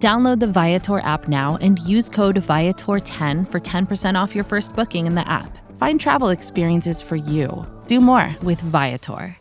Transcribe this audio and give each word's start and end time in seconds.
Download 0.00 0.40
the 0.40 0.46
Viator 0.46 1.00
app 1.00 1.28
now 1.28 1.58
and 1.60 1.78
use 1.80 2.08
code 2.08 2.36
Viator10 2.36 3.50
for 3.50 3.60
10% 3.60 4.18
off 4.18 4.34
your 4.34 4.44
first 4.44 4.74
booking 4.74 5.06
in 5.06 5.14
the 5.14 5.28
app. 5.28 5.58
Find 5.76 6.00
travel 6.00 6.30
experiences 6.30 7.02
for 7.02 7.16
you. 7.16 7.66
Do 7.86 8.00
more 8.00 8.34
with 8.42 8.58
Viator. 8.62 9.36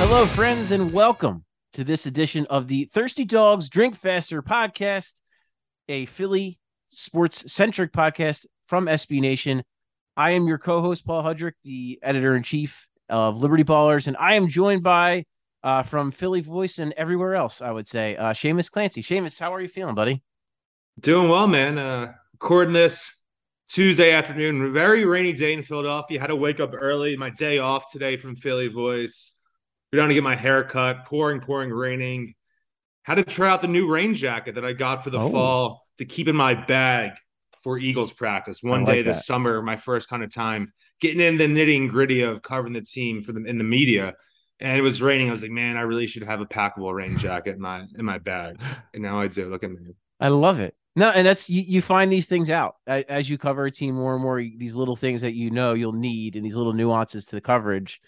Hello, 0.00 0.26
friends, 0.26 0.72
and 0.72 0.92
welcome 0.92 1.44
to 1.74 1.84
this 1.84 2.06
edition 2.06 2.46
of 2.50 2.66
the 2.66 2.90
Thirsty 2.92 3.24
Dogs 3.24 3.68
Drink 3.70 3.94
Faster 3.94 4.42
podcast, 4.42 5.12
a 5.88 6.06
Philly 6.06 6.58
sports 6.88 7.52
centric 7.52 7.92
podcast 7.92 8.44
from 8.66 8.86
SB 8.86 9.20
Nation. 9.20 9.62
I 10.20 10.32
am 10.32 10.46
your 10.46 10.58
co 10.58 10.82
host, 10.82 11.06
Paul 11.06 11.22
Hudrick, 11.22 11.54
the 11.64 11.98
editor 12.02 12.36
in 12.36 12.42
chief 12.42 12.86
of 13.08 13.40
Liberty 13.40 13.64
Ballers, 13.64 14.06
and 14.06 14.18
I 14.18 14.34
am 14.34 14.48
joined 14.48 14.82
by 14.82 15.24
uh, 15.62 15.82
from 15.82 16.10
Philly 16.10 16.42
Voice 16.42 16.78
and 16.78 16.92
everywhere 16.92 17.36
else, 17.36 17.62
I 17.62 17.70
would 17.70 17.88
say, 17.88 18.16
uh, 18.16 18.34
Shamus 18.34 18.70
Clancy. 18.70 19.02
Shamus, 19.02 19.40
how 19.40 19.54
are 19.54 19.62
you 19.62 19.68
feeling, 19.68 19.94
buddy? 19.94 20.22
Doing 21.00 21.30
well, 21.30 21.46
man. 21.46 21.78
Uh, 21.78 22.12
recording 22.34 22.74
this 22.74 23.18
Tuesday 23.70 24.12
afternoon, 24.12 24.74
very 24.74 25.06
rainy 25.06 25.32
day 25.32 25.54
in 25.54 25.62
Philadelphia. 25.62 26.20
Had 26.20 26.26
to 26.26 26.36
wake 26.36 26.60
up 26.60 26.72
early. 26.74 27.16
My 27.16 27.30
day 27.30 27.56
off 27.56 27.90
today 27.90 28.18
from 28.18 28.36
Philly 28.36 28.68
Voice. 28.68 29.32
Go 29.90 30.00
down 30.00 30.08
to 30.08 30.14
get 30.14 30.22
my 30.22 30.36
hair 30.36 30.64
cut. 30.64 31.06
Pouring, 31.06 31.40
pouring, 31.40 31.70
raining. 31.70 32.34
Had 33.04 33.14
to 33.14 33.24
try 33.24 33.48
out 33.48 33.62
the 33.62 33.68
new 33.68 33.90
rain 33.90 34.12
jacket 34.12 34.56
that 34.56 34.66
I 34.66 34.74
got 34.74 35.02
for 35.02 35.08
the 35.08 35.18
Oh. 35.18 35.30
fall 35.30 35.86
to 35.96 36.04
keep 36.04 36.28
in 36.28 36.36
my 36.36 36.52
bag 36.52 37.12
for 37.62 37.78
Eagles 37.78 38.12
practice. 38.12 38.62
One 38.62 38.84
I 38.84 38.84
day 38.84 39.02
this 39.02 39.18
that. 39.18 39.24
summer, 39.24 39.62
my 39.62 39.76
first 39.76 40.08
kind 40.08 40.22
of 40.22 40.32
time 40.32 40.72
getting 41.00 41.20
in 41.20 41.36
the 41.36 41.46
nitty 41.46 41.76
and 41.76 41.90
gritty 41.90 42.22
of 42.22 42.42
covering 42.42 42.72
the 42.72 42.82
team 42.82 43.22
for 43.22 43.32
them 43.32 43.46
in 43.46 43.58
the 43.58 43.64
media. 43.64 44.14
And 44.60 44.78
it 44.78 44.82
was 44.82 45.00
raining. 45.00 45.28
I 45.28 45.30
was 45.32 45.42
like, 45.42 45.50
man, 45.50 45.76
I 45.78 45.82
really 45.82 46.06
should 46.06 46.22
have 46.22 46.40
a 46.42 46.46
packable 46.46 46.94
rain 46.94 47.16
jacket 47.16 47.54
in 47.56 47.60
my 47.60 47.84
in 47.98 48.04
my 48.04 48.18
bag. 48.18 48.56
And 48.94 49.02
now 49.02 49.20
I 49.20 49.28
do. 49.28 49.48
Look 49.48 49.64
at 49.64 49.70
me. 49.70 49.94
I 50.18 50.28
love 50.28 50.60
it. 50.60 50.74
No, 50.96 51.10
and 51.10 51.26
that's 51.26 51.48
you, 51.48 51.62
you 51.62 51.80
find 51.82 52.10
these 52.12 52.26
things 52.26 52.50
out 52.50 52.74
as 52.86 53.30
you 53.30 53.38
cover 53.38 53.64
a 53.64 53.70
team 53.70 53.94
more 53.94 54.14
and 54.14 54.22
more. 54.22 54.38
These 54.38 54.74
little 54.74 54.96
things 54.96 55.20
that 55.22 55.34
you 55.34 55.50
know 55.50 55.72
you'll 55.74 55.92
need, 55.92 56.36
and 56.36 56.44
these 56.44 56.56
little 56.56 56.72
nuances 56.72 57.26
to 57.26 57.36
the 57.36 57.40
coverage. 57.40 58.00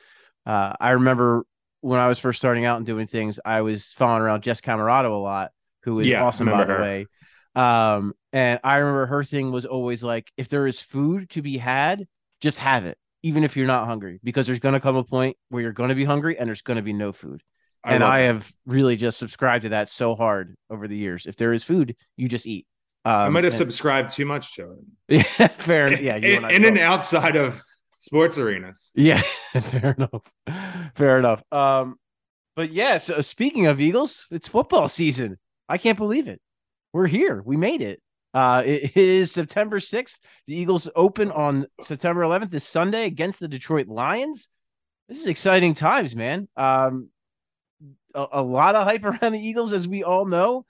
Uh, 0.44 0.72
I 0.80 0.90
remember 0.90 1.46
when 1.80 2.00
I 2.00 2.08
was 2.08 2.18
first 2.18 2.38
starting 2.38 2.64
out 2.64 2.76
and 2.78 2.86
doing 2.86 3.06
things, 3.06 3.38
I 3.44 3.60
was 3.62 3.92
following 3.92 4.22
around 4.22 4.42
Jess 4.42 4.60
Camerato 4.60 5.10
a 5.12 5.22
lot, 5.22 5.52
who 5.84 6.00
is 6.00 6.08
Yeah, 6.08 6.22
awesome 6.22 6.50
by 6.50 6.64
the 6.64 6.72
her. 6.72 6.82
way. 6.82 7.06
Um, 7.54 8.14
and 8.32 8.60
I 8.64 8.78
remember 8.78 9.06
her 9.06 9.24
thing 9.24 9.52
was 9.52 9.66
always 9.66 10.02
like, 10.02 10.30
if 10.36 10.48
there 10.48 10.66
is 10.66 10.80
food 10.80 11.30
to 11.30 11.42
be 11.42 11.58
had, 11.58 12.06
just 12.40 12.58
have 12.58 12.86
it, 12.86 12.96
even 13.22 13.44
if 13.44 13.56
you're 13.56 13.66
not 13.66 13.86
hungry, 13.86 14.20
because 14.24 14.46
there's 14.46 14.58
going 14.60 14.74
to 14.74 14.80
come 14.80 14.96
a 14.96 15.04
point 15.04 15.36
where 15.48 15.62
you're 15.62 15.72
going 15.72 15.90
to 15.90 15.94
be 15.94 16.04
hungry 16.04 16.38
and 16.38 16.48
there's 16.48 16.62
going 16.62 16.76
to 16.78 16.82
be 16.82 16.92
no 16.92 17.12
food 17.12 17.42
and 17.84 18.04
I 18.04 18.20
that. 18.20 18.26
have 18.26 18.52
really 18.66 18.96
just 18.96 19.18
subscribed 19.18 19.62
to 19.62 19.70
that 19.70 19.88
so 19.88 20.14
hard 20.14 20.56
over 20.70 20.86
the 20.88 20.96
years. 20.96 21.26
If 21.26 21.36
there 21.36 21.52
is 21.52 21.64
food, 21.64 21.96
you 22.16 22.28
just 22.28 22.46
eat. 22.46 22.66
Um, 23.04 23.12
I 23.12 23.28
might 23.30 23.44
have 23.44 23.52
and- 23.54 23.58
subscribed 23.58 24.10
too 24.10 24.24
much 24.24 24.54
to 24.54 24.76
it. 25.08 25.26
Yeah, 25.38 25.48
fair. 25.48 25.86
enough. 25.88 26.00
Yeah, 26.00 26.16
you 26.16 26.28
in, 26.28 26.36
and 26.36 26.46
I 26.46 26.50
in 26.52 26.64
and 26.64 26.78
outside 26.78 27.36
of 27.36 27.60
sports 27.98 28.38
arenas. 28.38 28.90
Yeah, 28.94 29.20
fair 29.60 29.96
enough. 29.98 30.22
Fair 30.94 31.18
enough. 31.18 31.42
Um, 31.52 31.96
but 32.54 32.70
yeah. 32.70 32.98
So 32.98 33.20
speaking 33.20 33.66
of 33.66 33.80
Eagles, 33.80 34.26
it's 34.30 34.48
football 34.48 34.86
season. 34.86 35.38
I 35.68 35.78
can't 35.78 35.98
believe 35.98 36.28
it. 36.28 36.40
We're 36.92 37.06
here. 37.08 37.42
We 37.44 37.56
made 37.56 37.82
it. 37.82 38.00
Uh, 38.34 38.62
it, 38.64 38.82
it 38.96 39.08
is 39.08 39.32
September 39.32 39.80
sixth. 39.80 40.18
The 40.46 40.56
Eagles 40.56 40.88
open 40.94 41.30
on 41.30 41.66
September 41.80 42.22
eleventh, 42.22 42.50
this 42.50 42.66
Sunday 42.66 43.04
against 43.06 43.40
the 43.40 43.48
Detroit 43.48 43.88
Lions. 43.88 44.48
This 45.08 45.20
is 45.20 45.26
exciting 45.26 45.74
times, 45.74 46.16
man. 46.16 46.48
Um, 46.56 47.10
a, 48.14 48.26
a 48.32 48.42
lot 48.42 48.74
of 48.74 48.86
hype 48.86 49.04
around 49.22 49.32
the 49.32 49.46
Eagles, 49.46 49.72
as 49.72 49.86
we 49.86 50.04
all 50.04 50.24
know, 50.24 50.64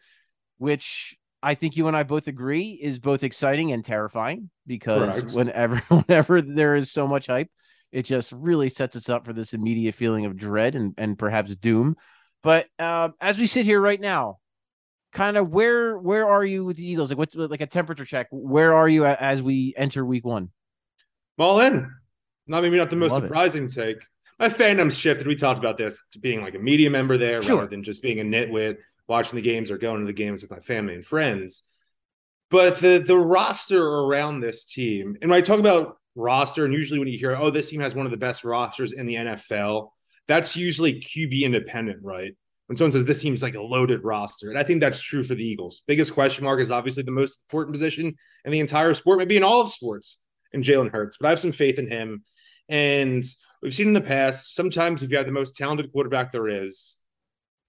which 0.58 1.16
I 1.42 1.54
think 1.54 1.76
you 1.76 1.88
and 1.88 1.96
I 1.96 2.04
both 2.04 2.28
agree 2.28 2.78
is 2.80 2.98
both 2.98 3.24
exciting 3.24 3.72
and 3.72 3.84
terrifying 3.84 4.50
because 4.66 5.20
Correct. 5.22 5.32
whenever 5.32 5.76
whenever 5.88 6.42
there 6.42 6.76
is 6.76 6.90
so 6.92 7.06
much 7.06 7.26
hype, 7.26 7.50
it 7.90 8.04
just 8.04 8.32
really 8.32 8.68
sets 8.68 8.96
us 8.96 9.08
up 9.08 9.26
for 9.26 9.32
this 9.32 9.54
immediate 9.54 9.94
feeling 9.94 10.24
of 10.24 10.36
dread 10.36 10.74
and 10.74 10.94
and 10.96 11.18
perhaps 11.18 11.54
doom. 11.56 11.96
But 12.42 12.66
um, 12.78 13.14
as 13.20 13.38
we 13.38 13.46
sit 13.46 13.66
here 13.66 13.80
right 13.80 14.00
now, 14.00 14.38
kind 15.12 15.36
of 15.36 15.50
where 15.50 15.96
where 15.98 16.28
are 16.28 16.44
you 16.44 16.64
with 16.64 16.76
the 16.76 16.86
Eagles? 16.86 17.10
Like 17.10 17.18
what's 17.18 17.34
like 17.34 17.60
a 17.60 17.66
temperature 17.66 18.04
check? 18.04 18.28
Where 18.30 18.74
are 18.74 18.88
you 18.88 19.04
as 19.06 19.42
we 19.42 19.74
enter 19.76 20.04
week 20.04 20.24
one? 20.24 20.50
All 21.38 21.60
in. 21.60 21.90
Not 22.46 22.62
maybe 22.62 22.76
not 22.78 22.90
the 22.90 22.96
most 22.96 23.12
Love 23.12 23.24
it. 23.24 23.26
surprising 23.26 23.68
take. 23.68 23.98
My 24.38 24.48
fandom's 24.48 24.96
shifted. 24.98 25.26
We 25.26 25.36
talked 25.36 25.58
about 25.58 25.78
this 25.78 26.02
to 26.12 26.18
being 26.18 26.42
like 26.42 26.54
a 26.54 26.58
media 26.58 26.90
member 26.90 27.16
there 27.16 27.42
Sure. 27.42 27.56
rather 27.58 27.68
than 27.70 27.82
just 27.82 28.02
being 28.02 28.20
a 28.20 28.24
nitwit 28.24 28.78
watching 29.06 29.36
the 29.36 29.42
games 29.42 29.70
or 29.70 29.78
going 29.78 30.00
to 30.00 30.06
the 30.06 30.12
games 30.12 30.42
with 30.42 30.50
my 30.50 30.58
family 30.60 30.94
and 30.94 31.04
friends. 31.06 31.62
But 32.50 32.78
the 32.80 32.98
the 32.98 33.16
roster 33.16 33.82
around 33.82 34.40
this 34.40 34.64
team, 34.64 35.16
and 35.22 35.30
when 35.30 35.38
I 35.38 35.42
talk 35.42 35.58
about 35.58 35.96
roster, 36.14 36.64
and 36.64 36.74
usually 36.74 36.98
when 36.98 37.08
you 37.08 37.18
hear, 37.18 37.36
oh, 37.36 37.50
this 37.50 37.70
team 37.70 37.80
has 37.80 37.94
one 37.94 38.04
of 38.06 38.12
the 38.12 38.18
best 38.18 38.44
rosters 38.44 38.92
in 38.92 39.06
the 39.06 39.14
NFL, 39.14 39.88
that's 40.28 40.56
usually 40.56 41.00
QB 41.00 41.42
independent, 41.42 42.02
right? 42.02 42.36
When 42.72 42.78
someone 42.78 42.92
says 42.92 43.04
this 43.04 43.20
seems 43.20 43.42
like 43.42 43.54
a 43.54 43.60
loaded 43.60 44.02
roster, 44.02 44.48
and 44.48 44.58
I 44.58 44.62
think 44.62 44.80
that's 44.80 45.02
true 45.02 45.22
for 45.24 45.34
the 45.34 45.44
Eagles. 45.44 45.82
Biggest 45.86 46.14
question 46.14 46.44
mark 46.44 46.58
is 46.58 46.70
obviously 46.70 47.02
the 47.02 47.10
most 47.10 47.38
important 47.46 47.74
position 47.74 48.16
in 48.46 48.50
the 48.50 48.60
entire 48.60 48.94
sport, 48.94 49.18
maybe 49.18 49.36
in 49.36 49.42
all 49.42 49.60
of 49.60 49.70
sports, 49.70 50.18
in 50.52 50.62
Jalen 50.62 50.90
Hurts. 50.90 51.18
But 51.18 51.26
I 51.26 51.30
have 51.30 51.38
some 51.38 51.52
faith 51.52 51.78
in 51.78 51.86
him, 51.86 52.24
and 52.70 53.24
we've 53.60 53.74
seen 53.74 53.88
in 53.88 53.92
the 53.92 54.00
past 54.00 54.54
sometimes 54.54 55.02
if 55.02 55.10
you 55.10 55.18
have 55.18 55.26
the 55.26 55.32
most 55.32 55.54
talented 55.54 55.92
quarterback 55.92 56.32
there 56.32 56.48
is, 56.48 56.96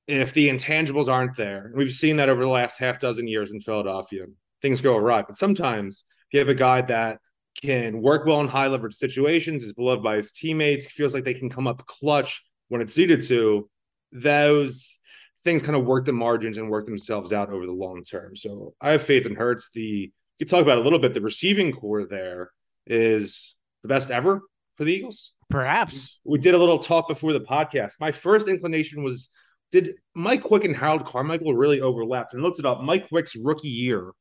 if 0.08 0.32
the 0.32 0.48
intangibles 0.48 1.10
aren't 1.10 1.36
there, 1.36 1.66
and 1.66 1.76
we've 1.76 1.92
seen 1.92 2.16
that 2.16 2.30
over 2.30 2.42
the 2.42 2.50
last 2.50 2.80
half 2.80 3.02
dozen 3.02 3.28
years 3.28 3.52
in 3.52 3.60
Philadelphia, 3.60 4.28
things 4.62 4.80
go 4.80 4.96
awry. 4.96 5.24
But 5.24 5.36
sometimes 5.36 6.06
if 6.30 6.34
you 6.36 6.40
have 6.40 6.48
a 6.48 6.56
guy 6.56 6.80
that 6.80 7.20
can 7.62 8.02
work 8.02 8.26
well 8.26 8.40
in 8.40 8.48
high 8.48 8.68
leverage 8.68 8.96
situations, 8.96 9.64
is 9.64 9.74
beloved 9.74 10.02
by 10.02 10.16
his 10.16 10.32
teammates, 10.32 10.86
feels 10.86 11.14
like 11.14 11.26
they 11.26 11.34
can 11.34 11.50
come 11.50 11.68
up 11.68 11.86
clutch 11.88 12.42
when 12.70 12.80
it's 12.80 12.98
needed 12.98 13.22
to, 13.24 13.70
those 14.14 15.00
things 15.44 15.62
kind 15.62 15.76
of 15.76 15.86
work 15.86 16.06
the 16.06 16.14
margins 16.14 16.58
and 16.58 16.70
work 16.70 16.86
themselves 16.86 17.34
out 17.34 17.50
over 17.50 17.66
the 17.66 17.74
long 17.74 18.04
term. 18.04 18.36
So 18.36 18.76
I 18.80 18.92
have 18.92 19.04
faith 19.04 19.26
in 19.26 19.36
Hurts. 19.36 19.70
The 19.74 20.12
you 20.40 20.46
could 20.46 20.50
talk 20.50 20.62
about 20.62 20.78
a 20.78 20.82
little 20.82 21.00
bit. 21.00 21.14
The 21.14 21.22
receiving 21.22 21.74
corps 21.74 22.06
there 22.06 22.52
is 22.88 23.56
the 23.82 23.88
best 23.88 24.10
ever 24.10 24.42
for 24.76 24.86
the 24.86 24.94
Eagles. 24.94 25.34
Perhaps. 25.50 26.20
We 26.24 26.40
did 26.40 26.56
a 26.56 26.58
little 26.58 26.80
talk 26.80 27.08
before 27.08 27.34
the 27.34 27.42
podcast. 27.42 27.94
My 28.00 28.12
first 28.12 28.48
inclination 28.48 29.04
was 29.04 29.30
did 29.72 29.96
Mike 30.16 30.44
Quick 30.44 30.64
and 30.64 30.76
Harold 30.76 31.06
Carmichael 31.06 31.56
really 31.56 31.82
overlap? 31.82 32.30
And 32.32 32.42
I 32.42 32.44
looked 32.44 32.60
it 32.60 32.66
up. 32.66 32.82
Mike 32.82 33.10
Quick's 33.10 33.36
rookie 33.36 33.70
year 33.70 34.12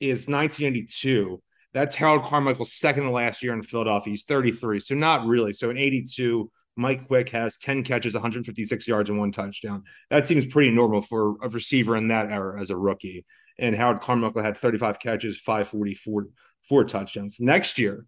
is 0.00 0.26
1982. 0.26 1.42
That's 1.74 1.94
Harold 1.94 2.24
Carmichael's 2.24 2.72
second 2.72 3.04
to 3.04 3.10
last 3.10 3.42
year 3.42 3.52
in 3.52 3.62
Philadelphia. 3.62 4.12
He's 4.12 4.24
33. 4.24 4.80
So 4.80 4.94
not 4.94 5.26
really. 5.26 5.52
So 5.52 5.68
in 5.68 5.76
82, 5.76 6.50
Mike 6.76 7.08
Quick 7.08 7.30
has 7.30 7.56
10 7.56 7.84
catches, 7.84 8.14
156 8.14 8.86
yards, 8.86 9.08
and 9.08 9.18
one 9.18 9.32
touchdown. 9.32 9.84
That 10.10 10.26
seems 10.26 10.44
pretty 10.46 10.70
normal 10.70 11.00
for 11.02 11.36
a 11.42 11.48
receiver 11.48 11.96
in 11.96 12.08
that 12.08 12.30
era 12.30 12.60
as 12.60 12.70
a 12.70 12.76
rookie. 12.76 13.24
And 13.58 13.74
Howard 13.74 14.00
Carmichael 14.00 14.42
had 14.42 14.58
35 14.58 14.98
catches, 14.98 15.40
544, 15.40 16.26
four 16.68 16.84
touchdowns. 16.84 17.40
Next 17.40 17.78
year, 17.78 18.04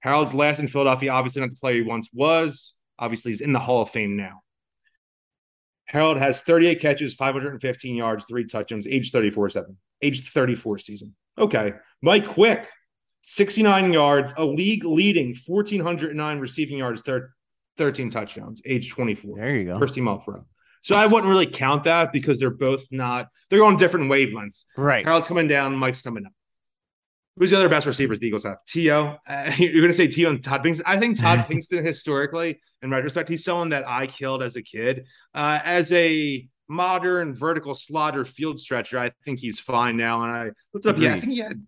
Harold's 0.00 0.34
last 0.34 0.60
in 0.60 0.68
Philadelphia, 0.68 1.10
obviously 1.10 1.40
not 1.40 1.50
the 1.50 1.56
player 1.56 1.76
he 1.76 1.82
once 1.82 2.08
was. 2.12 2.74
Obviously, 2.98 3.30
he's 3.32 3.40
in 3.40 3.52
the 3.52 3.58
Hall 3.58 3.82
of 3.82 3.90
Fame 3.90 4.16
now. 4.16 4.42
Harold 5.86 6.18
has 6.18 6.40
38 6.42 6.80
catches, 6.80 7.14
515 7.14 7.96
yards, 7.96 8.26
three 8.28 8.44
touchdowns, 8.44 8.86
age 8.86 9.10
34 9.10 9.48
7, 9.48 9.76
age 10.02 10.28
34 10.30 10.78
season. 10.78 11.14
Okay. 11.38 11.72
Mike 12.02 12.26
Quick, 12.26 12.68
69 13.22 13.92
yards, 13.92 14.34
a 14.36 14.44
league 14.44 14.84
leading 14.84 15.34
1,409 15.46 16.38
receiving 16.38 16.78
yards, 16.78 17.02
thir- 17.02 17.32
13 17.78 18.10
touchdowns, 18.10 18.60
age 18.66 18.90
24. 18.90 19.36
There 19.36 19.56
you 19.56 19.72
go. 19.72 19.78
First 19.78 19.94
team 19.94 20.08
all 20.08 20.18
pro. 20.18 20.44
So 20.82 20.94
I 20.94 21.06
wouldn't 21.06 21.30
really 21.30 21.46
count 21.46 21.84
that 21.84 22.12
because 22.12 22.38
they're 22.38 22.50
both 22.50 22.84
not, 22.90 23.28
they're 23.50 23.64
on 23.64 23.76
different 23.76 24.10
wavelengths. 24.10 24.64
Right. 24.76 25.04
Harold's 25.04 25.28
coming 25.28 25.48
down, 25.48 25.76
Mike's 25.76 26.02
coming 26.02 26.26
up. 26.26 26.32
Who's 27.36 27.50
the 27.50 27.56
other 27.56 27.68
best 27.68 27.86
receivers 27.86 28.18
the 28.18 28.26
Eagles 28.26 28.44
have? 28.44 28.58
T.O. 28.66 29.16
Uh, 29.26 29.52
you're 29.58 29.72
going 29.80 29.88
to 29.88 29.92
say 29.92 30.08
T.O. 30.08 30.30
and 30.30 30.42
Todd 30.42 30.64
Pinkston. 30.64 30.82
I 30.86 30.98
think 30.98 31.20
Todd 31.20 31.38
Pinkston, 31.48 31.84
historically, 31.84 32.60
in 32.82 32.90
retrospect, 32.90 33.28
he's 33.28 33.44
someone 33.44 33.68
that 33.70 33.88
I 33.88 34.06
killed 34.06 34.42
as 34.42 34.56
a 34.56 34.62
kid. 34.62 35.06
Uh, 35.34 35.60
as 35.64 35.92
a 35.92 36.48
modern 36.68 37.34
vertical 37.34 37.74
slaughter 37.74 38.24
field 38.24 38.58
stretcher, 38.58 38.98
I 38.98 39.10
think 39.24 39.38
he's 39.38 39.60
fine 39.60 39.96
now. 39.96 40.22
And 40.22 40.32
I 40.32 40.50
looked 40.74 40.86
up, 40.86 40.98
yeah, 40.98 41.14
I 41.14 41.20
think 41.20 41.32
he 41.32 41.38
had 41.38 41.64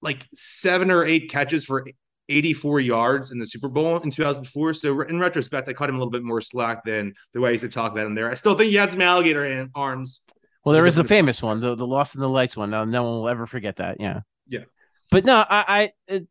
like 0.00 0.26
seven 0.34 0.90
or 0.90 1.04
eight 1.04 1.30
catches 1.30 1.64
for 1.64 1.86
84 2.32 2.80
yards 2.80 3.30
in 3.30 3.38
the 3.38 3.46
Super 3.46 3.68
Bowl 3.68 3.98
in 3.98 4.10
2004. 4.10 4.74
So 4.74 5.00
in 5.02 5.18
retrospect, 5.20 5.68
I 5.68 5.72
cut 5.72 5.88
him 5.88 5.96
a 5.96 5.98
little 5.98 6.10
bit 6.10 6.22
more 6.22 6.40
slack 6.40 6.84
than 6.84 7.14
the 7.32 7.40
way 7.40 7.50
I 7.50 7.52
used 7.52 7.62
to 7.62 7.68
talk 7.68 7.92
about 7.92 8.06
him 8.06 8.14
there. 8.14 8.30
I 8.30 8.34
still 8.34 8.54
think 8.54 8.70
he 8.70 8.76
had 8.76 8.90
some 8.90 9.02
alligator 9.02 9.44
hand, 9.44 9.70
arms. 9.74 10.20
Well, 10.64 10.72
there 10.72 10.86
is 10.86 10.98
a 10.98 11.04
famous 11.04 11.42
one, 11.42 11.60
the 11.60 11.74
the 11.74 11.86
Lost 11.86 12.14
in 12.14 12.20
the 12.20 12.28
Lights 12.28 12.56
one. 12.56 12.70
No, 12.70 12.84
no 12.84 13.02
one 13.02 13.12
will 13.12 13.28
ever 13.28 13.46
forget 13.46 13.76
that. 13.76 14.00
Yeah. 14.00 14.20
Yeah. 14.46 14.64
But 15.10 15.24
no, 15.24 15.44
I, 15.48 15.64
I 15.68 15.92
it, 16.06 16.28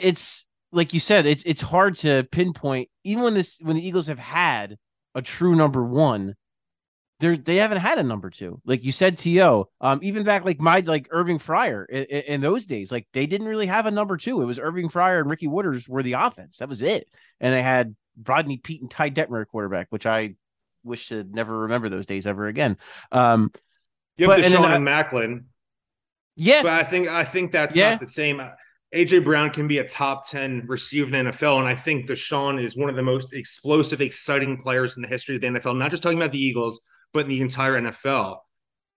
it's 0.00 0.44
like 0.72 0.92
you 0.92 1.00
said, 1.00 1.26
it's 1.26 1.42
it's 1.44 1.62
hard 1.62 1.94
to 1.96 2.24
pinpoint 2.30 2.88
even 3.04 3.24
when 3.24 3.34
this 3.34 3.58
when 3.60 3.76
the 3.76 3.86
Eagles 3.86 4.06
have 4.08 4.18
had 4.18 4.76
a 5.14 5.22
true 5.22 5.54
number 5.54 5.84
one, 5.84 6.34
they 7.22 7.36
they 7.36 7.56
haven't 7.56 7.78
had 7.78 7.98
a 7.98 8.02
number 8.02 8.28
two. 8.30 8.60
Like 8.64 8.84
you 8.84 8.92
said, 8.92 9.16
T.O. 9.16 9.68
um, 9.80 10.00
even 10.02 10.24
back 10.24 10.44
like 10.44 10.60
my 10.60 10.80
like 10.80 11.08
Irving 11.10 11.38
Fryar 11.38 11.88
in, 11.88 12.04
in, 12.04 12.40
those 12.40 12.66
days, 12.66 12.92
like 12.92 13.06
they 13.12 13.26
didn't 13.26 13.46
really 13.46 13.66
have 13.66 13.86
a 13.86 13.90
number 13.90 14.16
two. 14.16 14.42
It 14.42 14.44
was 14.44 14.58
Irving 14.58 14.88
Fryar 14.88 15.20
and 15.20 15.30
Ricky 15.30 15.46
Watters 15.46 15.88
were 15.88 16.02
the 16.02 16.14
offense. 16.14 16.58
That 16.58 16.68
was 16.68 16.82
it, 16.82 17.08
and 17.40 17.54
they 17.54 17.62
had 17.62 17.94
Rodney 18.26 18.58
Peete 18.58 18.82
and 18.82 18.90
Ty 18.90 19.10
Detmer 19.10 19.46
quarterback, 19.46 19.86
which 19.90 20.06
I 20.06 20.34
wish 20.84 21.08
to 21.08 21.24
never 21.24 21.60
remember 21.60 21.88
those 21.88 22.06
days 22.06 22.26
ever 22.26 22.46
again. 22.46 22.76
Um, 23.10 23.52
you 24.16 24.28
have 24.28 24.42
but, 24.42 24.50
DeSean 24.50 24.76
and, 24.76 24.86
Maclin 24.86 25.44
yeah, 26.36 26.62
but 26.62 26.72
I 26.72 26.82
think 26.82 27.08
I 27.08 27.24
think 27.24 27.52
that's 27.52 27.76
yeah. 27.76 27.90
not 27.90 28.00
the 28.00 28.06
same. 28.06 28.40
AJ 28.94 29.24
Brown 29.24 29.50
can 29.50 29.66
be 29.66 29.78
a 29.78 29.88
top 29.88 30.28
10 30.28 30.64
receiver 30.66 31.06
in 31.14 31.24
the 31.26 31.32
NFL. 31.32 31.58
And 31.58 31.66
I 31.66 31.74
think 31.74 32.06
DeSean 32.06 32.62
is 32.62 32.76
one 32.76 32.90
of 32.90 32.96
the 32.96 33.02
most 33.02 33.32
explosive, 33.32 34.02
exciting 34.02 34.60
players 34.60 34.96
in 34.96 35.02
the 35.02 35.08
history 35.08 35.34
of 35.34 35.40
the 35.40 35.46
NFL. 35.46 35.78
Not 35.78 35.90
just 35.90 36.02
talking 36.02 36.18
about 36.18 36.32
the 36.32 36.42
Eagles, 36.42 36.78
but 37.12 37.20
in 37.20 37.28
the 37.28 37.40
entire 37.40 37.80
NFL. 37.80 38.38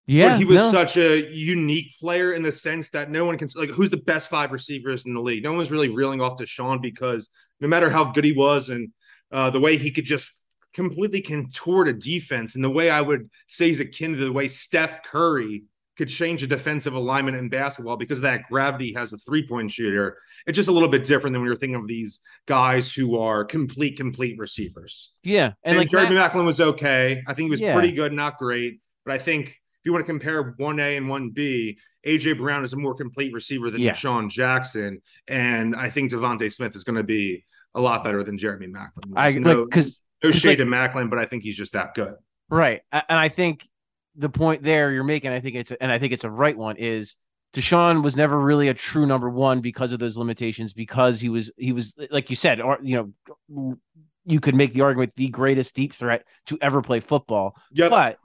Yeah. 0.08 0.30
But 0.30 0.38
he 0.38 0.46
was 0.46 0.58
no. 0.58 0.72
such 0.72 0.98
a 0.98 1.28
unique 1.34 1.98
player 2.00 2.34
in 2.34 2.44
the 2.44 2.52
sense 2.52 2.90
that 2.92 3.10
no 3.10 3.26
one 3.26 3.38
can 3.38 3.50
like 3.56 3.70
who's 3.70 3.90
the 3.90 3.98
best 3.98 4.30
five 4.30 4.52
receivers 4.52 5.06
in 5.06 5.14
the 5.14 5.22
league. 5.22 5.44
No 5.44 5.54
one's 5.54 5.72
really 5.72 5.90
reeling 5.90 6.22
off 6.22 6.38
DeSean 6.38 6.82
because 6.82 7.30
no 7.60 7.68
matter 7.68 7.90
how 7.90 8.12
good 8.12 8.24
he 8.24 8.34
was 8.34 8.70
and 8.70 8.92
uh, 9.32 9.50
the 9.50 9.60
way 9.60 9.78
he 9.78 9.92
could 9.92 10.06
just 10.06 10.32
completely 10.74 11.22
contort 11.22 11.88
a 11.88 11.94
defense 11.94 12.56
and 12.56 12.64
the 12.64 12.70
way 12.70 12.90
I 12.90 13.02
would 13.02 13.30
say 13.48 13.70
he's 13.70 13.80
akin 13.80 14.14
to 14.14 14.18
the 14.18 14.32
way 14.32 14.48
Steph 14.48 15.04
Curry 15.04 15.64
could 15.97 16.09
change 16.09 16.44
a 16.44 16.47
defensive 16.47 16.94
alignment 16.94 17.38
in 17.38 17.50
basketball 17.50 17.97
because 17.97 18.21
that 18.21 18.44
gravity 18.50 18.94
has 18.94 19.13
a 19.13 19.18
three 19.18 19.45
point 19.45 19.71
shooter. 19.71 20.18
It's 20.45 20.56
just 20.56 20.69
a 20.69 20.71
little 20.71 20.89
bit 20.89 21.06
different 21.06 21.33
than 21.33 21.42
when 21.42 21.47
you're 21.47 21.57
thinking 21.57 21.75
of 21.75 21.88
these 21.88 22.19
guys 22.45 22.94
who 22.94 23.18
are 23.18 23.45
complete, 23.45 23.97
complete 23.97 24.38
receivers. 24.38 25.12
Yeah. 25.24 25.53
And, 25.63 25.71
and 25.71 25.77
like 25.77 25.89
Jeremy 25.89 26.15
Matt, 26.15 26.31
Maclin 26.31 26.45
was 26.45 26.59
okay. 26.59 27.24
I 27.27 27.33
think 27.33 27.47
he 27.47 27.51
was 27.51 27.62
yeah. 27.62 27.74
pretty 27.74 27.94
good, 27.94 28.13
not 28.13 28.38
great. 28.38 28.81
But 29.06 29.13
I 29.13 29.18
think 29.18 29.50
if 29.50 29.56
you 29.83 29.94
want 29.94 30.06
to 30.06 30.12
compare 30.12 30.53
1A 30.53 30.97
and 30.97 31.07
1B, 31.07 31.77
AJ 32.06 32.38
Brown 32.38 32.63
is 32.63 32.74
a 32.74 32.77
more 32.77 32.94
complete 32.94 33.33
receiver 33.33 33.69
than 33.69 33.81
yes. 33.81 33.97
Sean 33.97 34.30
Jackson. 34.30 35.01
And 35.27 35.75
I 35.75 35.89
think 35.89 36.12
DeVonta 36.12 36.51
Smith 36.51 36.75
is 36.75 36.83
going 36.83 36.97
to 36.97 37.03
be 37.03 37.45
a 37.74 37.81
lot 37.81 38.03
better 38.03 38.24
than 38.24 38.38
Jeremy 38.38 38.68
Maclin. 38.68 39.13
I 39.15 39.31
no, 39.31 39.65
because 39.65 40.00
no 40.24 40.31
shade 40.31 40.59
like, 40.59 40.92
to 40.94 41.00
Maclin, 41.00 41.09
but 41.09 41.19
I 41.19 41.25
think 41.25 41.44
he's 41.44 41.57
just 41.57 41.74
that 41.74 41.94
good. 41.94 42.15
Right. 42.50 42.81
And 42.92 43.03
I 43.09 43.30
think 43.30 43.68
the 44.16 44.30
point 44.30 44.64
there 44.64 44.92
you're 44.92 45.04
making, 45.04 45.32
I 45.32 45.40
think 45.40 45.56
it's 45.56 45.72
and 45.72 45.92
I 45.92 46.00
think 46.00 46.14
it's 46.14 46.24
a 46.24 46.30
right 46.30 46.58
one 46.58 46.78
is 46.78 47.18
DeSean 47.54 48.04
was 48.04 48.18
never 48.18 48.40
really 48.40 48.68
a 48.68 48.74
true 48.74 49.06
number 49.06 49.30
one 49.30 49.62
because 49.62 49.92
of 49.92 50.00
those 50.00 50.18
limitations, 50.18 50.74
because 50.74 51.20
he 51.20 51.30
was 51.30 51.52
he 51.58 51.72
was 51.72 51.94
like 52.12 52.30
you 52.30 52.36
said, 52.36 52.60
or 52.62 52.80
you 52.82 53.14
know, 53.50 53.78
you 54.26 54.40
could 54.40 54.56
make 54.56 54.74
the 54.74 54.82
argument 54.82 55.14
the 55.16 55.30
greatest 55.30 55.76
deep 55.76 55.94
threat 55.94 56.26
to 56.48 56.58
ever 56.62 56.82
play 56.82 57.00
football. 57.00 57.56
Yep. 57.72 57.90
But 57.90 58.20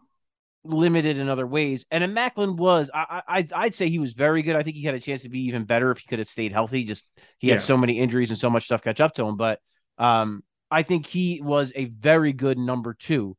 limited 0.64 1.18
in 1.18 1.28
other 1.28 1.46
ways. 1.46 1.86
And 1.90 2.04
in 2.04 2.12
Maclin 2.12 2.56
was, 2.56 2.90
I, 2.92 3.22
I, 3.26 3.48
I'd 3.54 3.74
say 3.74 3.88
he 3.88 3.98
was 3.98 4.12
very 4.12 4.42
good. 4.42 4.56
I 4.56 4.62
think 4.62 4.76
he 4.76 4.82
had 4.82 4.94
a 4.94 5.00
chance 5.00 5.22
to 5.22 5.28
be 5.28 5.46
even 5.46 5.64
better 5.64 5.90
if 5.90 5.98
he 5.98 6.06
could 6.06 6.18
have 6.18 6.28
stayed 6.28 6.52
healthy. 6.52 6.84
Just 6.84 7.08
he 7.38 7.48
yeah. 7.48 7.54
had 7.54 7.62
so 7.62 7.76
many 7.76 7.98
injuries 7.98 8.30
and 8.30 8.38
so 8.38 8.50
much 8.50 8.64
stuff 8.64 8.82
catch 8.82 9.00
up 9.00 9.14
to 9.14 9.24
him. 9.24 9.36
But 9.36 9.60
um, 9.98 10.42
I 10.70 10.82
think 10.82 11.06
he 11.06 11.40
was 11.42 11.72
a 11.74 11.86
very 11.86 12.32
good 12.32 12.58
number 12.58 12.94
two. 12.94 13.36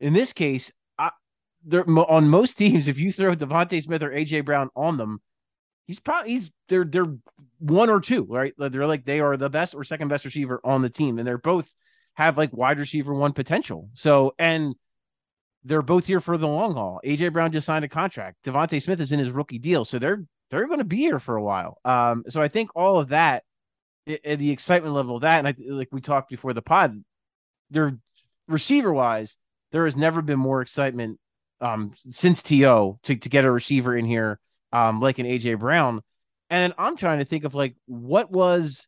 In 0.00 0.12
this 0.12 0.32
case, 0.32 0.72
there 1.64 1.84
on 1.88 2.28
most 2.28 2.58
teams, 2.58 2.88
if 2.88 2.98
you 2.98 3.12
throw 3.12 3.34
DeVonta 3.34 3.82
Smith 3.82 4.02
or 4.02 4.10
AJ 4.10 4.44
Brown 4.44 4.70
on 4.76 4.96
them, 4.96 5.20
he's 5.86 6.00
probably 6.00 6.32
he's 6.32 6.50
they're 6.68 6.84
they're 6.84 7.12
one 7.58 7.90
or 7.90 8.00
two, 8.00 8.24
right? 8.24 8.54
They're 8.58 8.86
like 8.86 9.04
they 9.04 9.20
are 9.20 9.36
the 9.36 9.50
best 9.50 9.74
or 9.74 9.84
second 9.84 10.08
best 10.08 10.24
receiver 10.24 10.60
on 10.64 10.82
the 10.82 10.90
team, 10.90 11.18
and 11.18 11.26
they're 11.26 11.38
both 11.38 11.72
have 12.14 12.38
like 12.38 12.52
wide 12.52 12.78
receiver 12.78 13.14
one 13.14 13.32
potential. 13.32 13.88
So 13.94 14.34
and 14.38 14.74
they're 15.64 15.82
both 15.82 16.06
here 16.06 16.20
for 16.20 16.36
the 16.36 16.46
long 16.46 16.74
haul. 16.74 17.00
AJ 17.04 17.32
Brown 17.32 17.52
just 17.52 17.66
signed 17.66 17.84
a 17.84 17.88
contract. 17.88 18.38
DeVonta 18.44 18.80
Smith 18.80 19.00
is 19.00 19.12
in 19.12 19.18
his 19.18 19.30
rookie 19.30 19.58
deal, 19.58 19.84
so 19.84 19.98
they're 19.98 20.24
they're 20.50 20.66
going 20.66 20.78
to 20.78 20.84
be 20.84 20.98
here 20.98 21.18
for 21.18 21.36
a 21.36 21.42
while. 21.42 21.78
Um, 21.84 22.24
so 22.28 22.40
I 22.40 22.48
think 22.48 22.70
all 22.76 22.98
of 22.98 23.08
that, 23.08 23.42
it, 24.06 24.38
the 24.38 24.50
excitement 24.50 24.94
level 24.94 25.16
of 25.16 25.22
that, 25.22 25.38
and 25.38 25.48
I 25.48 25.54
like 25.68 25.88
we 25.90 26.00
talked 26.00 26.28
before 26.28 26.52
the 26.52 26.62
pod, 26.62 27.02
they're 27.70 27.98
receiver 28.46 28.92
wise, 28.92 29.38
there 29.72 29.86
has 29.86 29.96
never 29.96 30.22
been 30.22 30.38
more 30.38 30.60
excitement 30.60 31.18
um, 31.64 31.92
since 32.10 32.42
T.O. 32.42 32.98
to, 33.04 33.16
to 33.16 33.28
get 33.28 33.46
a 33.46 33.50
receiver 33.50 33.96
in 33.96 34.04
here, 34.04 34.38
um, 34.72 35.00
like 35.00 35.18
an 35.18 35.26
AJ 35.26 35.58
Brown. 35.58 36.02
And 36.50 36.74
I'm 36.76 36.96
trying 36.96 37.20
to 37.20 37.24
think 37.24 37.44
of 37.44 37.54
like 37.54 37.74
what 37.86 38.30
was 38.30 38.86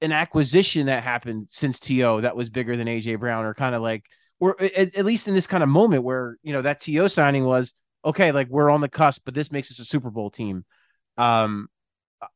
an 0.00 0.10
acquisition 0.10 0.86
that 0.86 1.04
happened 1.04 1.46
since 1.50 1.78
T.O. 1.78 2.22
that 2.22 2.36
was 2.36 2.50
bigger 2.50 2.76
than 2.76 2.88
AJ 2.88 3.20
Brown, 3.20 3.44
or 3.44 3.54
kind 3.54 3.76
of 3.76 3.80
like, 3.80 4.04
or 4.40 4.60
at, 4.60 4.96
at 4.96 5.04
least 5.04 5.28
in 5.28 5.34
this 5.34 5.46
kind 5.46 5.62
of 5.62 5.68
moment 5.68 6.02
where 6.02 6.36
you 6.42 6.52
know 6.52 6.62
that 6.62 6.80
T.O. 6.80 7.06
signing 7.06 7.44
was 7.44 7.72
okay, 8.04 8.32
like 8.32 8.48
we're 8.48 8.70
on 8.70 8.80
the 8.80 8.88
cusp, 8.88 9.22
but 9.24 9.32
this 9.32 9.52
makes 9.52 9.70
us 9.70 9.78
a 9.78 9.84
Super 9.84 10.10
Bowl 10.10 10.30
team. 10.30 10.64
Um, 11.16 11.68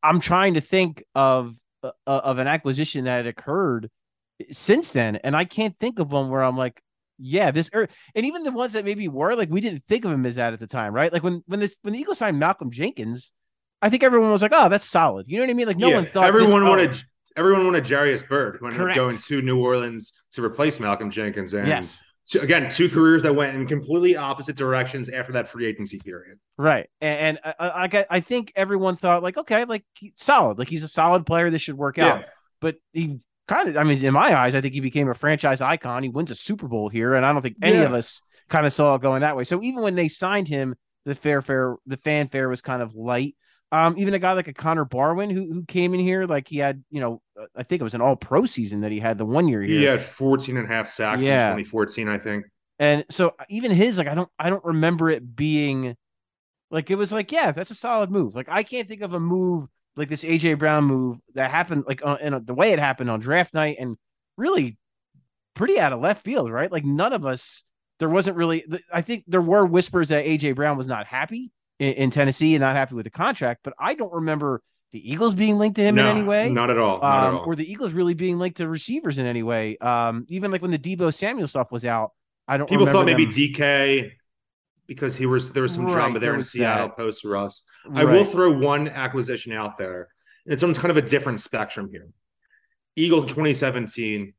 I'm 0.05 0.21
trying 0.21 0.55
to 0.55 0.61
think 0.61 1.03
of 1.17 1.57
uh, 1.83 1.91
of 2.07 2.39
an 2.39 2.47
acquisition 2.47 3.05
that 3.05 3.17
had 3.17 3.27
occurred 3.27 3.91
since 4.53 4.91
then, 4.91 5.17
and 5.17 5.35
I 5.35 5.45
can't 5.45 5.77
think 5.81 5.99
of 5.99 6.13
one 6.13 6.31
where 6.31 6.45
I'm 6.45 6.57
like, 6.57 6.81
yeah, 7.19 7.51
this 7.51 7.71
er, 7.75 7.89
and 8.15 8.27
even 8.27 8.43
the 8.45 8.53
ones 8.53 8.73
that 8.75 8.85
maybe 8.85 9.09
were 9.09 9.35
like 9.35 9.51
we 9.51 9.61
didn't 9.61 9.85
think 9.89 10.05
of 10.05 10.13
him 10.13 10.25
as 10.25 10.37
that 10.37 10.53
at 10.53 10.61
the 10.61 10.67
time, 10.67 10.93
right? 10.93 11.13
Like 11.13 11.23
when 11.23 11.43
when 11.47 11.61
this 11.61 11.77
when 11.83 11.93
the 11.93 12.01
Eagles 12.01 12.19
signed 12.19 12.39
Malcolm 12.39 12.71
Jenkins, 12.71 13.33
I 13.83 13.91
think 13.91 14.03
everyone 14.03 14.31
was 14.31 14.43
like, 14.43 14.53
"Oh, 14.55 14.69
that's 14.69 14.89
solid." 14.89 15.27
You 15.29 15.39
know 15.39 15.45
what 15.45 15.51
I 15.51 15.55
mean? 15.55 15.67
Like 15.67 15.79
no 15.79 15.89
yeah, 15.89 15.97
one 15.97 16.07
thought 16.07 16.25
everyone 16.25 16.61
this, 16.63 16.69
wanted 16.69 16.91
oh. 16.91 17.01
everyone 17.37 17.65
wanted 17.67 17.89
Jairus 17.89 18.23
Byrd, 18.23 18.59
who 18.61 18.67
ended 18.67 18.81
Correct. 18.81 18.99
up 18.99 19.05
going 19.05 19.19
to 19.19 19.43
New 19.43 19.61
Orleans 19.61 20.13
to 20.33 20.45
replace 20.45 20.79
Malcolm 20.81 21.11
Jenkins. 21.11 21.55
And 21.55 21.67
yes. 21.67 22.03
Two, 22.29 22.41
again, 22.41 22.71
two 22.71 22.91
careers 22.91 23.23
that 23.23 23.35
went 23.35 23.57
in 23.57 23.67
completely 23.67 24.15
opposite 24.15 24.55
directions 24.55 25.09
after 25.09 25.33
that 25.33 25.49
free 25.49 25.65
agency 25.65 25.99
period. 25.99 26.39
Right, 26.59 26.87
and, 27.01 27.39
and 27.39 27.55
I, 27.59 27.89
I, 27.91 28.07
I 28.11 28.21
think 28.21 28.53
everyone 28.55 28.97
thought 28.97 29.23
like, 29.23 29.39
okay, 29.39 29.65
like 29.65 29.83
solid, 30.17 30.59
like 30.59 30.69
he's 30.69 30.83
a 30.83 30.89
solid 30.89 31.25
player. 31.25 31.49
This 31.49 31.63
should 31.63 31.79
work 31.79 31.97
out. 31.97 32.25
But 32.61 32.77
he 32.93 33.21
kind 33.49 33.69
of, 33.69 33.77
I 33.77 33.83
mean, 33.83 34.05
in 34.05 34.13
my 34.13 34.39
eyes, 34.39 34.55
I 34.55 34.61
think 34.61 34.75
he 34.75 34.81
became 34.81 35.09
a 35.09 35.15
franchise 35.15 35.61
icon. 35.61 36.03
He 36.03 36.09
wins 36.09 36.31
a 36.31 36.35
Super 36.35 36.69
Bowl 36.69 36.89
here, 36.89 37.15
and 37.15 37.27
I 37.27 37.33
don't 37.33 37.43
think 37.43 37.57
any 37.63 37.79
yeah. 37.79 37.85
of 37.85 37.95
us 37.95 38.23
kind 38.49 38.67
of 38.67 38.73
saw 38.73 38.95
it 38.95 39.03
going 39.03 39.23
that 39.23 39.37
way. 39.37 39.45
So 39.45 39.63
even 39.63 39.83
when 39.83 39.95
they 39.95 40.09
signed 40.09 40.49
him, 40.49 40.77
the 41.05 41.15
fair 41.15 41.43
fair, 41.43 41.77
the 41.87 41.97
fanfare 41.97 42.49
was 42.49 42.61
kind 42.61 42.83
of 42.83 42.95
light. 42.95 43.35
Um, 43.71 43.97
even 43.99 44.15
a 44.15 44.19
guy 44.19 44.33
like 44.33 44.49
a 44.49 44.55
Connor 44.55 44.85
Barwin 44.85 45.31
who 45.31 45.53
who 45.53 45.65
came 45.65 45.93
in 45.93 46.01
here, 46.01 46.27
like 46.27 46.49
he 46.49 46.59
had, 46.59 46.83
you 46.91 47.01
know, 47.01 47.21
I 47.57 47.63
think 47.63 47.81
it 47.81 47.85
was 47.85 47.95
an 47.95 48.01
all 48.01 48.17
pro 48.17 48.45
season 48.45 48.81
that 48.83 48.93
he 48.93 49.01
had 49.01 49.19
the 49.19 49.27
one 49.27 49.49
year 49.49 49.63
here. 49.63 49.81
He 49.81 49.85
had 49.85 50.01
14 50.01 50.57
and 50.57 50.67
a 50.67 50.69
half 50.69 50.89
sacks 50.89 51.23
yeah. 51.23 51.51
in 51.51 51.57
2014, 51.57 52.09
I 52.09 52.19
think. 52.19 52.47
And 52.79 53.05
so 53.11 53.35
even 53.51 53.71
his, 53.71 53.99
like, 53.99 54.09
I 54.09 54.15
don't 54.15 54.31
I 54.39 54.51
don't 54.51 54.65
remember 54.65 55.11
it 55.11 55.37
being 55.37 55.97
like 56.71 56.91
it 56.91 56.95
was 56.95 57.13
like, 57.13 57.33
yeah, 57.33 57.53
that's 57.53 57.71
a 57.71 57.75
solid 57.75 58.11
move. 58.11 58.35
Like 58.35 58.49
I 58.49 58.63
can't 58.63 58.89
think 58.89 59.03
of 59.03 59.15
a 59.15 59.21
move 59.21 59.69
like 59.99 60.09
this 60.09 60.25
AJ 60.25 60.59
Brown 60.59 60.85
move 60.85 61.21
that 61.35 61.51
happened 61.51 61.85
like 61.87 62.01
uh, 62.05 62.17
in 62.21 62.35
a, 62.35 62.41
the 62.41 62.55
way 62.55 62.73
it 62.73 62.79
happened 62.79 63.11
on 63.11 63.21
draft 63.21 63.53
night 63.53 63.77
and 63.79 63.97
really 64.37 64.79
pretty 65.55 65.79
out 65.79 65.93
of 65.93 66.01
left 66.01 66.25
field, 66.25 66.51
right? 66.51 66.71
Like 66.71 66.85
none 66.85 67.13
of 67.13 67.27
us 67.27 67.65
there 67.99 68.09
wasn't 68.09 68.37
really 68.37 68.65
I 68.93 69.03
think 69.03 69.25
there 69.27 69.43
were 69.43 69.67
whispers 69.67 70.09
that 70.11 70.25
AJ 70.25 70.55
Brown 70.55 70.79
was 70.79 70.87
not 70.87 71.07
happy 71.07 71.51
in, 71.79 71.95
in 71.95 72.11
Tennessee 72.11 72.55
and 72.55 72.63
not 72.63 72.77
happy 72.77 72.95
with 72.95 73.05
the 73.05 73.11
contract, 73.11 73.61
but 73.65 73.75
I 73.79 73.95
don't 73.95 74.13
remember 74.13 74.63
the 74.93 75.11
Eagles 75.11 75.35
being 75.35 75.59
linked 75.59 75.77
to 75.77 75.83
him 75.83 75.97
no, 75.97 76.11
in 76.11 76.17
any 76.17 76.27
way. 76.27 76.49
Not 76.49 76.71
at 76.71 76.79
all. 76.79 77.01
Not 77.01 77.27
um, 77.27 77.35
at 77.35 77.41
all. 77.41 77.45
Or 77.47 77.57
the 77.57 77.71
Eagles 77.71 77.93
really 77.93 78.15
being 78.15 78.39
linked 78.39 78.57
to 78.59 78.69
receivers 78.69 79.19
in 79.19 79.27
any 79.27 79.43
way. 79.43 79.77
Um, 79.79 80.25
even 80.29 80.51
like 80.51 80.63
when 80.63 80.71
the 80.71 80.79
Deebo 80.79 81.13
Samuel 81.13 81.47
stuff 81.47 81.71
was 81.71 81.85
out, 81.85 82.13
I 82.47 82.57
don't. 82.57 82.69
People 82.71 82.87
thought 82.87 83.05
maybe 83.05 83.27
them. 83.27 83.33
DK 83.33 84.13
because 84.89 85.15
he 85.15 85.27
was 85.27 85.53
there 85.53 85.63
was 85.63 85.75
some 85.75 85.85
right, 85.85 85.93
drama 85.93 86.19
there, 86.19 86.31
there 86.31 86.39
in 86.39 86.43
Seattle 86.43 86.89
post 86.89 87.25
Russ. 87.25 87.63
Right. 87.87 88.03
I 88.03 88.05
will 88.05 88.25
throw 88.25 88.51
one 88.51 88.89
acquisition 88.89 89.53
out 89.53 89.79
there. 89.79 90.09
It's 90.47 90.63
on 90.63 90.75
kind 90.75 90.91
of 90.91 90.97
a 90.97 91.03
different 91.03 91.41
spectrum 91.41 91.91
here. 91.93 92.09
Eagles 92.97 93.25
2017, 93.27 94.33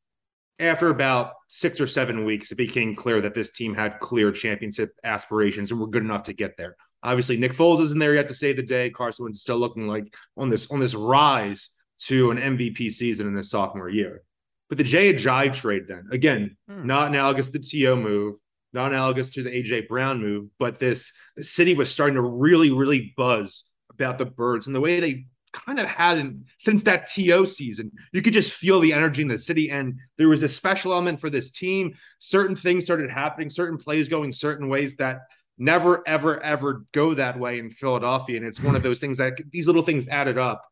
after 0.58 0.90
about 0.90 1.34
six 1.48 1.80
or 1.80 1.88
seven 1.88 2.26
weeks, 2.26 2.52
it 2.52 2.56
became 2.56 2.96
clear 2.96 3.22
that 3.22 3.36
this 3.36 3.52
team 3.52 3.76
had 3.76 4.00
clear 4.00 4.32
championship 4.32 4.92
aspirations 5.04 5.72
and 5.72 5.80
were 5.80 5.88
good 5.88 6.04
enough 6.04 6.24
to 6.24 6.34
get 6.34 6.58
there. 6.58 6.76
Obviously, 7.04 7.38
Nick 7.38 7.54
Foles 7.54 7.80
isn't 7.82 8.00
there 8.00 8.16
yet 8.16 8.28
to 8.28 8.34
save 8.34 8.58
the 8.58 8.64
day. 8.64 8.90
Carson 8.90 9.24
Wentz 9.24 9.38
is 9.38 9.44
still 9.44 9.58
looking 9.58 9.88
like 9.88 10.14
on 10.36 10.50
this 10.50 10.70
on 10.72 10.80
this 10.80 10.96
rise 10.96 11.70
to 12.00 12.32
an 12.32 12.38
MVP 12.38 12.92
season 12.92 13.28
in 13.28 13.36
his 13.36 13.50
sophomore 13.50 13.90
year. 13.90 14.24
But 14.68 14.78
the 14.78 14.84
Jay 14.84 15.14
Ajayi 15.14 15.54
trade, 15.54 15.84
then 15.88 16.08
again, 16.12 16.58
hmm. 16.68 16.86
not 16.86 17.08
analogous 17.08 17.48
to 17.48 17.54
the 17.54 17.60
T.O. 17.60 17.96
move, 17.96 18.36
not 18.74 18.92
analogous 18.92 19.32
to 19.32 19.44
the 19.44 19.50
AJ 19.50 19.88
Brown 19.88 20.22
move, 20.22 20.50
but 20.60 20.80
this 20.80 21.12
the 21.36 21.44
city 21.44 21.74
was 21.74 21.90
starting 21.90 22.16
to 22.16 22.22
really, 22.22 22.72
really 22.72 23.14
buzz 23.18 23.66
about 23.92 24.18
the 24.18 24.26
birds 24.26 24.68
and 24.68 24.76
the 24.76 24.82
way 24.82 25.00
they 25.00 25.26
kind 25.52 25.80
of 25.80 25.88
hadn't 25.88 26.46
since 26.58 26.84
that 26.84 27.10
TO 27.10 27.46
season. 27.46 27.92
You 28.14 28.22
could 28.22 28.34
just 28.34 28.54
feel 28.54 28.80
the 28.80 28.94
energy 28.94 29.22
in 29.22 29.28
the 29.28 29.38
city, 29.38 29.72
and 29.72 30.00
there 30.18 30.28
was 30.28 30.44
a 30.44 30.48
special 30.48 30.94
element 30.94 31.20
for 31.20 31.30
this 31.30 31.52
team. 31.52 31.94
Certain 32.20 32.56
things 32.56 32.84
started 32.84 33.10
happening, 33.10 33.50
certain 33.50 33.78
plays 33.78 34.10
going 34.10 34.34
certain 34.34 34.70
ways 34.70 34.96
that 34.98 35.22
never, 35.58 36.08
ever, 36.08 36.42
ever 36.42 36.86
go 36.94 37.14
that 37.14 37.38
way 37.38 37.60
in 37.60 37.70
Philadelphia. 37.70 38.38
And 38.38 38.46
it's 38.46 38.62
one 38.62 38.76
of 38.76 38.84
those 38.84 39.00
things 39.00 39.18
that 39.18 39.34
these 39.52 39.68
little 39.68 39.82
things 39.82 40.08
added 40.08 40.38
up, 40.38 40.64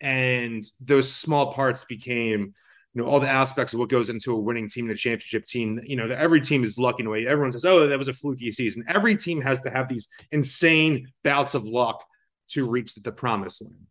and 0.00 0.64
those 0.80 1.10
small 1.10 1.52
parts 1.52 1.84
became. 1.84 2.54
You 2.94 3.02
know 3.02 3.08
all 3.08 3.18
the 3.18 3.28
aspects 3.28 3.72
of 3.72 3.80
what 3.80 3.88
goes 3.88 4.08
into 4.08 4.32
a 4.32 4.38
winning 4.38 4.68
team 4.68 4.84
and 4.84 4.94
a 4.94 4.96
championship 4.96 5.46
team. 5.46 5.80
You 5.82 5.96
know, 5.96 6.06
every 6.06 6.40
team 6.40 6.62
is 6.62 6.78
lucky 6.78 7.02
in 7.02 7.08
a 7.08 7.10
way. 7.10 7.26
Everyone 7.26 7.50
says, 7.50 7.64
"Oh, 7.64 7.86
that 7.86 7.98
was 7.98 8.08
a 8.08 8.12
fluky 8.12 8.52
season." 8.52 8.84
Every 8.86 9.16
team 9.16 9.40
has 9.40 9.60
to 9.62 9.70
have 9.70 9.88
these 9.88 10.08
insane 10.30 11.08
bouts 11.24 11.54
of 11.54 11.64
luck 11.64 12.04
to 12.50 12.68
reach 12.68 12.94
the 12.94 13.12
promised 13.12 13.62
land. 13.62 13.86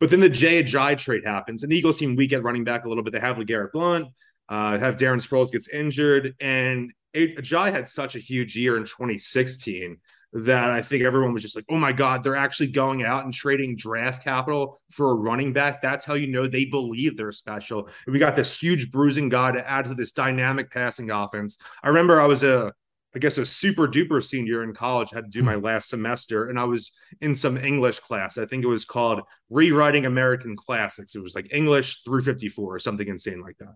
But 0.00 0.10
then 0.10 0.20
the 0.20 0.28
Jay 0.28 0.62
Ajayi 0.62 0.98
trade 0.98 1.24
happens, 1.24 1.62
and 1.62 1.70
the 1.70 1.76
Eagles 1.76 1.98
seem 1.98 2.16
weak 2.16 2.32
at 2.32 2.42
running 2.42 2.64
back 2.64 2.84
a 2.84 2.88
little 2.88 3.04
bit. 3.04 3.12
They 3.12 3.20
have 3.20 3.36
LeGarrette 3.36 3.72
Blunt, 3.72 4.08
uh, 4.48 4.78
have 4.78 4.96
Darren 4.96 5.24
Sproles 5.24 5.52
gets 5.52 5.68
injured, 5.68 6.34
and 6.40 6.92
Ajayi 7.14 7.70
had 7.70 7.88
such 7.88 8.16
a 8.16 8.18
huge 8.18 8.56
year 8.56 8.76
in 8.76 8.84
2016 8.84 9.98
that 10.32 10.70
I 10.70 10.80
think 10.82 11.02
everyone 11.02 11.32
was 11.32 11.42
just 11.42 11.56
like, 11.56 11.64
oh 11.68 11.76
my 11.76 11.92
God, 11.92 12.22
they're 12.22 12.36
actually 12.36 12.68
going 12.68 13.02
out 13.02 13.24
and 13.24 13.34
trading 13.34 13.76
draft 13.76 14.22
capital 14.22 14.80
for 14.90 15.10
a 15.10 15.14
running 15.14 15.52
back. 15.52 15.82
That's 15.82 16.04
how 16.04 16.14
you 16.14 16.28
know 16.28 16.46
they 16.46 16.64
believe 16.64 17.16
they're 17.16 17.32
special. 17.32 17.88
And 18.06 18.12
we 18.12 18.18
got 18.18 18.36
this 18.36 18.56
huge 18.56 18.90
bruising 18.90 19.28
guy 19.28 19.52
to 19.52 19.68
add 19.68 19.86
to 19.86 19.94
this 19.94 20.12
dynamic 20.12 20.70
passing 20.70 21.10
offense. 21.10 21.58
I 21.82 21.88
remember 21.88 22.20
I 22.20 22.26
was 22.26 22.44
a 22.44 22.72
I 23.14 23.18
guess 23.18 23.38
a 23.38 23.46
super 23.46 23.88
duper 23.88 24.22
senior 24.22 24.62
in 24.62 24.72
college 24.72 25.10
had 25.10 25.24
to 25.24 25.30
do 25.30 25.42
my 25.42 25.56
hmm. 25.56 25.64
last 25.64 25.88
semester, 25.88 26.48
and 26.48 26.58
I 26.58 26.64
was 26.64 26.92
in 27.20 27.34
some 27.34 27.56
English 27.58 27.98
class. 28.00 28.38
I 28.38 28.46
think 28.46 28.62
it 28.62 28.68
was 28.68 28.84
called 28.84 29.22
Rewriting 29.48 30.06
American 30.06 30.56
Classics. 30.56 31.14
It 31.14 31.22
was 31.22 31.34
like 31.34 31.52
English 31.52 32.02
354 32.04 32.74
or 32.76 32.78
something 32.78 33.08
insane 33.08 33.40
like 33.40 33.56
that. 33.58 33.74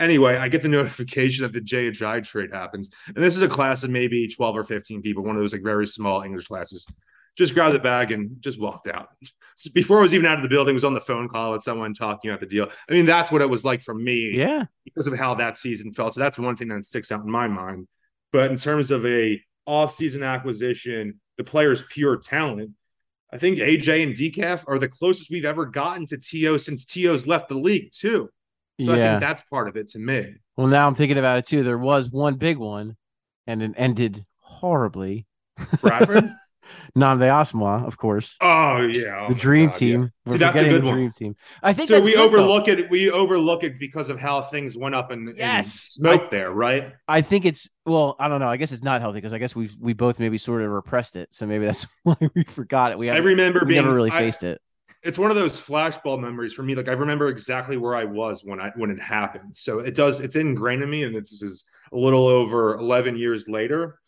Anyway, 0.00 0.36
I 0.36 0.48
get 0.48 0.62
the 0.62 0.68
notification 0.68 1.42
that 1.42 1.52
the 1.52 1.60
Ajayi 1.60 2.24
trade 2.24 2.50
happens, 2.52 2.90
and 3.06 3.16
this 3.16 3.36
is 3.36 3.42
a 3.42 3.48
class 3.48 3.84
of 3.84 3.90
maybe 3.90 4.26
12 4.28 4.56
or 4.56 4.64
15 4.64 5.02
people, 5.02 5.22
one 5.22 5.36
of 5.36 5.40
those 5.40 5.52
like 5.52 5.62
very 5.62 5.86
small 5.86 6.22
English 6.22 6.48
classes. 6.48 6.86
Just 7.36 7.54
grabbed 7.54 7.74
the 7.74 7.80
bag 7.80 8.12
and 8.12 8.40
just 8.40 8.60
walked 8.60 8.86
out. 8.86 9.08
So 9.56 9.70
before 9.74 9.98
I 9.98 10.02
was 10.02 10.14
even 10.14 10.26
out 10.26 10.36
of 10.36 10.44
the 10.44 10.48
building, 10.48 10.72
was 10.72 10.84
on 10.84 10.94
the 10.94 11.00
phone 11.00 11.28
call 11.28 11.52
with 11.52 11.64
someone 11.64 11.92
talking 11.92 12.30
about 12.30 12.38
the 12.38 12.46
deal. 12.46 12.68
I 12.88 12.92
mean, 12.92 13.06
that's 13.06 13.32
what 13.32 13.42
it 13.42 13.50
was 13.50 13.64
like 13.64 13.82
for 13.82 13.94
me. 13.94 14.36
Yeah. 14.36 14.66
Because 14.84 15.08
of 15.08 15.18
how 15.18 15.34
that 15.34 15.56
season 15.56 15.92
felt. 15.92 16.14
So 16.14 16.20
that's 16.20 16.38
one 16.38 16.54
thing 16.54 16.68
that 16.68 16.86
sticks 16.86 17.10
out 17.10 17.24
in 17.24 17.30
my 17.30 17.48
mind. 17.48 17.88
But 18.32 18.52
in 18.52 18.56
terms 18.56 18.92
of 18.92 19.04
a 19.04 19.40
off-season 19.66 20.22
acquisition, 20.22 21.20
the 21.36 21.42
player's 21.42 21.82
pure 21.82 22.18
talent, 22.18 22.70
I 23.32 23.38
think 23.38 23.58
AJ 23.58 24.04
and 24.04 24.14
Decaf 24.14 24.62
are 24.68 24.78
the 24.78 24.88
closest 24.88 25.28
we've 25.28 25.44
ever 25.44 25.66
gotten 25.66 26.06
to 26.06 26.16
TO 26.16 26.58
since 26.58 26.84
TO's 26.84 27.26
left 27.26 27.48
the 27.48 27.56
league, 27.56 27.90
too. 27.92 28.30
So 28.80 28.92
yeah. 28.92 28.92
I 28.92 28.96
think 28.96 29.20
that's 29.20 29.42
part 29.50 29.68
of 29.68 29.76
it 29.76 29.88
to 29.90 29.98
me. 29.98 30.34
Well, 30.56 30.66
now 30.66 30.86
I'm 30.86 30.94
thinking 30.94 31.18
about 31.18 31.38
it 31.38 31.46
too. 31.46 31.62
There 31.62 31.78
was 31.78 32.10
one 32.10 32.34
big 32.34 32.58
one, 32.58 32.96
and 33.46 33.62
it 33.62 33.72
ended 33.76 34.24
horribly. 34.38 35.26
Bradford? 35.80 36.30
Nnamdi 36.96 37.26
Asomugha, 37.28 37.86
of 37.86 37.96
course. 37.98 38.36
Oh 38.40 38.80
yeah, 38.80 39.26
oh, 39.26 39.28
the 39.28 39.34
dream 39.34 39.66
God, 39.66 39.76
team. 39.76 40.12
Yeah. 40.26 40.32
See, 40.32 40.38
that's 40.38 40.60
a 40.60 40.64
good 40.64 40.84
one. 40.84 40.94
Dream 40.94 41.12
team. 41.12 41.36
I 41.62 41.72
think 41.72 41.88
so. 41.88 42.00
We 42.00 42.16
overlook 42.16 42.66
though. 42.66 42.72
it. 42.72 42.90
We 42.90 43.10
overlook 43.10 43.64
it 43.64 43.78
because 43.78 44.10
of 44.10 44.18
how 44.18 44.42
things 44.42 44.76
went 44.76 44.94
up 44.94 45.10
and 45.10 45.36
yes, 45.36 45.72
smoke 45.72 46.30
there, 46.30 46.52
right? 46.52 46.92
I 47.08 47.20
think 47.20 47.44
it's 47.44 47.68
well. 47.84 48.16
I 48.18 48.28
don't 48.28 48.40
know. 48.40 48.48
I 48.48 48.56
guess 48.56 48.72
it's 48.72 48.82
not 48.82 49.00
healthy 49.00 49.18
because 49.18 49.32
I 49.32 49.38
guess 49.38 49.56
we 49.56 49.70
we 49.80 49.92
both 49.92 50.18
maybe 50.20 50.38
sort 50.38 50.62
of 50.62 50.70
repressed 50.70 51.16
it. 51.16 51.28
So 51.32 51.46
maybe 51.46 51.66
that's 51.66 51.86
why 52.04 52.16
we 52.34 52.44
forgot 52.44 52.92
it. 52.92 52.98
We 52.98 53.10
I 53.10 53.16
remember 53.16 53.60
we 53.60 53.74
being, 53.74 53.82
never 53.82 53.94
really 53.94 54.12
I, 54.12 54.18
faced 54.18 54.44
it. 54.44 54.60
It's 55.04 55.18
one 55.18 55.30
of 55.30 55.36
those 55.36 55.60
flashball 55.60 56.20
memories 56.20 56.54
for 56.54 56.62
me. 56.62 56.74
Like 56.74 56.88
I 56.88 56.92
remember 56.92 57.28
exactly 57.28 57.76
where 57.76 57.94
I 57.94 58.04
was 58.04 58.42
when 58.44 58.60
I 58.60 58.72
when 58.76 58.90
it 58.90 59.00
happened. 59.00 59.56
So 59.56 59.80
it 59.80 59.94
does. 59.94 60.20
It's 60.20 60.36
ingrained 60.36 60.82
in 60.82 60.90
me, 60.90 61.04
and 61.04 61.14
this 61.14 61.42
is 61.42 61.64
a 61.92 61.96
little 61.96 62.26
over 62.26 62.74
eleven 62.74 63.16
years 63.16 63.46
later 63.46 63.98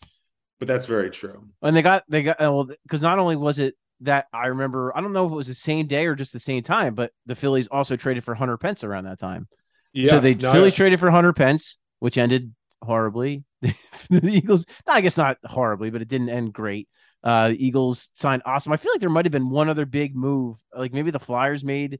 but 0.59 0.69
that's 0.69 0.87
very 0.87 1.11
true. 1.11 1.49
And 1.63 1.77
they 1.77 1.83
got 1.83 2.05
they 2.09 2.23
got 2.23 2.41
well 2.41 2.69
because 2.83 3.03
not 3.03 3.19
only 3.19 3.37
was 3.37 3.59
it 3.59 3.75
that 4.01 4.27
I 4.33 4.49
remember, 4.49 4.97
I 4.97 5.01
don't 5.01 5.13
know 5.13 5.27
if 5.27 5.33
it 5.33 5.37
was 5.37 5.47
the 5.47 5.55
same 5.55 5.87
day 5.87 6.07
or 6.07 6.15
just 6.15 6.33
the 6.33 6.41
same 6.41 6.63
time, 6.63 6.95
but 6.95 7.13
the 7.27 7.35
Phillies 7.35 7.69
also 7.69 7.97
traded 7.97 8.25
for 8.25 8.35
Hunter 8.35 8.57
Pence 8.57 8.85
around 8.85 9.05
that 9.05 9.19
time. 9.19 9.49
Yes, 9.93 10.11
so 10.11 10.21
they 10.21 10.35
no, 10.35 10.53
Phillies 10.53 10.75
traded 10.75 11.01
for 11.01 11.11
Hunter 11.11 11.33
Pence, 11.33 11.79
which 12.01 12.19
ended 12.19 12.55
horribly. 12.83 13.45
the 13.63 14.29
Eagles, 14.29 14.67
I 14.87 15.01
guess 15.01 15.17
not 15.17 15.39
horribly, 15.45 15.91
but 15.91 16.03
it 16.03 16.09
didn't 16.09 16.29
end 16.29 16.53
great. 16.53 16.89
Uh, 17.25 17.49
the 17.49 17.67
Eagles 17.67 18.11
signed 18.15 18.43
awesome. 18.47 18.73
I 18.73 18.77
feel 18.77 18.93
like 18.93 19.01
there 19.01 19.11
might 19.11 19.25
have 19.25 19.33
been 19.33 19.51
one 19.51 19.69
other 19.69 19.87
big 19.87 20.15
move, 20.15 20.57
like 20.77 20.93
maybe 20.93 21.11
the 21.11 21.19
Flyers 21.19 21.65
made 21.65 21.99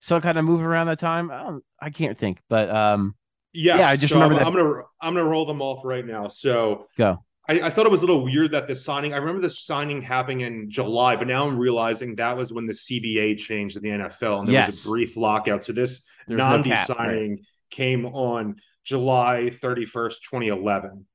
some 0.00 0.20
kind 0.20 0.38
of 0.38 0.44
move 0.44 0.62
around 0.62 0.88
that 0.88 0.98
time. 0.98 1.30
I 1.30 1.42
don't, 1.42 1.64
I 1.80 1.90
can't 1.90 2.18
think, 2.18 2.40
but 2.48 2.70
um, 2.70 3.14
yes, 3.52 3.78
yeah, 3.78 3.88
I 3.88 3.96
just 3.96 4.12
so 4.12 4.20
remember 4.20 4.34
I'm, 4.36 4.52
that. 4.54 4.60
I'm 4.60 4.66
gonna 4.66 4.82
I'm 5.00 5.14
gonna 5.14 5.28
roll 5.28 5.46
them 5.46 5.62
off 5.62 5.84
right 5.84 6.04
now. 6.04 6.28
So 6.28 6.86
go. 6.96 7.22
I, 7.48 7.60
I, 7.60 7.70
thought 7.70 7.86
it 7.86 7.92
was 7.92 8.02
a 8.02 8.06
little 8.06 8.24
weird 8.24 8.50
that 8.52 8.66
the 8.66 8.74
signing. 8.74 9.14
I 9.14 9.18
remember 9.18 9.40
the 9.40 9.50
signing 9.50 10.02
happening 10.02 10.40
in 10.40 10.68
July, 10.68 11.14
but 11.14 11.28
now 11.28 11.46
I'm 11.46 11.56
realizing 11.56 12.16
that 12.16 12.36
was 12.36 12.52
when 12.52 12.66
the 12.66 12.72
CBA 12.72 13.38
changed 13.38 13.76
in 13.76 13.82
the 13.84 13.90
NFL, 13.90 14.40
and 14.40 14.48
there 14.48 14.54
yes. 14.54 14.66
was 14.66 14.86
a 14.86 14.88
brief 14.88 15.16
lockout. 15.16 15.64
So 15.64 15.72
this 15.72 16.04
Nnamdi 16.28 16.66
no 16.66 16.94
signing 16.94 17.30
right. 17.30 17.40
came 17.70 18.04
on 18.06 18.56
July 18.84 19.50
31st, 19.62 20.14
2011, 20.28 21.06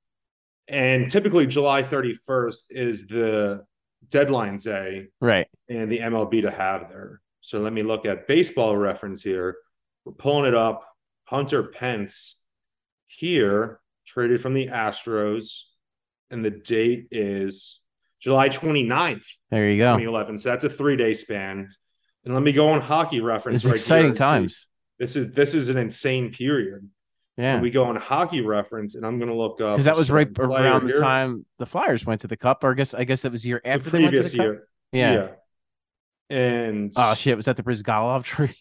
and 0.68 1.10
typically 1.12 1.46
July 1.46 1.84
31st 1.84 2.64
is 2.70 3.08
the 3.08 3.66
deadline 4.10 4.58
day, 4.58 5.08
right, 5.20 5.48
and 5.70 5.92
the 5.92 6.00
MLB 6.00 6.42
to 6.44 6.52
have 6.52 6.90
there. 6.90 7.22
So 7.42 7.60
let 7.60 7.74
me 7.74 7.84
look 7.84 8.06
at 8.06 8.28
baseball 8.28 8.78
reference 8.78 9.22
here. 9.22 9.58
We're 10.06 10.14
pulling 10.14 10.46
it 10.46 10.56
up. 10.56 10.88
Hunter 11.26 11.64
Pence 11.64 12.42
here 13.08 13.80
traded 14.06 14.42
from 14.42 14.54
the 14.54 14.68
Astros 14.68 15.64
and 16.30 16.44
the 16.44 16.52
date 16.52 17.08
is 17.12 17.82
July 18.20 18.50
29th. 18.50 19.26
There 19.50 19.70
you 19.70 19.78
go. 19.78 19.98
2011. 19.98 20.40
So 20.40 20.50
that's 20.50 20.64
a 20.64 20.70
three 20.70 20.96
day 20.96 21.14
span. 21.14 21.70
And 22.24 22.34
let 22.34 22.44
me 22.44 22.54
go 22.54 22.70
on 22.70 22.82
hockey 22.82 23.20
reference. 23.20 23.64
It's 23.64 23.66
right 23.66 23.76
exciting 23.76 24.14
times. 24.14 24.68
This 25.00 25.16
is 25.16 25.32
this 25.32 25.54
is 25.54 25.70
an 25.70 25.78
insane 25.78 26.32
period. 26.32 26.88
Yeah. 27.42 27.60
we 27.60 27.72
go 27.72 27.86
on 27.86 27.96
hockey 27.96 28.42
reference, 28.42 28.94
and 28.96 29.06
I'm 29.06 29.18
going 29.18 29.30
to 29.30 29.36
look 29.36 29.62
up 29.62 29.78
because 29.78 29.86
that 29.86 29.96
was 29.96 30.12
right 30.12 30.28
around 30.38 30.86
here. 30.86 30.96
the 30.96 31.02
time 31.02 31.46
the 31.58 31.66
Flyers 31.66 32.06
went 32.06 32.22
to 32.22 32.28
the 32.28 32.38
Cup, 32.38 32.64
or 32.64 32.72
I 32.72 32.74
guess 32.76 32.94
I 32.94 33.04
guess 33.04 33.24
that 33.24 33.32
was 33.32 33.42
the 33.42 33.50
year 33.50 33.62
after 33.66 33.86
the 33.86 33.90
previous 33.90 34.32
the 34.32 34.38
year. 34.38 34.54
Cup? 34.56 34.64
Yeah. 34.92 35.14
yeah. 35.14 35.28
And 36.30 36.94
oh 36.96 37.16
shit, 37.16 37.36
was 37.36 37.46
that 37.46 37.58
the 37.58 37.64
Bryzgalov 37.64 38.24
trade? 38.26 38.56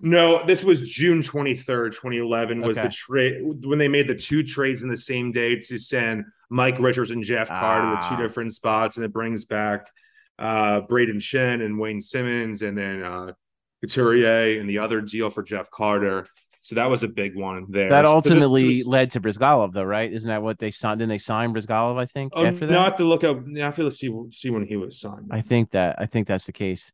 No, 0.00 0.44
this 0.44 0.62
was 0.62 0.88
June 0.88 1.22
23rd, 1.22 1.92
2011 1.92 2.60
was 2.60 2.76
okay. 2.76 2.88
the 2.88 2.92
trade 2.92 3.42
when 3.64 3.78
they 3.78 3.88
made 3.88 4.06
the 4.06 4.14
two 4.14 4.42
trades 4.42 4.82
in 4.82 4.88
the 4.88 4.96
same 4.96 5.32
day 5.32 5.58
to 5.60 5.78
send 5.78 6.24
Mike 6.50 6.78
Richards 6.78 7.10
and 7.10 7.24
Jeff 7.24 7.48
Carter 7.48 7.86
ah. 7.86 8.00
to 8.00 8.08
two 8.08 8.14
ah. 8.14 8.22
different 8.22 8.54
spots, 8.54 8.96
and 8.96 9.04
it 9.04 9.12
brings 9.12 9.44
back 9.44 9.90
uh, 10.38 10.82
Brayden 10.82 11.16
Schenn 11.16 11.64
and 11.64 11.78
Wayne 11.78 12.00
Simmonds, 12.00 12.62
and 12.62 12.76
then 12.76 13.02
uh, 13.02 13.32
Couturier 13.80 14.60
and 14.60 14.68
the 14.68 14.78
other 14.78 15.00
deal 15.00 15.30
for 15.30 15.42
Jeff 15.42 15.70
Carter. 15.70 16.26
So 16.64 16.76
that 16.76 16.88
was 16.88 17.02
a 17.02 17.08
big 17.08 17.36
one 17.36 17.66
there. 17.68 17.90
That 17.90 18.06
ultimately 18.06 18.78
was, 18.78 18.86
led 18.86 19.10
to 19.12 19.20
Bryzgalov, 19.20 19.74
though, 19.74 19.84
right? 19.84 20.10
Isn't 20.10 20.28
that 20.28 20.42
what 20.42 20.58
they 20.58 20.70
signed? 20.70 21.00
Didn't 21.00 21.10
they 21.10 21.18
sign 21.18 21.52
Bryzgalov? 21.52 22.00
I 22.00 22.06
think. 22.06 22.32
Oh, 22.34 22.44
after 22.44 22.66
that? 22.66 22.78
I 22.78 22.84
have 22.84 22.96
to 22.96 23.04
look 23.04 23.22
up. 23.22 23.38
I 23.56 23.58
have 23.60 23.76
to 23.76 23.92
see 23.92 24.10
see 24.32 24.50
when 24.50 24.66
he 24.66 24.76
was 24.76 24.98
signed. 24.98 25.28
I 25.30 25.42
think 25.42 25.70
that 25.72 25.96
I 25.98 26.06
think 26.06 26.26
that's 26.26 26.46
the 26.46 26.52
case. 26.52 26.90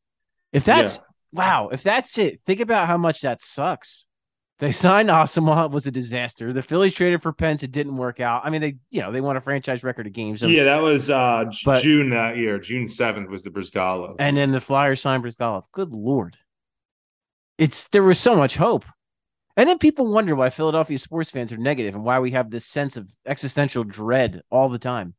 If 0.53 0.65
that's 0.65 0.97
yeah 0.97 1.05
wow, 1.33 1.69
if 1.73 1.83
that's 1.83 2.19
it, 2.19 2.41
think 2.47 2.61
about 2.61 2.87
how 2.87 2.97
much 2.97 3.21
that 3.21 3.43
sucks. 3.43 4.07
They 4.59 4.73
signed 4.73 5.09
Asomugha, 5.09 5.67
it 5.67 5.71
was 5.71 5.87
a 5.87 5.91
disaster. 5.91 6.53
The 6.53 6.61
Phillies 6.61 6.93
traded 6.93 7.23
for 7.23 7.33
Pence, 7.33 7.62
it 7.62 7.73
didn't 7.73 7.97
work 7.97 8.21
out. 8.21 8.43
I 8.45 8.50
mean, 8.50 8.61
they, 8.61 8.77
you 8.91 9.00
know, 9.00 9.11
they 9.11 9.23
won 9.23 9.39
a 9.39 9.41
franchise 9.41 9.83
record 9.83 10.07
of 10.07 10.12
games. 10.12 10.43
yeah, 10.43 10.65
that 10.65 10.83
was 10.83 11.09
uh 11.09 11.50
but, 11.65 11.83
June 11.83 12.11
that 12.11 12.37
year. 12.37 12.59
June 12.59 12.85
7th 12.85 13.31
was 13.31 13.43
the 13.43 13.50
Bryzgalov. 13.50 14.17
And 14.19 14.37
then 14.37 14.53
the 14.53 14.61
Flyers 14.61 15.00
signed 15.00 15.25
Bryzgalov. 15.25 15.65
Good 15.73 15.93
lord. 15.93 16.37
It's 17.57 17.89
there 17.89 18.03
was 18.03 18.19
so 18.19 18.37
much 18.37 18.57
hope. 18.57 18.85
And 19.61 19.69
then 19.69 19.76
people 19.76 20.11
wonder 20.11 20.35
why 20.35 20.49
Philadelphia 20.49 20.99
sports 20.99 21.31
fans 21.31 21.52
are 21.52 21.59
negative 21.59 21.95
and 21.95 22.02
why 22.02 22.19
we 22.19 22.31
have 22.31 22.49
this 22.49 22.64
sense 22.64 22.97
of 22.97 23.07
existential 23.26 23.85
dread 23.85 24.40
all 24.49 24.71
the 24.71 24.79
time. 24.79 25.12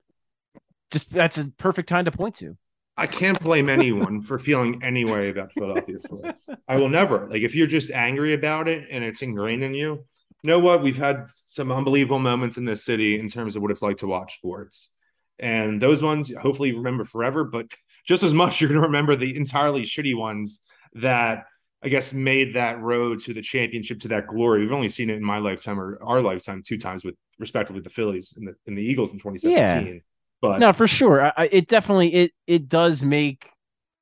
Just 0.89 1.11
that's 1.11 1.37
a 1.37 1.51
perfect 1.59 1.87
time 1.87 2.05
to 2.05 2.11
point 2.11 2.37
to. 2.37 2.57
I 2.97 3.05
can't 3.05 3.39
blame 3.39 3.69
anyone 3.69 4.23
for 4.23 4.39
feeling 4.39 4.81
any 4.83 5.05
way 5.05 5.29
about 5.29 5.51
Philadelphia 5.53 5.99
sports. 5.99 6.49
I 6.67 6.77
will 6.77 6.89
never. 6.89 7.27
Like 7.29 7.43
if 7.43 7.53
you're 7.53 7.67
just 7.67 7.91
angry 7.91 8.33
about 8.33 8.67
it 8.67 8.87
and 8.89 9.03
it's 9.03 9.21
ingrained 9.21 9.63
in 9.63 9.75
you, 9.75 10.05
you 10.41 10.47
know 10.47 10.57
what? 10.57 10.81
We've 10.81 10.97
had 10.97 11.25
some 11.27 11.71
unbelievable 11.71 12.17
moments 12.17 12.57
in 12.57 12.65
this 12.65 12.83
city 12.83 13.19
in 13.19 13.29
terms 13.29 13.55
of 13.55 13.61
what 13.61 13.69
it's 13.69 13.83
like 13.83 13.97
to 13.97 14.07
watch 14.07 14.37
sports. 14.37 14.89
And 15.37 15.79
those 15.79 16.01
ones, 16.01 16.33
hopefully, 16.33 16.71
remember 16.71 17.05
forever. 17.05 17.43
But 17.43 17.67
just 18.07 18.23
as 18.23 18.33
much, 18.33 18.59
you're 18.59 18.69
going 18.69 18.81
to 18.81 18.87
remember 18.87 19.15
the 19.15 19.35
entirely 19.37 19.83
shitty 19.83 20.17
ones 20.17 20.61
that 20.93 21.43
I 21.83 21.89
guess 21.89 22.13
made 22.13 22.55
that 22.55 22.79
road 22.79 23.19
to 23.21 23.33
the 23.33 23.41
championship 23.41 23.99
to 24.01 24.07
that 24.09 24.27
glory. 24.27 24.61
We've 24.61 24.71
only 24.71 24.89
seen 24.89 25.09
it 25.09 25.15
in 25.15 25.23
my 25.23 25.39
lifetime 25.39 25.79
or 25.79 25.97
our 26.03 26.21
lifetime 26.21 26.61
two 26.65 26.77
times 26.77 27.03
with 27.03 27.15
respectively 27.39 27.81
the 27.81 27.89
Phillies 27.89 28.33
and 28.37 28.47
the 28.47 28.53
and 28.67 28.77
the 28.77 28.83
Eagles 28.83 29.11
in 29.11 29.17
2017. 29.17 29.93
Yeah. 29.93 29.99
But 30.41 30.59
no, 30.59 30.73
for 30.73 30.87
sure, 30.87 31.31
I, 31.37 31.49
it 31.51 31.67
definitely 31.67 32.13
it 32.13 32.31
it 32.47 32.69
does 32.69 33.03
make 33.03 33.47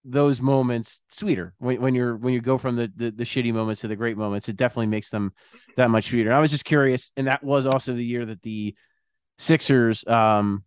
those 0.05 0.41
moments 0.41 1.01
sweeter 1.09 1.53
when, 1.57 1.81
when 1.81 1.95
you're 1.95 2.15
when 2.15 2.33
you 2.33 2.41
go 2.41 2.57
from 2.57 2.75
the, 2.75 2.91
the, 2.95 3.12
the 3.12 3.24
shitty 3.24 3.53
moments 3.53 3.81
to 3.81 3.88
the 3.88 3.95
great 3.95 4.17
moments 4.17 4.48
it 4.48 4.55
definitely 4.55 4.88
makes 4.88 5.09
them 5.09 5.33
that 5.75 5.89
much 5.89 6.05
sweeter 6.05 6.31
i 6.31 6.39
was 6.39 6.51
just 6.51 6.63
curious 6.63 7.12
and 7.17 7.27
that 7.27 7.43
was 7.43 7.67
also 7.67 7.93
the 7.93 8.03
year 8.03 8.25
that 8.25 8.41
the 8.41 8.74
sixers 9.38 10.07
um 10.07 10.63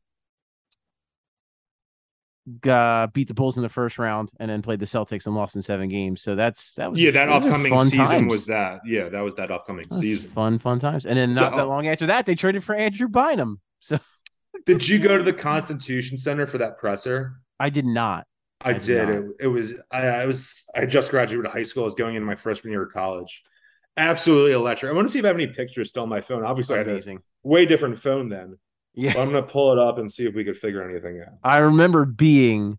got, 2.61 3.13
beat 3.13 3.29
the 3.29 3.35
bulls 3.35 3.57
in 3.57 3.63
the 3.63 3.69
first 3.69 3.99
round 3.99 4.31
and 4.41 4.51
then 4.51 4.63
played 4.63 4.81
the 4.81 4.87
celtics 4.87 5.27
and 5.27 5.35
lost 5.35 5.57
in 5.57 5.63
seven 5.63 5.89
games 5.89 6.23
so 6.23 6.35
that's 6.35 6.75
that 6.75 6.91
was 6.91 7.01
yeah 7.01 7.11
that 7.11 7.29
upcoming 7.29 7.73
season 7.85 7.99
times. 7.99 8.31
was 8.31 8.47
that 8.47 8.81
yeah 8.85 9.09
that 9.09 9.21
was 9.21 9.35
that 9.37 9.51
upcoming 9.51 9.87
that 9.91 9.99
season 9.99 10.31
fun 10.31 10.59
fun 10.59 10.79
times 10.79 11.07
and 11.07 11.19
then 11.19 11.33
so, 11.33 11.41
not 11.41 11.57
that 11.57 11.69
long 11.69 11.87
after 11.87 12.07
that 12.07 12.27
they 12.27 12.35
traded 12.35 12.65
for 12.65 12.75
andrew 12.75 13.09
bynum 13.09 13.61
so 13.81 13.99
did 14.67 14.87
you 14.87 14.99
go 14.99 15.17
to 15.17 15.25
the 15.25 15.33
constitution 15.33 16.19
center 16.19 16.47
for 16.47 16.59
that 16.59 16.79
presser 16.79 17.35
i 17.61 17.71
did 17.71 17.87
not 17.87 18.27
I, 18.65 18.71
I 18.71 18.73
did. 18.75 19.09
It, 19.09 19.25
it, 19.41 19.47
was 19.49 19.75
I, 19.91 20.07
I, 20.07 20.27
was 20.27 20.65
I 20.75 20.87
just 20.87 21.11
graduated 21.11 21.51
high 21.51 21.65
school. 21.65 21.83
I 21.83 21.87
was 21.87 21.95
going 21.95 22.15
into 22.15 22.27
my 22.27 22.37
freshman 22.37 22.71
year 22.71 22.85
of 22.85 22.93
college. 22.93 23.43
Absolutely 23.97 24.53
electric. 24.53 24.91
I 24.91 24.95
want 24.95 25.09
to 25.09 25.13
see 25.13 25.19
if 25.19 25.25
I 25.25 25.29
have 25.29 25.37
any 25.37 25.49
pictures 25.49 25.89
still 25.89 26.05
on 26.05 26.09
my 26.09 26.21
phone. 26.21 26.45
Obviously, 26.45 26.79
Amazing. 26.79 27.11
I 27.11 27.15
had 27.15 27.23
a 27.45 27.49
way 27.49 27.67
different 27.67 27.99
phone 27.99 28.29
then. 28.29 28.59
Yeah, 28.95 29.19
I'm 29.19 29.33
gonna 29.33 29.43
pull 29.43 29.73
it 29.73 29.79
up 29.79 29.99
and 29.99 30.13
see 30.13 30.27
if 30.27 30.35
we 30.35 30.45
could 30.45 30.57
figure 30.57 30.89
anything 30.89 31.21
out. 31.21 31.35
I 31.43 31.59
remember 31.59 32.05
being 32.05 32.79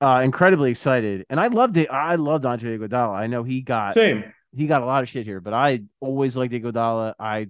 uh, 0.00 0.22
incredibly 0.24 0.70
excited, 0.70 1.26
and 1.28 1.38
I 1.38 1.48
loved 1.48 1.76
it. 1.76 1.90
I 1.90 2.16
loved 2.16 2.46
Andre 2.46 2.78
Iguodala. 2.78 3.14
I 3.14 3.26
know 3.26 3.42
he 3.42 3.60
got 3.60 3.94
same. 3.94 4.24
He 4.56 4.66
got 4.66 4.82
a 4.82 4.86
lot 4.86 5.02
of 5.02 5.08
shit 5.08 5.26
here, 5.26 5.40
but 5.40 5.52
I 5.52 5.82
always 6.00 6.36
liked 6.36 6.54
Iguodala. 6.54 7.14
I 7.18 7.48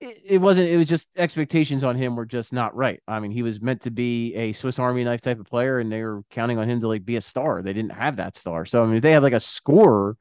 it, 0.00 0.22
it 0.24 0.38
wasn't 0.38 0.68
it 0.68 0.76
was 0.76 0.86
just 0.86 1.08
expectations 1.16 1.84
on 1.84 1.96
him 1.96 2.16
were 2.16 2.26
just 2.26 2.52
not 2.52 2.74
right. 2.74 3.00
I 3.08 3.20
mean, 3.20 3.30
he 3.30 3.42
was 3.42 3.60
meant 3.60 3.82
to 3.82 3.90
be 3.90 4.34
a 4.34 4.52
Swiss 4.52 4.78
Army 4.78 5.04
knife 5.04 5.20
type 5.20 5.40
of 5.40 5.46
player, 5.46 5.78
and 5.78 5.90
they 5.90 6.02
were 6.02 6.22
counting 6.30 6.58
on 6.58 6.68
him 6.68 6.80
to 6.80 6.88
like 6.88 7.04
be 7.04 7.16
a 7.16 7.20
star. 7.20 7.62
They 7.62 7.72
didn't 7.72 7.92
have 7.92 8.16
that 8.16 8.36
star. 8.36 8.64
So 8.66 8.82
I 8.82 8.86
mean, 8.86 8.96
if 8.96 9.02
they 9.02 9.12
had 9.12 9.22
like 9.22 9.32
a 9.32 9.40
scorer 9.40 10.16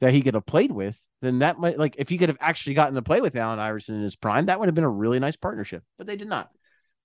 that 0.00 0.12
he 0.12 0.22
could 0.22 0.34
have 0.34 0.46
played 0.46 0.72
with, 0.72 1.00
then 1.20 1.40
that 1.40 1.58
might 1.58 1.78
like 1.78 1.96
if 1.98 2.08
he 2.08 2.18
could 2.18 2.30
have 2.30 2.38
actually 2.40 2.74
gotten 2.74 2.94
to 2.94 3.02
play 3.02 3.20
with 3.20 3.36
Allen 3.36 3.58
Iverson 3.58 3.96
in 3.96 4.02
his 4.02 4.16
prime, 4.16 4.46
that 4.46 4.58
would 4.58 4.68
have 4.68 4.74
been 4.74 4.84
a 4.84 4.88
really 4.88 5.18
nice 5.18 5.36
partnership. 5.36 5.82
But 5.98 6.06
they 6.06 6.16
did 6.16 6.28
not. 6.28 6.50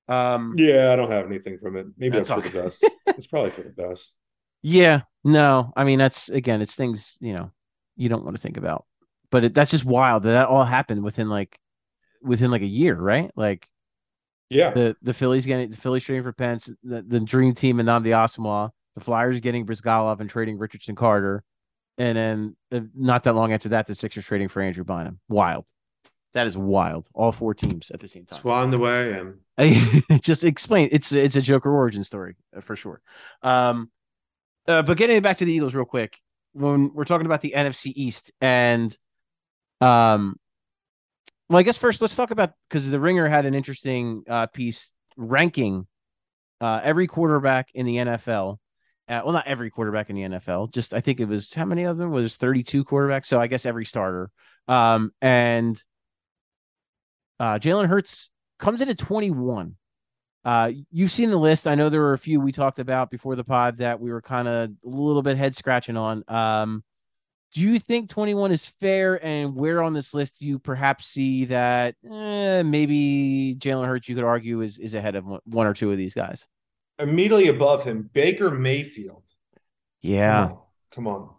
Um, 0.07 0.53
yeah, 0.57 0.93
I 0.93 0.95
don't 0.95 1.11
have 1.11 1.25
anything 1.25 1.57
from 1.57 1.77
it. 1.77 1.87
Maybe 1.97 2.17
that's, 2.17 2.29
that's 2.29 2.41
for 2.41 2.49
the 2.49 2.61
best. 2.63 2.89
it's 3.07 3.27
probably 3.27 3.51
for 3.51 3.63
the 3.63 3.69
best. 3.69 4.13
Yeah, 4.61 5.01
no, 5.23 5.73
I 5.75 5.83
mean 5.83 5.99
that's 5.99 6.29
again, 6.29 6.61
it's 6.61 6.75
things 6.75 7.17
you 7.21 7.33
know 7.33 7.51
you 7.97 8.09
don't 8.09 8.23
want 8.23 8.35
to 8.35 8.41
think 8.41 8.57
about, 8.57 8.85
but 9.29 9.43
it, 9.43 9.53
that's 9.53 9.71
just 9.71 9.85
wild 9.85 10.23
that 10.23 10.31
that 10.31 10.47
all 10.47 10.63
happened 10.63 11.03
within 11.03 11.29
like 11.29 11.57
within 12.21 12.49
like 12.49 12.61
a 12.61 12.67
year, 12.67 12.95
right? 12.95 13.29
Like, 13.35 13.67
yeah, 14.49 14.71
the 14.71 14.95
the 15.01 15.13
Phillies 15.13 15.45
getting 15.45 15.69
the 15.69 15.77
Phillies 15.77 16.03
trading 16.03 16.23
for 16.23 16.33
Pence, 16.33 16.69
the, 16.83 17.01
the 17.01 17.19
dream 17.19 17.53
team 17.53 17.79
and 17.79 17.89
Nnamdi 17.89 18.07
Asomugha, 18.07 18.69
the 18.95 19.01
Flyers 19.01 19.39
getting 19.41 19.65
Bryzgalov 19.65 20.21
and 20.21 20.29
trading 20.29 20.57
Richardson 20.57 20.95
Carter, 20.95 21.43
and 21.97 22.17
then 22.17 22.55
uh, 22.71 22.81
not 22.95 23.23
that 23.23 23.33
long 23.33 23.53
after 23.53 23.69
that, 23.69 23.87
the 23.87 23.95
Sixers 23.95 24.25
trading 24.25 24.47
for 24.47 24.61
Andrew 24.61 24.83
Bynum. 24.83 25.19
Wild. 25.29 25.65
That 26.33 26.47
is 26.47 26.57
wild. 26.57 27.07
All 27.13 27.31
four 27.31 27.53
teams 27.53 27.91
at 27.91 28.01
the 28.01 28.09
same 28.09 28.25
time. 28.25 28.39
Swan 28.41 28.69
the 28.69 28.77
way 28.77 29.17
and 29.57 30.21
just 30.21 30.43
explain. 30.43 30.89
It's 30.91 31.13
it's 31.13 31.37
a 31.37 31.41
Joker 31.41 31.71
origin 31.73 32.03
story 32.03 32.35
uh, 32.55 32.59
for 32.59 32.75
sure. 32.75 33.01
Um, 33.41 33.89
uh, 34.67 34.81
but 34.81 34.97
getting 34.97 35.21
back 35.21 35.37
to 35.37 35.45
the 35.45 35.53
Eagles 35.53 35.73
real 35.73 35.85
quick, 35.85 36.17
when 36.51 36.93
we're 36.93 37.05
talking 37.05 37.25
about 37.25 37.39
the 37.41 37.53
NFC 37.55 37.93
East 37.95 38.31
and 38.41 38.95
um 39.81 40.37
well, 41.49 41.59
I 41.59 41.63
guess 41.63 41.77
first 41.77 42.01
let's 42.01 42.15
talk 42.15 42.31
about 42.31 42.53
because 42.69 42.89
the 42.89 42.99
Ringer 42.99 43.27
had 43.27 43.45
an 43.45 43.53
interesting 43.53 44.23
uh, 44.27 44.47
piece 44.47 44.91
ranking 45.15 45.87
uh, 46.59 46.81
every 46.83 47.07
quarterback 47.07 47.69
in 47.73 47.85
the 47.85 47.97
NFL. 47.97 48.57
Uh, 49.07 49.21
well, 49.23 49.33
not 49.33 49.47
every 49.47 49.69
quarterback 49.69 50.09
in 50.09 50.15
the 50.15 50.23
NFL. 50.23 50.73
Just 50.73 50.93
I 50.93 51.01
think 51.01 51.19
it 51.19 51.27
was 51.27 51.53
how 51.53 51.65
many 51.65 51.83
of 51.83 51.97
them 51.97 52.11
was 52.11 52.37
thirty 52.37 52.63
two 52.63 52.83
quarterbacks. 52.83 53.25
So 53.27 53.39
I 53.39 53.47
guess 53.47 53.65
every 53.65 53.85
starter. 53.85 54.31
Um, 54.67 55.11
and 55.21 55.81
uh, 57.39 57.59
Jalen 57.59 57.87
Hurts 57.87 58.29
comes 58.57 58.81
in 58.81 58.89
at 58.89 58.97
twenty 58.97 59.31
one. 59.31 59.75
Uh, 60.43 60.71
you've 60.91 61.11
seen 61.11 61.31
the 61.31 61.37
list. 61.37 61.67
I 61.67 61.75
know 61.75 61.89
there 61.89 62.01
were 62.01 62.13
a 62.13 62.19
few 62.19 62.39
we 62.39 62.51
talked 62.51 62.77
about 62.77 63.09
before 63.09 63.35
the 63.35 63.43
pod 63.43 63.77
that 63.79 63.99
we 63.99 64.11
were 64.11 64.21
kind 64.21 64.47
of 64.47 64.69
a 64.69 64.87
little 64.87 65.23
bit 65.23 65.37
head 65.37 65.55
scratching 65.55 65.97
on. 65.97 66.23
Um, 66.27 66.83
do 67.55 67.61
you 67.61 67.79
think 67.79 68.09
21 68.09 68.51
is 68.51 68.65
fair? 68.79 69.23
And 69.25 69.55
where 69.55 69.81
on 69.81 69.93
this 69.93 70.13
list 70.13 70.39
do 70.39 70.45
you 70.45 70.59
perhaps 70.59 71.07
see 71.07 71.45
that 71.45 71.95
eh, 72.03 72.63
maybe 72.63 73.55
Jalen 73.57 73.87
Hurts, 73.87 74.09
you 74.09 74.15
could 74.15 74.23
argue, 74.23 74.61
is, 74.61 74.77
is 74.77 74.93
ahead 74.93 75.15
of 75.15 75.25
one 75.45 75.65
or 75.65 75.73
two 75.73 75.91
of 75.91 75.97
these 75.97 76.13
guys? 76.13 76.45
Immediately 76.99 77.49
above 77.49 77.83
him, 77.83 78.09
Baker 78.13 78.51
Mayfield. 78.51 79.23
Yeah. 80.01 80.49
Come 80.91 81.07
on. 81.07 81.29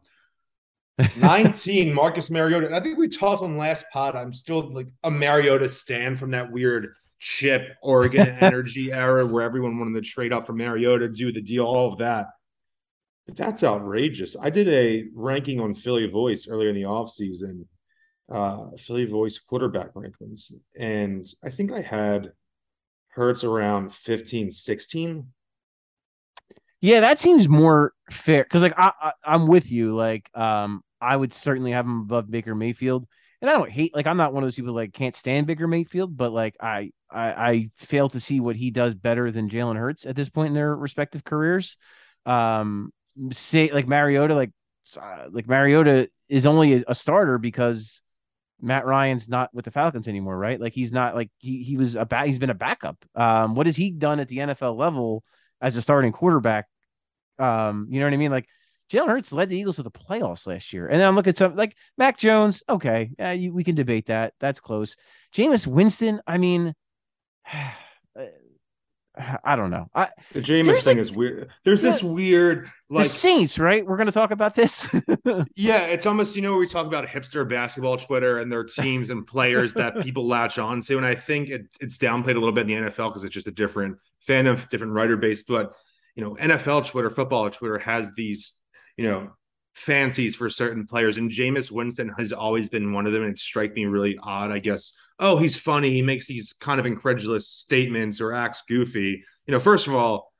Come 0.99 1.09
on. 1.09 1.11
19, 1.19 1.92
Marcus 1.92 2.31
Mariota. 2.31 2.75
I 2.75 2.81
think 2.81 2.99
we 2.99 3.09
talked 3.09 3.42
on 3.42 3.57
last 3.57 3.85
pod. 3.92 4.16
I'm 4.16 4.33
still 4.33 4.73
like 4.73 4.88
a 5.05 5.11
Mariota 5.11 5.69
stand 5.69 6.19
from 6.19 6.31
that 6.31 6.51
weird 6.51 6.95
chip 7.19 7.75
Oregon 7.83 8.29
energy 8.40 8.92
era 8.92 9.27
where 9.27 9.45
everyone 9.45 9.79
wanted 9.79 10.03
to 10.03 10.09
trade 10.09 10.33
up 10.33 10.47
for 10.47 10.53
Mariota, 10.53 11.09
do 11.09 11.33
the 11.33 11.42
deal, 11.42 11.64
all 11.64 11.92
of 11.92 11.99
that. 11.99 12.27
That's 13.29 13.64
outrageous. 13.64 14.37
I 14.40 14.51
did 14.51 14.69
a 14.69 15.07
ranking 15.14 15.61
on 15.61 15.75
Philly 15.75 16.07
Voice 16.07 16.47
earlier 16.49 16.71
in 16.71 16.77
the 16.77 16.83
offseason, 16.83 17.66
uh, 18.33 18.77
Philly 18.79 19.05
Voice 19.05 19.38
quarterback 19.38 19.92
rankings. 19.95 20.53
And 20.79 21.27
I 21.45 21.51
think 21.51 21.73
I 21.73 21.81
had 21.81 22.33
Hurts 23.16 23.45
around 23.45 23.95
15, 23.95 24.51
16. 24.51 25.27
Yeah, 26.87 27.01
that 27.01 27.18
seems 27.18 27.49
more 27.49 27.94
fair 28.12 28.44
because, 28.44 28.62
like, 28.62 28.79
I, 28.79 28.92
I, 29.25 29.35
am 29.35 29.49
with 29.49 29.72
you. 29.72 29.96
Like, 29.96 30.31
um, 30.35 30.85
I 31.01 31.16
would 31.16 31.35
certainly 31.35 31.72
have 31.72 31.85
him 31.85 32.03
above 32.03 32.31
Baker 32.31 32.55
Mayfield. 32.55 33.09
And 33.42 33.51
I 33.51 33.55
don't 33.55 33.68
hate, 33.68 33.92
like, 33.92 34.07
I'm 34.07 34.16
not 34.16 34.33
one 34.33 34.44
of 34.44 34.46
those 34.46 34.55
people 34.55 34.72
like 34.72 34.92
can't 34.92 35.16
stand 35.16 35.49
Baker 35.49 35.66
Mayfield, 35.66 36.16
but 36.16 36.31
like, 36.31 36.55
I, 36.61 36.92
I, 37.11 37.49
I 37.49 37.70
fail 37.75 38.09
to 38.11 38.20
see 38.20 38.38
what 38.38 38.55
he 38.55 38.70
does 38.70 38.94
better 38.94 39.33
than 39.33 39.51
Jalen 39.51 39.77
Hurts 39.77 40.07
at 40.07 40.14
this 40.14 40.29
point 40.29 40.51
in 40.51 40.55
their 40.55 40.77
respective 40.77 41.25
careers. 41.25 41.77
Um, 42.25 42.92
say 43.33 43.72
like 43.72 43.88
Mariota, 43.88 44.37
like 44.37 44.53
uh, 44.96 45.25
like 45.33 45.49
Mariota 45.49 46.09
is 46.29 46.46
only 46.46 46.75
a, 46.75 46.85
a, 46.87 46.94
starter 46.94 47.38
because 47.38 48.01
Matt 48.61 48.87
Ryan's 48.87 49.29
not 49.29 49.53
with 49.53 49.64
the 49.64 49.72
Falcons 49.72 50.07
anymore, 50.07 50.38
right? 50.38 50.61
Like 50.61 50.72
he's 50.72 50.92
not 50.92 51.16
like 51.16 51.31
he 51.38 51.64
he 51.64 51.77
was 51.77 51.96
a 51.96 52.07
back. 52.07 52.27
He's 52.27 52.38
been 52.38 52.51
a 52.51 52.55
backup. 52.55 53.05
Um, 53.16 53.57
what 53.57 53.66
has 53.66 53.75
he 53.75 53.90
done 53.90 54.20
at 54.20 54.29
the 54.29 54.38
NFL 54.38 54.77
level 54.77 55.25
as 55.61 55.75
a 55.75 55.83
starting 55.83 56.12
quarterback? 56.12 56.66
Um, 57.38 57.88
you 57.90 58.01
know 58.01 58.07
what 58.07 58.14
I 58.14 58.18
mean? 58.18 58.31
Like 58.31 58.46
Jalen 58.90 59.09
Hurts 59.09 59.33
led 59.33 59.49
the 59.49 59.59
Eagles 59.59 59.77
to 59.77 59.83
the 59.83 59.90
playoffs 59.90 60.46
last 60.46 60.72
year, 60.72 60.87
and 60.87 61.01
then 61.01 61.09
I'm 61.09 61.16
looking 61.16 61.31
at 61.31 61.38
some 61.38 61.57
like 61.57 61.77
Mac 61.99 62.18
Jones. 62.18 62.62
Okay, 62.68 63.11
yeah, 63.18 63.33
you, 63.33 63.53
we 63.53 63.64
can 63.64 63.75
debate 63.75 64.07
that. 64.07 64.35
That's 64.40 64.61
close. 64.61 64.96
Jameis 65.35 65.66
Winston. 65.66 66.20
I 66.27 66.38
mean. 66.38 66.75
I 69.44 69.57
don't 69.57 69.70
know. 69.70 69.88
I, 69.94 70.09
the 70.33 70.40
Jameis 70.40 70.83
thing 70.83 70.96
like, 70.96 70.99
is 70.99 71.12
weird. 71.12 71.51
There's 71.64 71.83
yeah, 71.83 71.90
this 71.90 72.03
weird 72.03 72.70
like 72.90 73.05
the 73.05 73.09
Saints, 73.09 73.59
right? 73.59 73.85
We're 73.87 73.96
going 73.96 74.09
to 74.09 74.12
talk 74.12 74.31
about 74.31 74.55
this. 74.55 74.87
yeah, 75.57 75.87
it's 75.87 76.05
almost 76.05 76.37
you 76.37 76.42
know 76.42 76.59
we 76.59 76.66
talk 76.66 76.87
about 76.87 77.07
hipster 77.07 77.49
basketball 77.49 77.96
Twitter 77.96 78.38
and 78.38 78.53
their 78.53 78.64
teams 78.64 79.09
and 79.09 79.27
players 79.27 79.72
that 79.75 80.01
people 80.03 80.27
latch 80.27 80.59
on 80.59 80.83
to, 80.83 80.99
and 80.99 81.07
I 81.07 81.14
think 81.14 81.49
it, 81.49 81.66
it's 81.81 81.96
downplayed 81.96 82.37
a 82.37 82.40
little 82.40 82.53
bit 82.53 82.70
in 82.70 82.85
the 82.85 82.90
NFL 82.90 83.09
because 83.11 83.25
it's 83.25 83.35
just 83.35 83.46
a 83.46 83.53
different 83.53 83.96
fandom, 84.27 84.68
different 84.68 84.92
writer 84.92 85.16
base. 85.16 85.42
But 85.42 85.75
you 86.16 86.24
know, 86.24 86.35
NFL 86.35 86.87
Twitter, 86.87 87.11
football 87.11 87.48
Twitter 87.50 87.79
has 87.79 88.11
these 88.16 88.59
you 88.96 89.09
know 89.09 89.31
fancies 89.74 90.35
for 90.35 90.50
certain 90.50 90.87
players, 90.87 91.18
and 91.18 91.31
Jameis 91.31 91.70
Winston 91.70 92.12
has 92.18 92.33
always 92.33 92.68
been 92.68 92.92
one 92.92 93.07
of 93.07 93.12
them. 93.12 93.22
And 93.22 93.33
it 93.33 93.38
strike 93.38 93.74
me 93.74 93.85
really 93.85 94.18
odd, 94.20 94.50
I 94.50 94.59
guess. 94.59 94.92
Oh, 95.18 95.38
he's 95.38 95.57
funny. 95.57 95.90
He 95.90 96.02
makes 96.02 96.26
these 96.26 96.55
kind 96.61 96.81
of 96.81 96.87
incredulous 96.87 97.48
statements 97.48 98.20
or 98.20 98.33
acts 98.33 98.62
goofy. 98.68 99.22
You 99.46 99.52
know, 99.52 99.61
first 99.61 99.87
of 99.87 99.94
all, 99.94 100.33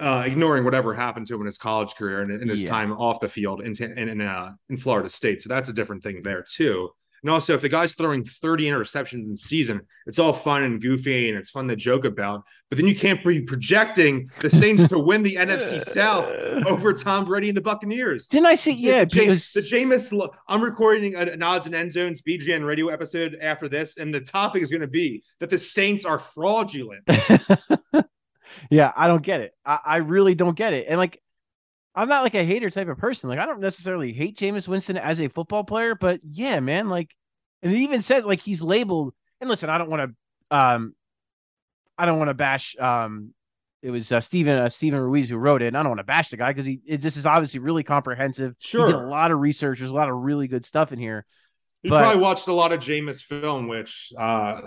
uh, 0.00 0.24
ignoring 0.26 0.64
whatever 0.64 0.94
happened 0.94 1.26
to 1.26 1.34
him 1.34 1.40
in 1.40 1.46
his 1.46 1.58
college 1.58 1.94
career 1.94 2.22
and 2.22 2.42
in 2.42 2.48
his 2.48 2.62
yeah. 2.62 2.70
time 2.70 2.92
off 2.92 3.20
the 3.20 3.28
field 3.28 3.60
in 3.60 3.74
in 3.82 4.08
in, 4.08 4.20
uh, 4.20 4.52
in 4.70 4.76
Florida 4.76 5.08
State, 5.08 5.42
so 5.42 5.48
that's 5.48 5.68
a 5.68 5.72
different 5.72 6.02
thing 6.02 6.22
there 6.22 6.44
too. 6.48 6.90
And 7.22 7.30
also, 7.30 7.54
if 7.54 7.60
the 7.60 7.68
guy's 7.68 7.94
throwing 7.94 8.24
30 8.24 8.66
interceptions 8.66 9.24
in 9.24 9.32
the 9.32 9.36
season, 9.36 9.80
it's 10.06 10.18
all 10.18 10.32
fun 10.32 10.62
and 10.62 10.80
goofy 10.80 11.28
and 11.28 11.38
it's 11.38 11.50
fun 11.50 11.68
to 11.68 11.76
joke 11.76 12.04
about. 12.04 12.44
But 12.68 12.78
then 12.78 12.86
you 12.86 12.94
can't 12.94 13.24
be 13.24 13.40
projecting 13.40 14.28
the 14.42 14.50
Saints 14.50 14.86
to 14.88 14.98
win 14.98 15.22
the 15.22 15.34
NFC 15.40 15.80
South 15.80 16.26
over 16.66 16.92
Tom 16.92 17.24
Brady 17.24 17.48
and 17.48 17.56
the 17.56 17.62
Buccaneers. 17.62 18.28
Didn't 18.28 18.46
I 18.46 18.54
see? 18.54 18.72
Yeah, 18.72 19.04
the, 19.04 19.20
because... 19.20 19.52
the 19.52 19.60
Jameis. 19.60 20.28
I'm 20.48 20.62
recording 20.62 21.14
an 21.14 21.42
odds 21.42 21.66
and 21.66 21.74
end 21.74 21.92
zones 21.92 22.22
BGN 22.22 22.66
radio 22.66 22.88
episode 22.88 23.36
after 23.40 23.68
this, 23.68 23.96
and 23.96 24.14
the 24.14 24.20
topic 24.20 24.62
is 24.62 24.70
going 24.70 24.82
to 24.82 24.86
be 24.86 25.22
that 25.40 25.50
the 25.50 25.58
Saints 25.58 26.04
are 26.04 26.18
fraudulent. 26.18 27.02
yeah, 28.70 28.92
I 28.96 29.06
don't 29.06 29.22
get 29.22 29.40
it. 29.40 29.54
I, 29.64 29.78
I 29.84 29.96
really 29.96 30.34
don't 30.34 30.56
get 30.56 30.74
it. 30.74 30.86
And 30.88 30.98
like, 30.98 31.22
I'm 31.98 32.08
not 32.08 32.22
like 32.22 32.36
a 32.36 32.44
hater 32.44 32.70
type 32.70 32.86
of 32.86 32.96
person. 32.96 33.28
Like, 33.28 33.40
I 33.40 33.46
don't 33.46 33.58
necessarily 33.58 34.12
hate 34.12 34.38
Jameis 34.38 34.68
Winston 34.68 34.96
as 34.96 35.20
a 35.20 35.26
football 35.26 35.64
player, 35.64 35.96
but 35.96 36.20
yeah, 36.22 36.60
man, 36.60 36.88
like, 36.88 37.12
and 37.60 37.72
it 37.72 37.78
even 37.78 38.02
says 38.02 38.24
like 38.24 38.40
he's 38.40 38.62
labeled. 38.62 39.14
And 39.40 39.50
listen, 39.50 39.68
I 39.68 39.78
don't 39.78 39.90
want 39.90 40.12
to, 40.12 40.56
um, 40.56 40.94
I 41.98 42.06
don't 42.06 42.18
want 42.18 42.28
to 42.28 42.34
bash. 42.34 42.76
Um, 42.78 43.34
it 43.82 43.90
was 43.90 44.12
uh, 44.12 44.20
Steven 44.20 44.56
uh, 44.56 44.68
Steven 44.68 45.00
Ruiz 45.00 45.28
who 45.28 45.38
wrote 45.38 45.60
it. 45.60 45.66
And 45.66 45.76
I 45.76 45.82
don't 45.82 45.90
want 45.90 45.98
to 45.98 46.04
bash 46.04 46.30
the 46.30 46.36
guy 46.36 46.50
because 46.50 46.66
he 46.66 46.80
it, 46.86 47.00
this 47.00 47.16
is 47.16 47.26
obviously 47.26 47.58
really 47.58 47.82
comprehensive. 47.82 48.54
Sure, 48.60 48.86
he 48.86 48.92
did 48.92 49.00
a 49.00 49.06
lot 49.06 49.32
of 49.32 49.40
research. 49.40 49.80
There's 49.80 49.90
a 49.90 49.94
lot 49.94 50.08
of 50.08 50.16
really 50.16 50.46
good 50.46 50.64
stuff 50.64 50.92
in 50.92 51.00
here. 51.00 51.26
You 51.82 51.90
probably 51.90 52.22
watched 52.22 52.46
a 52.46 52.52
lot 52.52 52.72
of 52.72 52.78
Jameis 52.78 53.22
film, 53.22 53.66
which 53.66 54.12
uh, 54.16 54.62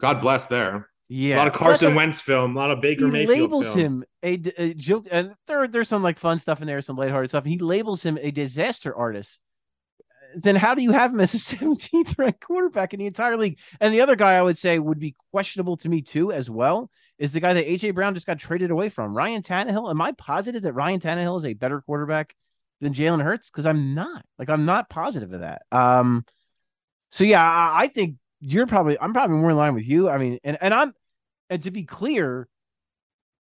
God 0.00 0.20
bless 0.20 0.46
there. 0.46 0.88
Yeah, 1.14 1.36
a 1.36 1.38
lot 1.38 1.46
of 1.46 1.52
Carson 1.52 1.94
Wentz 1.94 2.22
film, 2.22 2.56
a 2.56 2.58
lot 2.58 2.70
of 2.70 2.80
Baker 2.80 3.04
he 3.04 3.12
Mayfield 3.12 3.38
labels 3.38 3.66
film. 3.66 3.78
him 3.78 4.04
a, 4.22 4.40
a 4.56 4.72
joke, 4.72 5.06
and 5.10 5.34
there 5.46 5.68
there's 5.68 5.88
some 5.88 6.02
like 6.02 6.18
fun 6.18 6.38
stuff 6.38 6.62
in 6.62 6.66
there, 6.66 6.80
some 6.80 6.96
lighthearted 6.96 7.28
stuff. 7.28 7.44
He 7.44 7.58
labels 7.58 8.02
him 8.02 8.18
a 8.22 8.30
disaster 8.30 8.96
artist. 8.96 9.38
Then 10.34 10.56
how 10.56 10.74
do 10.74 10.80
you 10.80 10.92
have 10.92 11.12
him 11.12 11.20
as 11.20 11.34
a 11.34 11.36
17th 11.56 12.16
ranked 12.16 12.40
quarterback 12.40 12.94
in 12.94 13.00
the 13.00 13.04
entire 13.04 13.36
league? 13.36 13.58
And 13.78 13.92
the 13.92 14.00
other 14.00 14.16
guy 14.16 14.36
I 14.36 14.42
would 14.42 14.56
say 14.56 14.78
would 14.78 14.98
be 14.98 15.14
questionable 15.32 15.76
to 15.78 15.90
me 15.90 16.00
too, 16.00 16.32
as 16.32 16.48
well, 16.48 16.90
is 17.18 17.34
the 17.34 17.40
guy 17.40 17.52
that 17.52 17.66
AJ 17.66 17.94
Brown 17.94 18.14
just 18.14 18.26
got 18.26 18.38
traded 18.38 18.70
away 18.70 18.88
from, 18.88 19.14
Ryan 19.14 19.42
Tannehill. 19.42 19.90
Am 19.90 20.00
I 20.00 20.12
positive 20.12 20.62
that 20.62 20.72
Ryan 20.72 21.00
Tannehill 21.00 21.36
is 21.36 21.44
a 21.44 21.52
better 21.52 21.82
quarterback 21.82 22.34
than 22.80 22.94
Jalen 22.94 23.22
Hurts? 23.22 23.50
Because 23.50 23.66
I'm 23.66 23.94
not. 23.94 24.24
Like 24.38 24.48
I'm 24.48 24.64
not 24.64 24.88
positive 24.88 25.34
of 25.34 25.40
that. 25.40 25.60
Um, 25.70 26.24
so 27.10 27.24
yeah, 27.24 27.42
I, 27.42 27.82
I 27.82 27.88
think 27.88 28.16
you're 28.40 28.66
probably 28.66 28.96
I'm 28.98 29.12
probably 29.12 29.36
more 29.36 29.50
in 29.50 29.58
line 29.58 29.74
with 29.74 29.86
you. 29.86 30.08
I 30.08 30.16
mean, 30.16 30.38
and 30.42 30.56
and 30.62 30.72
I'm 30.72 30.94
and 31.52 31.62
to 31.64 31.70
be 31.70 31.84
clear, 31.84 32.48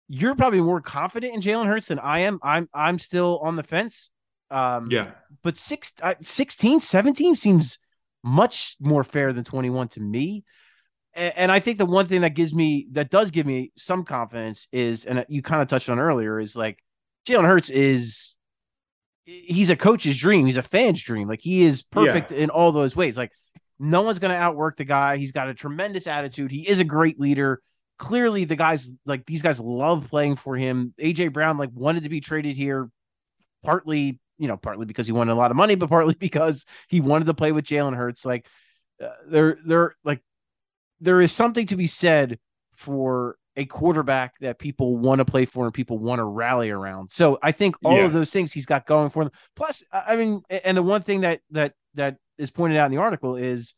you're 0.08 0.36
probably 0.36 0.60
more 0.60 0.80
confident 0.80 1.34
in 1.34 1.40
Jalen 1.40 1.66
Hurts 1.66 1.88
than 1.88 1.98
I 1.98 2.20
am. 2.20 2.38
I'm 2.42 2.68
I'm 2.72 2.98
still 2.98 3.40
on 3.42 3.56
the 3.56 3.62
fence. 3.62 4.10
Um, 4.50 4.88
yeah, 4.90 5.10
but 5.42 5.58
six, 5.58 5.92
uh, 6.00 6.14
16, 6.22 6.80
17 6.80 7.34
seems 7.34 7.78
much 8.22 8.76
more 8.80 9.04
fair 9.04 9.32
than 9.32 9.44
21 9.44 9.88
to 9.88 10.00
me. 10.00 10.44
And, 11.12 11.34
and 11.36 11.52
I 11.52 11.60
think 11.60 11.78
the 11.78 11.86
one 11.86 12.06
thing 12.06 12.22
that 12.22 12.34
gives 12.34 12.54
me 12.54 12.86
that 12.92 13.10
does 13.10 13.30
give 13.30 13.46
me 13.46 13.72
some 13.76 14.04
confidence 14.04 14.68
is, 14.72 15.04
and 15.04 15.26
you 15.28 15.42
kind 15.42 15.60
of 15.60 15.68
touched 15.68 15.90
on 15.90 15.98
earlier, 15.98 16.38
is 16.38 16.54
like 16.54 16.78
Jalen 17.26 17.46
Hurts 17.46 17.68
is 17.68 18.36
he's 19.24 19.70
a 19.70 19.76
coach's 19.76 20.18
dream. 20.18 20.46
He's 20.46 20.56
a 20.56 20.62
fan's 20.62 21.02
dream. 21.02 21.28
Like 21.28 21.40
he 21.42 21.62
is 21.62 21.82
perfect 21.82 22.30
yeah. 22.30 22.38
in 22.38 22.50
all 22.50 22.70
those 22.72 22.94
ways. 22.94 23.18
Like 23.18 23.32
no 23.78 24.02
one's 24.02 24.18
going 24.18 24.32
to 24.32 24.40
outwork 24.40 24.76
the 24.76 24.84
guy. 24.84 25.16
He's 25.16 25.32
got 25.32 25.48
a 25.48 25.54
tremendous 25.54 26.06
attitude. 26.06 26.50
He 26.50 26.68
is 26.68 26.80
a 26.80 26.84
great 26.84 27.20
leader. 27.20 27.60
Clearly, 27.98 28.44
the 28.44 28.56
guys 28.56 28.90
like 29.06 29.26
these 29.26 29.42
guys 29.42 29.60
love 29.60 30.08
playing 30.08 30.36
for 30.36 30.56
him. 30.56 30.94
AJ 30.98 31.32
Brown 31.32 31.58
like 31.58 31.70
wanted 31.74 32.04
to 32.04 32.08
be 32.08 32.20
traded 32.20 32.56
here, 32.56 32.90
partly 33.64 34.20
you 34.38 34.48
know 34.48 34.56
partly 34.56 34.86
because 34.86 35.06
he 35.06 35.12
wanted 35.12 35.32
a 35.32 35.34
lot 35.34 35.50
of 35.50 35.56
money, 35.56 35.74
but 35.74 35.88
partly 35.88 36.14
because 36.18 36.64
he 36.88 37.00
wanted 37.00 37.26
to 37.26 37.34
play 37.34 37.52
with 37.52 37.64
Jalen 37.64 37.96
Hurts. 37.96 38.24
Like 38.24 38.46
uh, 39.02 39.08
there, 39.26 39.58
there, 39.64 39.96
like 40.04 40.22
there 41.00 41.20
is 41.20 41.32
something 41.32 41.66
to 41.66 41.76
be 41.76 41.86
said 41.86 42.38
for 42.76 43.36
a 43.56 43.64
quarterback 43.64 44.38
that 44.38 44.58
people 44.58 44.96
want 44.96 45.18
to 45.18 45.24
play 45.24 45.44
for 45.44 45.64
and 45.64 45.74
people 45.74 45.98
want 45.98 46.20
to 46.20 46.24
rally 46.24 46.70
around. 46.70 47.10
So 47.10 47.38
I 47.42 47.50
think 47.50 47.74
all 47.84 47.96
yeah. 47.96 48.04
of 48.04 48.12
those 48.12 48.30
things 48.30 48.52
he's 48.52 48.66
got 48.66 48.86
going 48.86 49.10
for 49.10 49.24
him. 49.24 49.30
Plus, 49.56 49.82
I 49.92 50.14
mean, 50.14 50.42
and 50.48 50.76
the 50.76 50.82
one 50.82 51.02
thing 51.02 51.22
that 51.22 51.40
that 51.50 51.74
that 51.94 52.18
is 52.38 52.52
pointed 52.52 52.78
out 52.78 52.86
in 52.86 52.92
the 52.92 52.98
article 52.98 53.34
is 53.34 53.74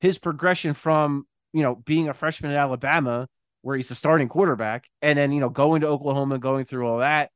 his 0.00 0.18
progression 0.18 0.74
from 0.74 1.26
you 1.52 1.62
know 1.62 1.76
being 1.76 2.08
a 2.08 2.14
freshman 2.14 2.50
at 2.50 2.58
Alabama, 2.58 3.28
where 3.62 3.76
he's 3.76 3.88
the 3.88 3.94
starting 3.94 4.28
quarterback, 4.28 4.88
and 5.02 5.18
then 5.18 5.32
you 5.32 5.40
know 5.40 5.48
going 5.48 5.82
to 5.82 5.88
Oklahoma, 5.88 6.38
going 6.38 6.64
through 6.64 6.86
all 6.86 6.98
that 6.98 7.30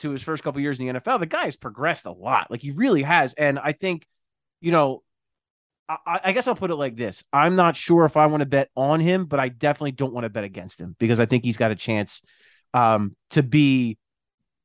to 0.00 0.10
his 0.10 0.22
first 0.22 0.42
couple 0.42 0.60
years 0.60 0.78
in 0.80 0.86
the 0.86 1.00
NFL. 1.00 1.20
The 1.20 1.26
guy 1.26 1.44
has 1.44 1.56
progressed 1.56 2.06
a 2.06 2.12
lot, 2.12 2.50
like 2.50 2.60
he 2.60 2.70
really 2.70 3.02
has. 3.02 3.34
And 3.34 3.58
I 3.58 3.72
think, 3.72 4.06
you 4.60 4.72
know, 4.72 5.02
I, 5.88 6.20
I 6.24 6.32
guess 6.32 6.46
I'll 6.46 6.54
put 6.54 6.70
it 6.70 6.76
like 6.76 6.96
this: 6.96 7.24
I'm 7.32 7.56
not 7.56 7.76
sure 7.76 8.04
if 8.04 8.16
I 8.16 8.26
want 8.26 8.40
to 8.40 8.46
bet 8.46 8.70
on 8.76 9.00
him, 9.00 9.26
but 9.26 9.40
I 9.40 9.48
definitely 9.48 9.92
don't 9.92 10.12
want 10.12 10.24
to 10.24 10.30
bet 10.30 10.44
against 10.44 10.80
him 10.80 10.96
because 10.98 11.20
I 11.20 11.26
think 11.26 11.44
he's 11.44 11.56
got 11.56 11.70
a 11.70 11.76
chance 11.76 12.22
um, 12.74 13.16
to 13.30 13.42
be 13.42 13.98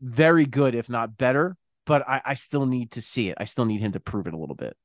very 0.01 0.45
good, 0.45 0.75
if 0.75 0.89
not 0.89 1.17
better. 1.17 1.55
But 1.85 2.07
I, 2.07 2.21
I 2.25 2.33
still 2.33 2.65
need 2.65 2.91
to 2.91 3.01
see 3.01 3.29
it. 3.29 3.37
I 3.39 3.43
still 3.43 3.65
need 3.65 3.79
him 3.79 3.91
to 3.91 3.99
prove 3.99 4.25
it 4.25 4.33
a 4.33 4.37
little 4.37 4.55
bit. 4.55 4.75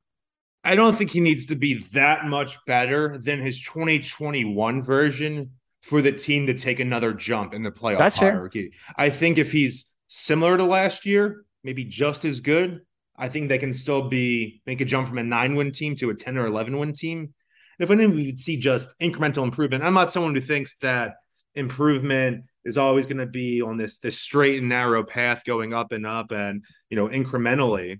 I 0.63 0.75
don't 0.75 0.95
think 0.95 1.09
he 1.09 1.19
needs 1.19 1.47
to 1.47 1.55
be 1.55 1.83
that 1.93 2.25
much 2.25 2.57
better 2.67 3.17
than 3.17 3.39
his 3.39 3.59
2021 3.61 4.83
version 4.83 5.49
for 5.81 6.01
the 6.01 6.11
team 6.11 6.47
to 6.47 6.53
take 6.53 6.79
another 6.79 7.13
jump 7.13 7.53
in 7.53 7.63
the 7.63 7.71
playoff 7.71 7.97
That's 7.99 8.17
hierarchy. 8.17 8.71
Fair. 8.71 9.05
I 9.05 9.09
think 9.09 9.37
if 9.37 9.51
he's 9.51 9.85
similar 10.07 10.57
to 10.57 10.63
last 10.63 11.05
year, 11.05 11.43
maybe 11.63 11.83
just 11.83 12.23
as 12.25 12.39
good, 12.39 12.81
I 13.17 13.29
think 13.29 13.49
they 13.49 13.57
can 13.57 13.73
still 13.73 14.07
be 14.07 14.61
make 14.65 14.81
a 14.81 14.85
jump 14.85 15.07
from 15.07 15.17
a 15.17 15.23
nine 15.23 15.55
win 15.55 15.71
team 15.71 15.95
to 15.97 16.09
a 16.09 16.15
10 16.15 16.37
or 16.37 16.45
11 16.47 16.77
win 16.77 16.93
team. 16.93 17.33
If 17.79 17.89
anything, 17.89 18.15
we 18.15 18.27
would 18.27 18.39
see 18.39 18.57
just 18.57 18.93
incremental 18.99 19.43
improvement. 19.43 19.83
I'm 19.83 19.93
not 19.93 20.11
someone 20.11 20.35
who 20.35 20.41
thinks 20.41 20.77
that 20.77 21.15
improvement 21.55 22.45
is 22.63 22.77
always 22.77 23.05
going 23.05 23.17
to 23.17 23.25
be 23.25 23.61
on 23.61 23.77
this 23.77 23.97
this 23.97 24.19
straight 24.19 24.59
and 24.59 24.69
narrow 24.69 25.03
path 25.03 25.43
going 25.45 25.73
up 25.73 25.91
and 25.91 26.05
up 26.05 26.31
and 26.31 26.63
you 26.89 26.95
know 26.95 27.07
incrementally 27.07 27.99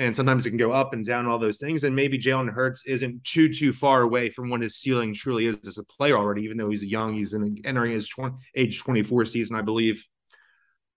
and 0.00 0.16
sometimes 0.16 0.46
it 0.46 0.50
can 0.50 0.56
go 0.56 0.72
up 0.72 0.94
and 0.94 1.04
down 1.04 1.26
all 1.26 1.38
those 1.38 1.58
things 1.58 1.84
and 1.84 1.94
maybe 1.94 2.18
Jalen 2.18 2.50
Hurts 2.50 2.84
isn't 2.86 3.22
too 3.22 3.52
too 3.52 3.72
far 3.72 4.00
away 4.00 4.30
from 4.30 4.48
what 4.48 4.62
his 4.62 4.76
ceiling 4.76 5.14
truly 5.14 5.46
is 5.46 5.60
as 5.66 5.78
a 5.78 5.84
player 5.84 6.16
already 6.16 6.42
even 6.42 6.56
though 6.56 6.70
he's 6.70 6.82
young 6.82 7.12
he's 7.12 7.34
in 7.34 7.58
entering 7.64 7.92
his 7.92 8.08
20, 8.08 8.34
age 8.56 8.80
24 8.80 9.26
season 9.26 9.56
I 9.56 9.62
believe. 9.62 10.04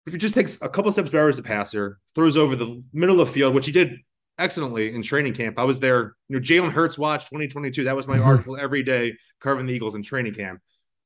If 0.06 0.14
he 0.14 0.20
just 0.20 0.36
takes 0.36 0.62
a 0.62 0.70
couple 0.70 0.92
steps 0.92 1.10
better 1.10 1.28
as 1.28 1.38
a 1.38 1.44
passer 1.44 2.00
throws 2.16 2.38
over 2.38 2.56
the 2.56 2.82
middle 2.94 3.20
of 3.20 3.28
the 3.28 3.34
field 3.34 3.54
which 3.54 3.66
he 3.66 3.72
did 3.72 3.98
excellently 4.40 4.96
in 4.96 5.04
training 5.04 5.34
camp. 5.34 5.60
I 5.60 5.64
was 5.64 5.80
there 5.80 6.16
you 6.30 6.38
know 6.38 6.42
Jalen 6.42 6.72
Hurts 6.72 6.98
watch 6.98 7.26
2022 7.26 7.84
that 7.84 7.96
was 7.96 8.08
my 8.08 8.16
mm-hmm. 8.16 8.26
article 8.26 8.58
every 8.58 8.84
day 8.84 9.18
carving 9.42 9.66
the 9.66 9.74
Eagles 9.74 9.96
in 9.96 10.04
training 10.04 10.34
camp. 10.34 10.62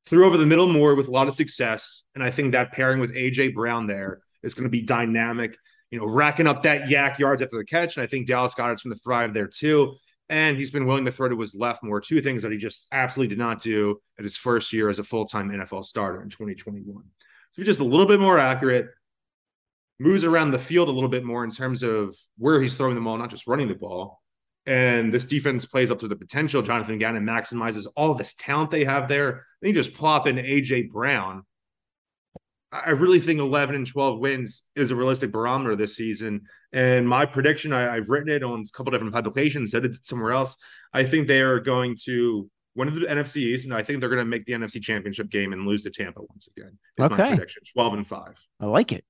Threw 0.06 0.26
over 0.26 0.38
the 0.38 0.46
middle 0.46 0.68
more 0.68 0.94
with 0.94 1.08
a 1.08 1.12
lot 1.12 1.28
of 1.28 1.36
success 1.36 2.04
and 2.14 2.24
I 2.24 2.30
think 2.30 2.52
that 2.52 2.74
pairing 2.74 3.00
with 3.00 3.16
AJ 3.16 3.56
Brown 3.56 3.88
there 3.88 4.22
is 4.44 4.54
going 4.54 4.66
to 4.66 4.70
be 4.70 4.84
dynamic 4.84 5.58
you 5.92 6.00
know, 6.00 6.06
racking 6.06 6.48
up 6.48 6.64
that 6.64 6.84
YAC 6.84 7.18
yards 7.20 7.42
after 7.42 7.58
the 7.58 7.66
catch. 7.66 7.96
And 7.96 8.04
I 8.04 8.08
think 8.08 8.28
Dallas 8.28 8.54
Goedert's 8.54 8.84
going 8.84 8.96
to 8.96 9.02
thrive 9.02 9.34
there 9.34 9.48
too. 9.48 9.96
And 10.30 10.58
he's 10.58 10.72
been 10.72 10.86
willing 10.86 11.06
to 11.06 11.12
throw 11.12 11.30
to 11.30 11.40
his 11.40 11.56
left 11.56 11.84
more, 11.84 12.02
two 12.02 12.22
things 12.22 12.44
that 12.44 12.52
he 12.52 12.58
just 12.58 12.86
absolutely 12.92 13.30
did 13.30 13.40
not 13.40 13.62
do 13.62 14.02
at 14.18 14.24
his 14.24 14.36
first 14.36 14.74
year 14.74 14.90
as 14.90 15.00
a 15.00 15.04
full 15.04 15.26
time 15.26 15.50
NFL 15.50 15.86
starter 15.86 16.22
in 16.22 16.30
2021. 16.30 16.84
So 16.86 17.04
he's 17.56 17.66
just 17.66 17.80
a 17.80 17.86
little 17.86 18.06
bit 18.06 18.20
more 18.20 18.38
accurate, 18.38 18.88
moves 20.00 20.26
around 20.26 20.52
the 20.52 20.60
field 20.60 20.90
a 20.90 20.92
little 20.92 21.10
bit 21.10 21.24
more 21.24 21.46
in 21.46 21.52
terms 21.52 21.82
of 21.82 22.16
where 22.38 22.62
he's 22.62 22.76
throwing 22.76 22.96
the 22.96 23.02
ball, 23.02 23.18
not 23.18 23.30
just 23.30 23.48
running 23.48 23.70
the 23.70 23.76
ball. 23.76 24.22
And 24.66 25.14
this 25.14 25.26
defense 25.26 25.66
plays 25.66 25.92
up 25.92 26.00
to 26.00 26.10
the 26.10 26.16
potential. 26.18 26.62
Jonathan 26.62 26.98
Gannon 26.98 27.26
maximizes 27.26 27.88
all 27.96 28.14
this 28.14 28.34
talent 28.34 28.70
they 28.70 28.84
have 28.84 29.08
there. 29.08 29.46
Then 29.62 29.70
you 29.70 29.74
just 29.74 29.94
plop 29.94 30.28
in 30.28 30.36
AJ 30.36 30.92
Brown, 30.92 31.46
I 32.72 32.92
really 32.92 33.20
think 33.20 33.40
11 33.40 33.76
and 33.76 33.88
12 33.88 34.20
wins 34.20 34.64
is 34.76 34.92
a 34.92 34.96
realistic 34.96 35.32
barometer 35.32 35.76
this 35.76 35.96
season. 35.96 36.42
And 36.74 37.08
my 37.08 37.26
prediction, 37.26 37.72
I, 37.72 37.96
have 37.96 38.10
written 38.10 38.30
it 38.30 38.44
on 38.44 38.60
a 38.60 38.78
couple 38.78 38.92
different 38.92 39.14
publications, 39.14 39.72
said 39.72 39.86
it 39.86 40.06
somewhere 40.06 40.32
else. 40.32 40.58
I 40.94 41.06
think 41.06 41.28
they 41.28 41.42
are 41.42 41.60
going 41.60 41.96
to 42.06 42.50
win 42.76 42.94
the 42.94 43.02
NFC 43.02 43.38
East, 43.38 43.66
and 43.66 43.74
I 43.74 43.84
think 43.84 44.00
they're 44.00 44.10
going 44.10 44.20
to 44.20 44.26
make 44.26 44.46
the 44.46 44.54
NFC 44.54 44.82
Championship 44.82 45.30
game 45.30 45.54
and 45.54 45.66
lose 45.66 45.84
to 45.84 45.90
Tampa 45.90 46.22
once 46.22 46.48
again. 46.56 46.78
Is 46.98 47.06
okay. 47.06 47.24
my 47.24 47.30
prediction. 47.30 47.64
12 47.74 47.94
and 47.94 48.08
5. 48.08 48.22
I 48.60 48.66
like 48.66 48.92
it. 48.92 49.06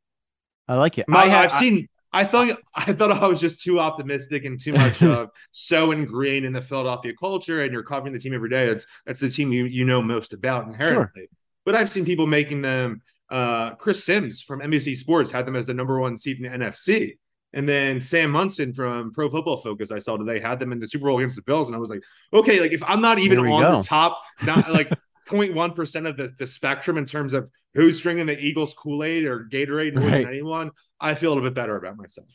I 0.68 0.76
like 0.76 0.98
it. 0.98 1.08
My, 1.08 1.24
I 1.24 1.28
have 1.28 1.52
seen. 1.52 1.88
I 2.14 2.24
thought 2.24 2.58
I 2.74 2.94
thought 2.94 3.12
I 3.12 3.28
was 3.28 3.40
just 3.40 3.62
too 3.62 3.80
optimistic 3.80 4.46
and 4.46 4.60
too 4.60 4.74
much 4.74 5.02
of 5.04 5.30
so 5.52 5.92
ingrained 5.92 6.46
in 6.46 6.54
the 6.54 6.62
Philadelphia 6.62 7.14
culture, 7.20 7.62
and 7.62 7.72
you're 7.72 7.84
covering 7.84 8.14
the 8.14 8.20
team 8.20 8.34
every 8.34 8.50
day. 8.50 8.68
It's 8.68 8.86
that's 9.06 9.20
the 9.20 9.30
team 9.30 9.52
you 9.52 9.66
you 9.66 9.86
know 9.86 10.02
most 10.02 10.34
about 10.34 10.68
inherently. 10.68 11.22
Sure. 11.22 11.38
But 11.66 11.76
I've 11.76 11.90
seen 11.90 12.06
people 12.06 12.28
making 12.28 12.62
them 12.62 13.02
uh, 13.30 13.76
Chris 13.76 14.04
Sims 14.04 14.42
from 14.42 14.62
NBC 14.62 14.96
Sports 14.96 15.32
had 15.32 15.46
them 15.46 15.56
as 15.56 15.68
the 15.68 15.74
number 15.74 16.00
one 16.00 16.18
seed 16.18 16.38
in 16.38 16.44
the 16.44 16.66
NFC. 16.66 17.18
And 17.54 17.68
then 17.68 18.02
Sam 18.02 18.32
Monson 18.32 18.74
from 18.74 19.12
Pro 19.14 19.30
Football 19.30 19.58
Focus, 19.58 19.92
I 19.92 20.00
saw 20.00 20.18
today, 20.18 20.40
had 20.40 20.60
them 20.60 20.72
in 20.72 20.80
the 20.80 20.88
Super 20.88 21.06
Bowl 21.06 21.18
against 21.18 21.38
the 21.38 21.42
Bills. 21.42 21.68
And 21.68 21.76
I 21.76 21.80
was 21.80 21.90
like, 21.90 22.04
okay, 22.34 22.60
like 22.60 22.72
if 22.72 22.84
I'm 22.84 23.02
not 23.02 23.20
even 23.20 23.40
on 23.40 23.62
go. 23.62 23.80
the 23.80 23.82
top, 23.82 24.22
not 24.44 24.72
like 24.74 24.90
0.1% 25.28 26.08
of 26.08 26.18
the, 26.18 26.30
the 26.38 26.48
spectrum 26.48 26.98
in 26.98 27.06
terms 27.06 27.34
of 27.34 27.50
who's 27.74 28.02
drinking 28.02 28.26
the 28.26 28.40
Eagles 28.40 28.74
Kool 28.74 29.04
Aid 29.04 29.26
or 29.26 29.46
Gatorade 29.46 29.96
more 29.96 30.10
right. 30.10 30.24
than 30.24 30.28
anyone, 30.28 30.72
I 31.00 31.14
feel 31.14 31.30
a 31.30 31.34
little 31.34 31.44
bit 31.44 31.54
better 31.54 31.78
about 31.78 31.98
myself. 31.98 32.28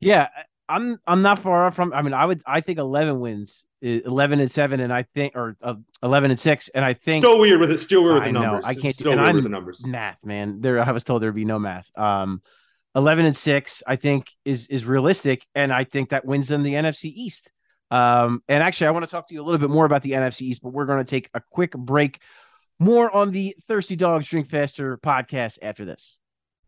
Yeah. 0.00 0.28
I'm 0.68 0.98
I'm 1.06 1.22
not 1.22 1.38
far 1.38 1.66
off 1.66 1.76
from. 1.76 1.92
I 1.92 2.02
mean, 2.02 2.14
I 2.14 2.24
would 2.24 2.42
I 2.46 2.60
think 2.60 2.78
11 2.78 3.20
wins 3.20 3.66
11 3.82 4.40
and 4.40 4.50
7 4.50 4.80
and 4.80 4.92
i 4.92 5.02
think 5.02 5.36
or 5.36 5.56
uh, 5.62 5.74
11 6.02 6.30
and 6.30 6.40
6 6.40 6.68
and 6.70 6.84
i 6.84 6.94
think 6.94 7.22
still 7.22 7.38
weird 7.38 7.60
with 7.60 7.70
it 7.70 7.78
still 7.78 8.02
weird 8.02 8.14
with 8.14 8.22
the 8.24 8.30
I 8.30 8.32
numbers 8.32 8.64
know, 8.64 8.68
i 8.70 8.74
can't 8.74 8.94
still 8.94 9.12
do 9.14 9.20
weird 9.20 9.34
with 9.34 9.44
the 9.44 9.50
numbers. 9.50 9.86
math 9.86 10.18
man. 10.24 10.60
There 10.60 10.80
i 10.80 10.90
was 10.92 11.04
told 11.04 11.22
there'd 11.22 11.34
be 11.34 11.44
no 11.44 11.58
math. 11.58 11.90
Um 11.96 12.42
11 12.94 13.26
and 13.26 13.36
6 13.36 13.82
i 13.86 13.96
think 13.96 14.30
is 14.44 14.66
is 14.68 14.86
realistic 14.86 15.46
and 15.54 15.72
i 15.72 15.84
think 15.84 16.08
that 16.10 16.24
wins 16.24 16.48
them 16.48 16.62
the 16.62 16.72
nfc 16.72 17.04
east. 17.04 17.52
Um 17.90 18.42
and 18.48 18.62
actually 18.62 18.86
i 18.88 18.90
want 18.90 19.04
to 19.04 19.10
talk 19.10 19.28
to 19.28 19.34
you 19.34 19.42
a 19.42 19.44
little 19.44 19.60
bit 19.60 19.70
more 19.70 19.84
about 19.84 20.02
the 20.02 20.12
nfc 20.12 20.40
east 20.40 20.62
but 20.62 20.72
we're 20.72 20.86
going 20.86 21.04
to 21.04 21.10
take 21.10 21.28
a 21.34 21.42
quick 21.50 21.72
break. 21.72 22.20
More 22.78 23.10
on 23.10 23.30
the 23.30 23.56
Thirsty 23.68 23.96
Dogs 23.96 24.28
Drink 24.28 24.50
Faster 24.50 24.98
podcast 24.98 25.58
after 25.62 25.86
this. 25.86 26.18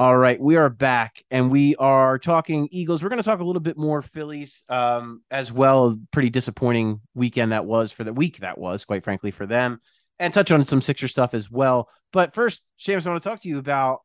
All 0.00 0.16
right, 0.16 0.40
we 0.40 0.54
are 0.54 0.68
back 0.68 1.24
and 1.28 1.50
we 1.50 1.74
are 1.74 2.20
talking 2.20 2.68
Eagles. 2.70 3.02
We're 3.02 3.08
going 3.08 3.20
to 3.20 3.28
talk 3.28 3.40
a 3.40 3.44
little 3.44 3.58
bit 3.58 3.76
more 3.76 4.00
Phillies 4.00 4.62
um, 4.68 5.22
as 5.28 5.50
well. 5.50 5.98
Pretty 6.12 6.30
disappointing 6.30 7.00
weekend 7.14 7.50
that 7.50 7.64
was 7.64 7.90
for 7.90 8.04
the 8.04 8.12
week 8.12 8.38
that 8.38 8.58
was, 8.58 8.84
quite 8.84 9.02
frankly, 9.02 9.32
for 9.32 9.44
them, 9.44 9.80
and 10.20 10.32
touch 10.32 10.52
on 10.52 10.64
some 10.64 10.80
Sixer 10.80 11.08
stuff 11.08 11.34
as 11.34 11.50
well. 11.50 11.88
But 12.12 12.32
first, 12.32 12.62
James, 12.78 13.08
I 13.08 13.10
want 13.10 13.24
to 13.24 13.28
talk 13.28 13.42
to 13.42 13.48
you 13.48 13.58
about 13.58 14.02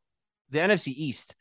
the 0.50 0.58
NFC 0.58 0.88
East. 0.88 1.36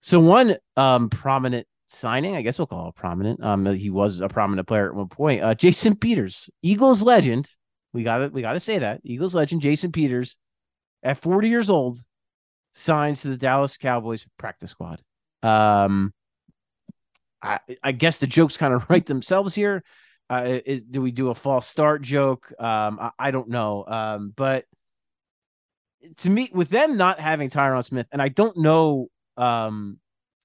So 0.00 0.20
one 0.20 0.56
um, 0.78 1.10
prominent 1.10 1.66
signing, 1.86 2.36
I 2.36 2.40
guess 2.40 2.56
we'll 2.56 2.66
call 2.66 2.88
it 2.88 2.94
prominent. 2.94 3.44
Um, 3.44 3.66
he 3.66 3.90
was 3.90 4.22
a 4.22 4.28
prominent 4.28 4.66
player 4.66 4.88
at 4.88 4.94
one 4.94 5.08
point. 5.08 5.42
Uh, 5.42 5.54
Jason 5.54 5.96
Peters, 5.96 6.48
Eagles 6.62 7.02
legend. 7.02 7.50
We 7.92 8.04
got 8.04 8.18
to 8.18 8.28
we 8.28 8.40
got 8.40 8.54
to 8.54 8.60
say 8.60 8.78
that 8.78 9.02
Eagles 9.04 9.34
legend 9.34 9.60
Jason 9.60 9.92
Peters, 9.92 10.38
at 11.02 11.18
40 11.18 11.50
years 11.50 11.68
old, 11.68 11.98
signs 12.74 13.22
to 13.22 13.28
the 13.28 13.36
Dallas 13.36 13.76
Cowboys 13.76 14.26
practice 14.38 14.70
squad. 14.70 15.00
Um, 15.42 16.12
I, 17.42 17.60
I 17.82 17.92
guess 17.92 18.18
the 18.18 18.26
jokes 18.26 18.56
kind 18.56 18.74
of 18.74 18.84
write 18.90 19.06
themselves 19.06 19.54
here. 19.54 19.84
Uh, 20.30 20.60
is, 20.64 20.82
do 20.82 21.02
we 21.02 21.12
do 21.12 21.28
a 21.28 21.34
false 21.34 21.66
start 21.66 22.02
joke? 22.02 22.52
Um, 22.58 22.98
I, 23.00 23.10
I 23.18 23.30
don't 23.30 23.48
know. 23.48 23.84
Um, 23.86 24.32
but 24.34 24.64
to 26.18 26.30
me, 26.30 26.50
with 26.52 26.70
them 26.70 26.96
not 26.96 27.20
having 27.20 27.50
Tyron 27.50 27.84
Smith, 27.84 28.06
and 28.12 28.20
I 28.20 28.28
don't 28.28 28.56
know 28.56 29.08
um 29.36 29.98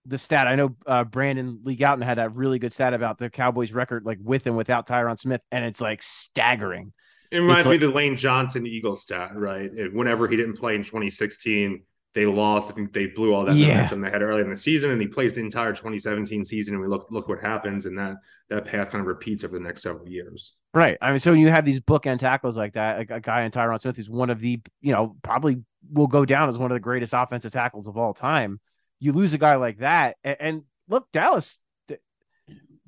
the 0.05 0.17
stat. 0.17 0.47
I 0.47 0.55
know 0.55 0.75
uh, 0.85 1.03
Brandon 1.03 1.59
Lee 1.63 1.77
Gowton 1.77 2.03
had 2.03 2.19
a 2.19 2.29
really 2.29 2.59
good 2.59 2.73
stat 2.73 2.93
about 2.93 3.17
the 3.17 3.29
Cowboys 3.29 3.71
record, 3.71 4.05
like 4.05 4.17
with 4.21 4.47
and 4.47 4.57
without 4.57 4.87
Tyron 4.87 5.19
Smith, 5.19 5.41
and 5.51 5.63
it's 5.63 5.81
like 5.81 6.01
staggering. 6.01 6.93
It 7.31 7.39
reminds 7.39 7.65
like, 7.65 7.79
me 7.79 7.85
of 7.85 7.91
the 7.91 7.95
Lane 7.95 8.17
Johnson 8.17 8.65
Eagles 8.65 9.03
stat, 9.03 9.31
right? 9.35 9.69
Whenever 9.93 10.27
he 10.27 10.35
didn't 10.35 10.57
play 10.57 10.75
in 10.75 10.83
2016, 10.83 11.83
they 12.15 12.25
lost. 12.25 12.71
I 12.71 12.73
think 12.73 12.93
they 12.93 13.07
blew 13.07 13.33
all 13.33 13.45
that 13.45 13.55
yeah. 13.55 13.67
momentum 13.67 14.01
they 14.01 14.09
had 14.09 14.21
early 14.21 14.41
in 14.41 14.49
the 14.49 14.57
season, 14.57 14.91
and 14.91 15.01
he 15.01 15.07
plays 15.07 15.33
the 15.33 15.41
entire 15.41 15.71
2017 15.73 16.43
season. 16.43 16.73
And 16.73 16.81
we 16.81 16.87
look 16.87 17.07
look 17.11 17.27
what 17.27 17.39
happens, 17.39 17.85
and 17.85 17.97
that 17.97 18.17
that 18.49 18.65
path 18.65 18.89
kind 18.91 19.01
of 19.01 19.07
repeats 19.07 19.43
over 19.43 19.57
the 19.57 19.63
next 19.63 19.83
several 19.83 20.07
years. 20.07 20.53
Right. 20.73 20.97
I 21.01 21.11
mean, 21.11 21.19
so 21.19 21.33
you 21.33 21.49
have 21.49 21.65
these 21.65 21.79
bookend 21.79 22.19
tackles 22.19 22.57
like 22.57 22.73
that, 22.73 23.09
a, 23.09 23.15
a 23.15 23.19
guy 23.19 23.43
in 23.43 23.51
Tyron 23.51 23.79
Smith 23.79 23.97
who's 23.97 24.09
one 24.09 24.29
of 24.29 24.39
the, 24.39 24.61
you 24.81 24.91
know, 24.91 25.15
probably 25.23 25.63
will 25.91 26.07
go 26.07 26.25
down 26.25 26.47
as 26.47 26.59
one 26.59 26.71
of 26.71 26.75
the 26.75 26.79
greatest 26.79 27.13
offensive 27.15 27.51
tackles 27.51 27.87
of 27.87 27.97
all 27.97 28.13
time. 28.13 28.59
You 28.99 29.13
lose 29.13 29.33
a 29.33 29.37
guy 29.37 29.55
like 29.55 29.79
that, 29.79 30.17
and, 30.23 30.37
and 30.39 30.63
look, 30.87 31.07
Dallas 31.11 31.59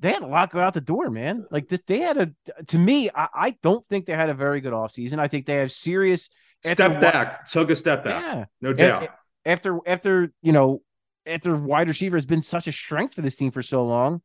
they 0.02 0.12
had 0.12 0.22
a 0.22 0.26
lot 0.26 0.50
go 0.50 0.58
out 0.58 0.74
the 0.74 0.80
door, 0.80 1.10
man. 1.10 1.46
Like 1.52 1.68
this, 1.68 1.80
they 1.86 2.00
had 2.00 2.18
a. 2.18 2.64
To 2.66 2.78
me, 2.78 3.08
I, 3.14 3.28
I 3.32 3.56
don't 3.62 3.86
think 3.86 4.04
they 4.04 4.14
had 4.14 4.30
a 4.30 4.34
very 4.34 4.60
good 4.60 4.72
offseason. 4.72 5.20
I 5.20 5.28
think 5.28 5.46
they 5.46 5.54
have 5.54 5.70
serious 5.70 6.28
step 6.64 7.00
back, 7.00 7.46
took 7.48 7.70
a 7.70 7.76
step 7.76 8.04
back. 8.04 8.22
Yeah, 8.22 8.44
no 8.60 8.72
doubt. 8.72 9.08
After 9.44 9.78
after 9.86 10.32
you 10.42 10.52
know 10.52 10.82
after 11.26 11.56
wide 11.56 11.88
receiver 11.88 12.16
has 12.16 12.26
been 12.26 12.42
such 12.42 12.66
a 12.66 12.72
strength 12.72 13.14
for 13.14 13.22
this 13.22 13.36
team 13.36 13.50
for 13.50 13.62
so 13.62 13.84
long, 13.84 14.22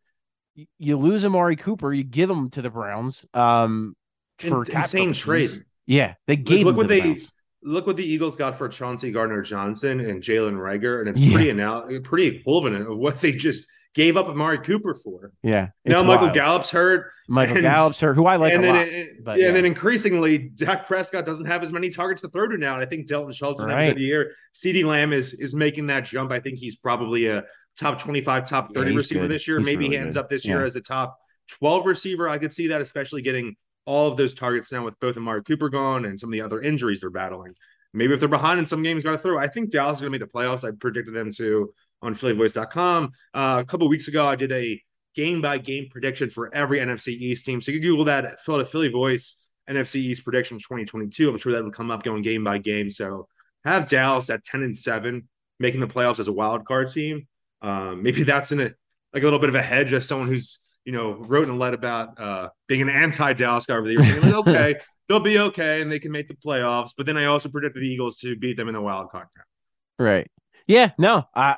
you, 0.56 0.66
you 0.78 0.98
lose 0.98 1.26
Amari 1.26 1.56
Cooper, 1.56 1.94
you 1.94 2.04
give 2.04 2.30
him 2.30 2.50
to 2.52 2.62
the 2.62 2.70
Browns. 2.70 3.26
Um, 3.34 3.96
for 4.40 4.64
In, 4.64 4.78
insane 4.78 5.14
trade. 5.14 5.50
Yeah, 5.86 6.16
they 6.28 6.36
gave. 6.36 6.66
Look, 6.66 6.76
look 6.76 6.78
what 6.78 6.88
the 6.88 7.00
they. 7.00 7.02
Browns. 7.02 7.32
Look 7.64 7.88
what 7.88 7.98
the 7.98 8.06
Eagles 8.06 8.38
got 8.38 8.58
for 8.58 8.70
Chauncey 8.70 9.12
Gardner 9.12 9.42
Johnson 9.42 10.00
and 10.00 10.22
Jalen 10.22 10.54
Reagor, 10.54 11.00
and 11.00 11.10
it's 11.10 11.20
yeah. 11.20 11.34
pretty 11.34 11.54
now 11.54 11.88
pretty 12.04 12.28
equivalent 12.38 12.88
of 12.88 12.98
what 12.98 13.20
they 13.20 13.32
just 13.32 13.68
gave 13.98 14.16
up 14.16 14.28
Amari 14.28 14.60
Cooper 14.60 14.94
for. 14.94 15.32
Yeah. 15.42 15.70
Now 15.84 16.04
Michael 16.04 16.28
wild. 16.28 16.36
Gallup's 16.36 16.70
hurt. 16.70 17.12
Michael 17.28 17.58
and, 17.58 17.64
Gallup's 17.64 18.00
hurt, 18.00 18.14
who 18.14 18.28
I 18.28 18.36
like 18.36 18.54
and 18.54 18.64
then, 18.64 18.76
lot, 18.76 18.88
It, 18.88 19.24
but, 19.26 19.38
yeah, 19.38 19.48
and 19.48 19.56
then 19.56 19.66
increasingly, 19.66 20.38
Dak 20.38 20.86
Prescott 20.86 21.26
doesn't 21.26 21.48
have 21.48 21.64
as 21.64 21.74
many 21.74 21.90
targets 21.90 22.22
to 22.22 22.30
throw 22.30 22.48
to 22.48 22.58
now. 22.60 22.76
And 22.76 22.84
I 22.84 22.86
think 22.86 23.08
Dalton 23.08 23.34
Schultz 23.34 23.60
right. 23.60 23.72
have 23.72 23.80
a 23.80 23.94
good 23.94 24.00
year. 24.00 24.32
CeeDee 24.54 24.86
Lamb 24.86 25.14
is 25.14 25.34
is 25.34 25.56
making 25.56 25.88
that 25.88 26.06
jump. 26.06 26.32
I 26.32 26.40
think 26.40 26.60
he's 26.60 26.76
probably 26.76 27.28
a 27.28 27.44
top 27.80 28.00
25, 28.00 28.48
top 28.48 28.74
30 28.76 28.92
yeah, 28.92 28.96
receiver 28.96 29.22
good. 29.22 29.32
this 29.32 29.48
year. 29.48 29.58
He's 29.58 29.66
Maybe 29.66 29.86
really 29.86 29.96
he 29.96 30.02
ends 30.02 30.14
good. 30.14 30.20
up 30.22 30.30
this 30.30 30.46
year 30.46 30.60
yeah. 30.60 30.66
as 30.66 30.76
a 30.76 30.82
top 30.82 31.18
12 31.50 31.88
receiver. 31.88 32.30
I 32.30 32.38
could 32.38 32.54
see 32.54 32.68
that, 32.68 32.82
especially 32.82 33.24
getting 33.24 33.56
all 33.86 34.12
of 34.12 34.18
those 34.18 34.36
targets 34.36 34.72
now 34.72 34.86
with 34.86 35.00
both 35.00 35.18
Amari 35.18 35.44
Cooper 35.44 35.70
gone 35.70 36.06
and 36.06 36.20
some 36.20 36.30
of 36.30 36.34
the 36.34 36.42
other 36.42 36.62
injuries 36.62 37.02
they're 37.02 37.10
battling. 37.10 37.56
Maybe 37.94 38.14
if 38.14 38.20
they're 38.20 38.30
behind 38.30 38.60
in 38.60 38.68
some 38.68 38.84
games, 38.84 39.04
got 39.04 39.14
to 39.14 39.18
throw. 39.18 39.40
I 39.40 39.48
think 39.48 39.72
Dallas 39.72 39.98
is 39.98 40.02
going 40.02 40.14
to 40.14 40.20
make 40.20 40.32
the 40.32 40.32
playoffs. 40.32 40.68
I 40.68 40.72
predicted 40.72 41.16
them 41.16 41.32
to 41.34 41.74
on 42.02 42.16
phillyvoice.com. 42.16 43.12
Uh, 43.34 43.58
a 43.60 43.66
couple 43.66 43.88
weeks 43.88 44.08
ago, 44.08 44.28
I 44.28 44.36
did 44.36 44.52
a 44.52 44.82
game 45.16 45.42
by 45.42 45.58
game 45.58 45.88
prediction 45.90 46.30
for 46.30 46.54
every 46.54 46.80
NFC 46.80 47.10
East 47.10 47.46
team. 47.46 47.62
So 47.62 47.72
you 47.72 47.80
can 47.80 47.90
Google 47.90 48.06
that 48.06 48.40
Philadelphia 48.42 48.72
Philly 48.72 48.90
Voice 48.90 49.38
NFC 49.70 49.96
East 49.96 50.24
prediction 50.24 50.58
2022. 50.58 51.30
I'm 51.30 51.38
sure 51.38 51.52
that 51.52 51.64
would 51.64 51.74
come 51.74 51.92
up 51.92 52.04
going 52.04 52.22
game 52.22 52.44
by 52.44 52.60
game. 52.60 52.90
So 52.90 53.28
have 53.66 53.88
Dallas 53.88 54.30
at 54.30 54.44
10 54.44 54.64
and 54.64 54.78
7, 54.78 55.28
making 55.60 55.80
the 55.80 55.88
playoffs 55.88 56.20
as 56.20 56.28
a 56.28 56.34
wild 56.34 56.66
card 56.66 56.92
team. 56.92 57.28
Um, 57.62 58.04
maybe 58.04 58.24
that's 58.24 58.52
in 58.52 58.60
a 58.60 58.72
like 59.14 59.24
a 59.24 59.26
little 59.26 59.40
bit 59.40 59.50
of 59.50 59.56
a 59.56 59.62
hedge 59.62 59.94
as 59.94 60.08
someone 60.08 60.28
who's 60.28 60.60
you 60.86 60.92
know 60.92 61.14
wrote 61.14 61.48
and 61.48 61.58
led 61.58 61.74
about 61.74 62.20
uh, 62.20 62.50
being 62.68 62.82
an 62.82 62.90
anti 62.90 63.34
Dallas 63.34 63.66
guy 63.66 63.76
over 63.76 63.88
the 63.88 63.94
years. 63.94 64.24
Like, 64.24 64.34
okay, 64.48 64.76
they'll 65.10 65.20
be 65.20 65.40
okay 65.40 65.82
and 65.82 65.92
they 65.92 66.00
can 66.00 66.12
make 66.12 66.28
the 66.28 66.36
playoffs. 66.36 66.92
But 66.96 67.06
then 67.06 67.18
I 67.18 67.26
also 67.26 67.50
predicted 67.50 67.82
the 67.82 67.88
Eagles 67.88 68.18
to 68.20 68.36
beat 68.36 68.58
them 68.58 68.68
in 68.68 68.74
the 68.74 68.82
wild 68.82 69.10
card. 69.10 69.28
round. 69.36 70.10
Right. 70.10 70.32
Yeah. 70.68 70.92
No. 70.98 71.24
I 71.34 71.58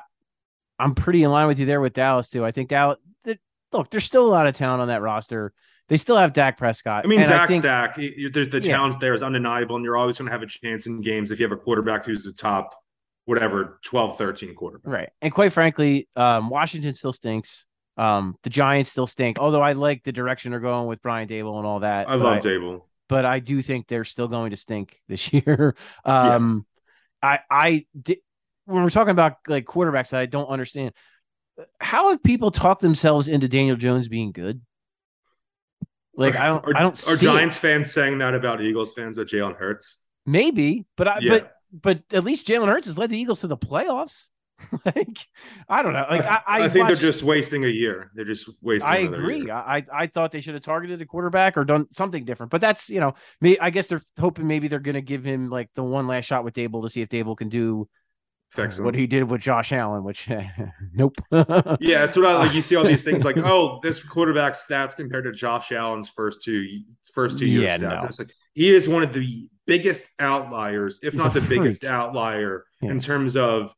I'm 0.80 0.94
pretty 0.94 1.22
in 1.22 1.30
line 1.30 1.46
with 1.46 1.58
you 1.58 1.66
there 1.66 1.80
with 1.80 1.92
Dallas 1.92 2.28
too. 2.28 2.44
I 2.44 2.50
think 2.50 2.68
Dallas. 2.68 2.98
Look, 3.72 3.90
there's 3.90 4.04
still 4.04 4.26
a 4.26 4.32
lot 4.32 4.48
of 4.48 4.56
talent 4.56 4.82
on 4.82 4.88
that 4.88 5.00
roster. 5.00 5.52
They 5.88 5.96
still 5.96 6.16
have 6.16 6.32
Dak 6.32 6.56
Prescott. 6.56 7.04
I 7.04 7.08
mean, 7.08 7.20
Dak's 7.20 7.32
I 7.32 7.46
think, 7.46 7.62
Dak. 7.62 7.96
There's 7.96 8.48
the 8.48 8.60
yeah. 8.62 8.76
talent 8.76 8.98
there 9.00 9.14
is 9.14 9.22
undeniable, 9.22 9.76
and 9.76 9.84
you're 9.84 9.96
always 9.96 10.18
going 10.18 10.26
to 10.26 10.32
have 10.32 10.42
a 10.42 10.46
chance 10.46 10.86
in 10.86 11.00
games 11.00 11.30
if 11.30 11.38
you 11.38 11.44
have 11.44 11.52
a 11.52 11.56
quarterback 11.56 12.04
who's 12.04 12.24
the 12.24 12.32
top, 12.32 12.74
whatever, 13.26 13.80
12, 13.84 14.16
13 14.18 14.54
quarterback. 14.54 14.92
Right. 14.92 15.08
And 15.20 15.32
quite 15.32 15.52
frankly, 15.52 16.08
um, 16.16 16.48
Washington 16.48 16.94
still 16.94 17.12
stinks. 17.12 17.66
Um, 17.96 18.36
the 18.44 18.50
Giants 18.50 18.90
still 18.90 19.08
stink. 19.08 19.38
Although 19.38 19.62
I 19.62 19.72
like 19.72 20.04
the 20.04 20.12
direction 20.12 20.52
they're 20.52 20.60
going 20.60 20.86
with 20.86 21.02
Brian 21.02 21.28
Daboll 21.28 21.58
and 21.58 21.66
all 21.66 21.80
that. 21.80 22.08
I 22.08 22.14
love 22.14 22.34
I, 22.34 22.40
Daboll, 22.40 22.82
but 23.08 23.24
I 23.24 23.40
do 23.40 23.60
think 23.60 23.88
they're 23.88 24.04
still 24.04 24.28
going 24.28 24.52
to 24.52 24.56
stink 24.56 25.00
this 25.08 25.32
year. 25.32 25.74
um, 26.04 26.66
yeah. 27.22 27.28
I 27.30 27.38
I 27.50 27.86
did 28.00 28.18
when 28.70 28.82
we're 28.82 28.90
talking 28.90 29.10
about 29.10 29.34
like 29.46 29.64
quarterbacks 29.66 30.10
that 30.10 30.20
I 30.20 30.26
don't 30.26 30.48
understand, 30.48 30.92
how 31.80 32.10
have 32.10 32.22
people 32.22 32.50
talked 32.50 32.82
themselves 32.82 33.28
into 33.28 33.48
Daniel 33.48 33.76
Jones 33.76 34.08
being 34.08 34.32
good? 34.32 34.60
Like 36.14 36.36
I 36.36 36.46
don't, 36.46 36.64
are, 36.66 36.76
I 36.76 36.80
don't. 36.82 37.08
Are 37.08 37.16
Giants 37.16 37.56
it. 37.56 37.60
fans 37.60 37.92
saying 37.92 38.18
that 38.18 38.34
about 38.34 38.60
Eagles 38.60 38.92
fans 38.94 39.16
with 39.16 39.28
Jalen 39.28 39.56
Hurts? 39.56 39.98
Maybe, 40.26 40.84
but 40.96 41.08
I, 41.08 41.18
yeah. 41.20 41.30
but 41.30 41.52
but 41.72 42.02
at 42.12 42.24
least 42.24 42.48
Jalen 42.48 42.68
Hurts 42.68 42.86
has 42.86 42.98
led 42.98 43.10
the 43.10 43.18
Eagles 43.18 43.40
to 43.40 43.46
the 43.46 43.56
playoffs. 43.56 44.28
like 44.84 45.18
I 45.68 45.82
don't 45.82 45.92
know. 45.92 46.04
Like 46.10 46.24
I, 46.24 46.42
I, 46.46 46.64
I 46.64 46.68
think 46.68 46.84
watched, 46.84 47.00
they're 47.00 47.10
just 47.10 47.22
wasting 47.22 47.64
a 47.64 47.68
year. 47.68 48.10
They're 48.14 48.26
just 48.26 48.50
wasting. 48.60 48.90
I 48.90 48.98
agree. 48.98 49.50
I 49.50 49.84
I 49.92 50.06
thought 50.06 50.32
they 50.32 50.40
should 50.40 50.54
have 50.54 50.62
targeted 50.62 51.00
a 51.00 51.06
quarterback 51.06 51.56
or 51.56 51.64
done 51.64 51.86
something 51.92 52.24
different. 52.24 52.50
But 52.50 52.60
that's 52.60 52.90
you 52.90 53.00
know, 53.00 53.14
me. 53.40 53.58
I 53.58 53.70
guess 53.70 53.86
they're 53.86 54.02
hoping 54.18 54.46
maybe 54.46 54.68
they're 54.68 54.78
going 54.78 54.96
to 54.96 55.02
give 55.02 55.24
him 55.24 55.48
like 55.48 55.70
the 55.74 55.82
one 55.82 56.06
last 56.06 56.26
shot 56.26 56.44
with 56.44 56.54
Daboll 56.54 56.82
to 56.82 56.90
see 56.90 57.00
if 57.00 57.08
Daboll 57.08 57.36
can 57.36 57.48
do 57.48 57.88
what 58.56 58.94
he 58.94 59.06
did 59.06 59.24
with 59.24 59.40
Josh 59.40 59.72
Allen, 59.72 60.04
which 60.04 60.28
nope. 60.92 61.16
yeah, 61.30 62.04
it's 62.04 62.16
what 62.16 62.26
I 62.26 62.36
like. 62.38 62.54
You 62.54 62.62
see 62.62 62.76
all 62.76 62.84
these 62.84 63.04
things 63.04 63.24
like, 63.24 63.36
oh, 63.44 63.80
this 63.82 64.02
quarterback 64.02 64.54
stats 64.54 64.96
compared 64.96 65.24
to 65.24 65.32
Josh 65.32 65.72
Allen's 65.72 66.08
first 66.08 66.42
two 66.42 66.82
first 67.14 67.38
two 67.38 67.46
years 67.46 67.64
yeah, 67.64 67.78
stats. 67.78 68.02
No. 68.02 68.06
It's 68.06 68.18
like 68.18 68.32
he 68.54 68.70
is 68.70 68.88
one 68.88 69.02
of 69.02 69.12
the 69.12 69.48
biggest 69.66 70.06
outliers, 70.18 70.98
if 71.02 71.12
He's 71.12 71.22
not 71.22 71.34
the 71.34 71.40
freak. 71.40 71.60
biggest 71.60 71.84
outlier, 71.84 72.64
yeah. 72.82 72.90
in 72.90 72.98
terms 72.98 73.36
of 73.36 73.72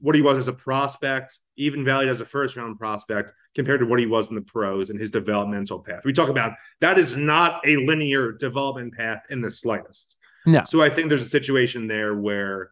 what 0.00 0.14
he 0.14 0.22
was 0.22 0.38
as 0.38 0.48
a 0.48 0.52
prospect, 0.52 1.38
even 1.56 1.84
valued 1.84 2.10
as 2.10 2.20
a 2.20 2.24
first 2.24 2.56
round 2.56 2.78
prospect, 2.78 3.32
compared 3.54 3.80
to 3.80 3.86
what 3.86 4.00
he 4.00 4.06
was 4.06 4.28
in 4.28 4.34
the 4.34 4.42
pros 4.42 4.90
and 4.90 4.98
his 4.98 5.10
developmental 5.10 5.80
path. 5.80 6.02
We 6.04 6.12
talk 6.12 6.28
about 6.28 6.54
that 6.80 6.98
is 6.98 7.16
not 7.16 7.60
a 7.66 7.76
linear 7.76 8.32
development 8.32 8.94
path 8.94 9.22
in 9.30 9.40
the 9.40 9.50
slightest. 9.50 10.16
No. 10.46 10.62
So 10.64 10.82
I 10.82 10.90
think 10.90 11.08
there's 11.08 11.22
a 11.22 11.26
situation 11.26 11.86
there 11.86 12.14
where 12.14 12.70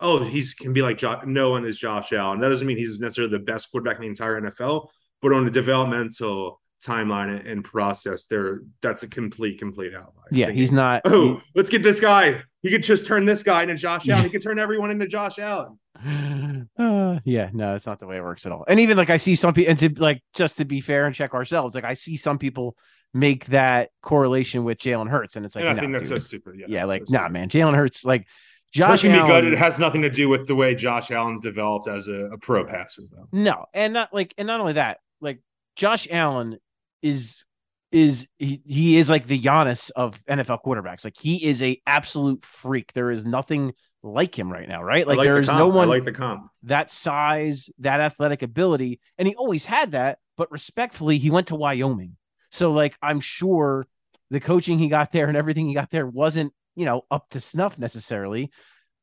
oh, 0.00 0.22
he's 0.22 0.54
can 0.54 0.72
be 0.72 0.82
like 0.82 0.98
jo- 0.98 1.22
no 1.24 1.50
one 1.50 1.64
is 1.64 1.78
Josh 1.78 2.12
Allen. 2.12 2.40
That 2.40 2.48
doesn't 2.48 2.66
mean 2.66 2.78
he's 2.78 3.00
necessarily 3.00 3.30
the 3.30 3.44
best 3.44 3.70
quarterback 3.70 3.96
in 3.96 4.02
the 4.02 4.08
entire 4.08 4.40
NFL, 4.40 4.88
but 5.22 5.32
on 5.32 5.46
a 5.46 5.50
developmental 5.50 6.60
timeline 6.84 7.50
and 7.50 7.64
process, 7.64 8.26
there 8.26 8.60
that's 8.82 9.02
a 9.02 9.08
complete, 9.08 9.58
complete 9.58 9.94
outlier. 9.94 10.28
Yeah, 10.30 10.50
he's 10.50 10.72
not. 10.72 11.02
Oh, 11.04 11.40
let's 11.54 11.70
get 11.70 11.82
this 11.82 12.00
guy. 12.00 12.42
He 12.62 12.70
could 12.70 12.82
just 12.82 13.06
turn 13.06 13.24
this 13.24 13.42
guy 13.42 13.62
into 13.62 13.74
Josh 13.74 14.08
Allen. 14.08 14.24
He 14.24 14.30
could 14.30 14.42
turn 14.42 14.58
everyone 14.58 14.90
into 14.90 15.06
Josh 15.06 15.38
Allen. 15.38 15.78
Uh, 16.76 17.20
yeah, 17.24 17.50
no, 17.52 17.74
it's 17.76 17.86
not 17.86 18.00
the 18.00 18.06
way 18.06 18.16
it 18.16 18.22
works 18.22 18.46
at 18.46 18.50
all. 18.50 18.64
And 18.66 18.80
even 18.80 18.96
like 18.96 19.10
I 19.10 19.16
see 19.16 19.36
some 19.36 19.54
people, 19.54 19.70
and 19.70 19.78
to 19.78 19.90
like 20.02 20.22
just 20.34 20.56
to 20.56 20.64
be 20.64 20.80
fair 20.80 21.04
and 21.04 21.14
check 21.14 21.32
ourselves, 21.32 21.74
like 21.74 21.84
I 21.84 21.94
see 21.94 22.16
some 22.16 22.38
people 22.38 22.76
make 23.12 23.46
that 23.46 23.90
correlation 24.02 24.64
with 24.64 24.78
Jalen 24.78 25.08
Hurts, 25.08 25.36
and 25.36 25.46
it's 25.46 25.54
like, 25.54 25.62
and 25.62 25.70
I 25.70 25.74
nah, 25.74 25.80
think 25.80 25.92
that's 25.92 26.08
dude. 26.08 26.18
so 26.18 26.26
stupid. 26.26 26.54
Yeah, 26.58 26.66
yeah, 26.68 26.84
like 26.84 27.04
so 27.06 27.16
nah, 27.16 27.28
man, 27.28 27.48
Jalen 27.48 27.76
Hurts, 27.76 28.04
like 28.04 28.26
Josh 28.74 29.02
Pushing 29.02 29.12
me 29.12 29.22
good. 29.22 29.44
It 29.44 29.56
has 29.56 29.78
nothing 29.78 30.02
to 30.02 30.10
do 30.10 30.28
with 30.28 30.48
the 30.48 30.54
way 30.56 30.74
Josh 30.74 31.12
Allen's 31.12 31.40
developed 31.40 31.86
as 31.86 32.08
a, 32.08 32.26
a 32.32 32.38
pro 32.38 32.64
passer, 32.64 33.02
though. 33.08 33.28
No, 33.30 33.66
and 33.72 33.92
not 33.92 34.12
like, 34.12 34.34
and 34.36 34.48
not 34.48 34.58
only 34.58 34.72
that, 34.72 34.98
like 35.20 35.38
Josh 35.76 36.08
Allen 36.10 36.58
is 37.00 37.44
is 37.92 38.26
he, 38.38 38.60
he 38.66 38.98
is 38.98 39.08
like 39.08 39.28
the 39.28 39.40
Giannis 39.40 39.92
of 39.94 40.20
NFL 40.24 40.64
quarterbacks. 40.64 41.04
Like 41.04 41.14
he 41.16 41.44
is 41.44 41.62
a 41.62 41.80
absolute 41.86 42.44
freak. 42.44 42.92
There 42.94 43.12
is 43.12 43.24
nothing 43.24 43.74
like 44.02 44.36
him 44.36 44.52
right 44.52 44.68
now, 44.68 44.82
right? 44.82 45.06
Like, 45.06 45.20
I 45.20 45.24
there 45.24 45.34
the 45.34 45.42
is 45.42 45.48
comp. 45.48 45.58
no 45.60 45.68
one 45.68 45.86
I 45.86 45.90
like 45.90 46.04
the 46.04 46.12
comp. 46.12 46.50
that 46.64 46.90
size, 46.90 47.70
that 47.78 48.00
athletic 48.00 48.42
ability, 48.42 48.98
and 49.18 49.28
he 49.28 49.36
always 49.36 49.64
had 49.64 49.92
that. 49.92 50.18
But 50.36 50.50
respectfully, 50.50 51.18
he 51.18 51.30
went 51.30 51.46
to 51.46 51.54
Wyoming, 51.54 52.16
so 52.50 52.72
like 52.72 52.96
I'm 53.00 53.20
sure 53.20 53.86
the 54.32 54.40
coaching 54.40 54.80
he 54.80 54.88
got 54.88 55.12
there 55.12 55.28
and 55.28 55.36
everything 55.36 55.68
he 55.68 55.74
got 55.74 55.90
there 55.92 56.08
wasn't 56.08 56.52
you 56.74 56.84
know 56.84 57.02
up 57.10 57.28
to 57.30 57.40
snuff 57.40 57.78
necessarily. 57.78 58.50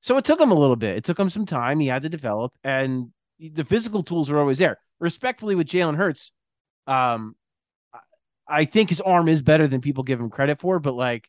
So 0.01 0.17
it 0.17 0.25
took 0.25 0.39
him 0.41 0.51
a 0.51 0.55
little 0.55 0.75
bit. 0.75 0.95
It 0.97 1.03
took 1.03 1.19
him 1.19 1.29
some 1.29 1.45
time. 1.45 1.79
He 1.79 1.87
had 1.87 2.03
to 2.03 2.09
develop, 2.09 2.53
and 2.63 3.11
the 3.39 3.65
physical 3.65 4.03
tools 4.03 4.29
were 4.29 4.39
always 4.39 4.57
there. 4.57 4.77
Respectfully, 4.99 5.55
with 5.55 5.67
Jalen 5.67 5.95
Hurts, 5.95 6.31
um, 6.87 7.35
I- 8.47 8.65
think 8.65 8.89
his 8.89 9.01
arm 9.01 9.27
is 9.27 9.41
better 9.41 9.67
than 9.67 9.81
people 9.81 10.03
give 10.03 10.19
him 10.19 10.29
credit 10.29 10.59
for. 10.59 10.79
But 10.79 10.95
like, 10.95 11.27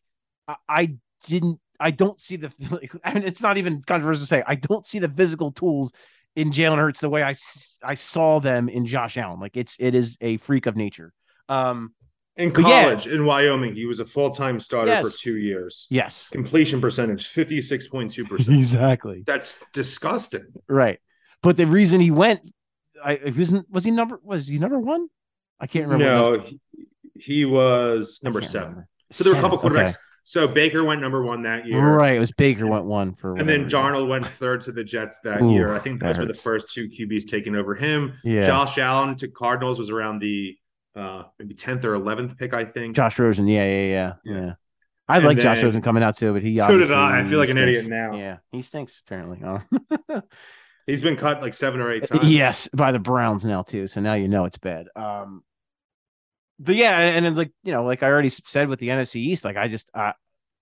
I, 0.67 0.97
didn't. 1.27 1.59
I 1.79 1.91
don't 1.91 2.19
see 2.19 2.35
the. 2.37 2.51
I 3.03 3.13
mean, 3.13 3.23
it's 3.23 3.41
not 3.41 3.57
even 3.57 3.81
controversial 3.81 4.21
to 4.21 4.27
say. 4.27 4.43
I 4.45 4.55
don't 4.55 4.85
see 4.85 4.99
the 4.99 5.09
physical 5.09 5.51
tools 5.51 5.91
in 6.35 6.51
Jalen 6.51 6.77
Hurts 6.77 6.99
the 6.99 7.09
way 7.09 7.23
I 7.23 7.35
I 7.83 7.93
saw 7.93 8.39
them 8.39 8.69
in 8.69 8.85
Josh 8.85 9.17
Allen. 9.17 9.39
Like 9.39 9.57
it's 9.57 9.75
it 9.79 9.95
is 9.95 10.17
a 10.21 10.37
freak 10.37 10.65
of 10.65 10.75
nature. 10.75 11.13
Um. 11.49 11.93
In 12.35 12.51
But 12.51 12.61
yeah. 12.63 12.83
college, 12.83 13.05
in 13.07 13.25
Wyoming, 13.25 13.75
he 13.75 13.85
was 13.85 13.99
a 13.99 14.05
full 14.05 14.31
time 14.31 14.59
starter 14.59 14.89
Yes. 14.91 15.05
for 15.11 15.17
two 15.17 15.37
years. 15.37 15.85
Yes. 15.91 16.29
Completion 16.29 16.81
percentage, 16.81 17.27
56.2%. 17.27 18.47
Exactly. 18.57 19.23
That's 19.25 19.63
disgusting. 19.71 20.45
Right. 20.67 20.99
But 21.43 21.57
the 21.57 21.67
reason 21.67 21.99
he 22.01 22.09
went, 22.11 22.39
I 23.03 23.19
wasn't 23.37 23.69
was 23.69 23.83
he 23.83 23.91
number 23.91 24.19
was 24.23 24.47
he 24.47 24.57
number 24.57 24.79
one? 24.79 25.09
I 25.59 25.67
can't 25.67 25.87
remember. 25.87 26.05
No, 26.05 26.39
he, 26.39 26.59
he 27.15 27.45
was 27.45 28.21
number 28.23 28.41
seven. 28.41 28.69
remember. 28.69 28.87
So 29.11 29.23
there 29.25 29.33
were 29.33 29.39
a 29.39 29.41
couple 29.41 29.57
quarterbacks. 29.59 29.89
okay. 29.89 29.97
So 30.23 30.47
Baker 30.47 30.83
went 30.85 31.01
number 31.01 31.21
one 31.21 31.41
that 31.43 31.67
year. 31.67 31.85
Right. 31.85 32.15
It 32.15 32.19
was 32.19 32.31
Baker 32.31 32.65
went 32.65 32.85
one 32.85 33.13
for 33.13 33.35
And 33.35 33.47
then. 33.47 33.69
Darnold 33.69 34.07
went 34.07 34.25
third 34.25 34.61
to 34.61 34.71
the 34.71 34.83
Jets 34.83 35.19
that 35.25 35.41
Ooh, 35.41 35.51
year. 35.51 35.73
I 35.73 35.79
think 35.79 35.99
that 35.99 36.07
those 36.07 36.17
were 36.19 36.25
the 36.25 36.33
first 36.33 36.71
two 36.71 36.87
QBs 36.87 37.27
taken 37.27 37.55
over 37.57 37.75
him. 37.75 38.13
Yeah. 38.23 38.45
Josh 38.47 38.77
Allen 38.77 39.15
to 39.17 39.27
Cardinals 39.27 39.77
was 39.79 39.89
around 39.89 40.19
the 40.19 40.57
uh 40.95 41.23
maybe 41.39 41.55
10th 41.55 41.83
or 41.85 41.97
11th 41.97 42.37
pick, 42.37 42.53
I 42.53 42.65
think. 42.65 42.95
Josh 42.95 43.17
Rosen. 43.19 43.47
Yeah, 43.47 43.65
yeah, 43.65 43.81
yeah, 43.85 44.13
Yeah. 44.23 44.41
yeah. 44.45 44.53
I 45.07 45.17
And 45.17 45.25
like 45.25 45.37
Josh 45.37 45.57
then- 45.57 45.65
Rosen 45.65 45.81
coming 45.81 46.01
out 46.03 46.15
too, 46.17 46.33
but 46.33 46.41
he 46.43 46.57
So 46.59 46.77
did 46.77 46.91
I. 46.91 47.21
I 47.21 47.23
feel 47.25 47.39
like 47.39 47.49
an 47.49 47.55
stinks. 47.57 47.79
idiot 47.79 47.89
now. 47.89 48.15
Yeah, 48.17 48.37
he 48.51 48.61
stinks 48.61 49.01
apparently. 49.05 49.41
Oh. 49.45 50.21
He's 50.87 51.01
been 51.01 51.15
cut 51.15 51.41
like 51.41 51.53
seven 51.53 51.79
or 51.79 51.91
eight 51.91 52.05
times. 52.05 52.29
yes, 52.29 52.67
by 52.73 52.91
the 52.91 52.99
Browns 52.99 53.45
now 53.45 53.61
too. 53.63 53.87
So 53.87 54.01
now 54.01 54.13
you 54.15 54.27
know 54.27 54.43
it's 54.45 54.57
bad. 54.57 54.87
Um, 54.95 55.41
but 56.59 56.75
yeah, 56.75 56.99
and 56.99 57.25
it's 57.25 57.37
like 57.37 57.51
you 57.63 57.71
know, 57.71 57.83
like 57.85 58.03
I 58.03 58.07
already 58.07 58.29
said 58.29 58.67
with 58.67 58.79
the 58.79 58.89
NFC 58.89 59.15
East, 59.17 59.45
like 59.45 59.55
I 59.57 59.67
just 59.69 59.89
uh, 59.93 60.11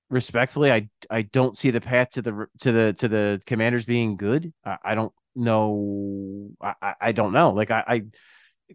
respectfully, 0.09 0.71
I 0.71 0.89
I 1.09 1.23
don't 1.23 1.57
see 1.57 1.71
the 1.71 1.81
path 1.81 2.11
to 2.11 2.21
the 2.21 2.45
to 2.59 2.71
the 2.71 2.93
to 2.99 3.07
the 3.07 3.41
Commanders 3.47 3.83
being 3.85 4.15
good. 4.15 4.53
I, 4.63 4.77
I 4.83 4.95
don't 4.95 5.11
know. 5.35 6.49
I 6.61 6.73
I- 6.81 6.95
I 7.01 7.11
don't 7.13 7.33
know. 7.33 7.51
Like 7.51 7.71
I, 7.71 7.83
I 7.87 8.01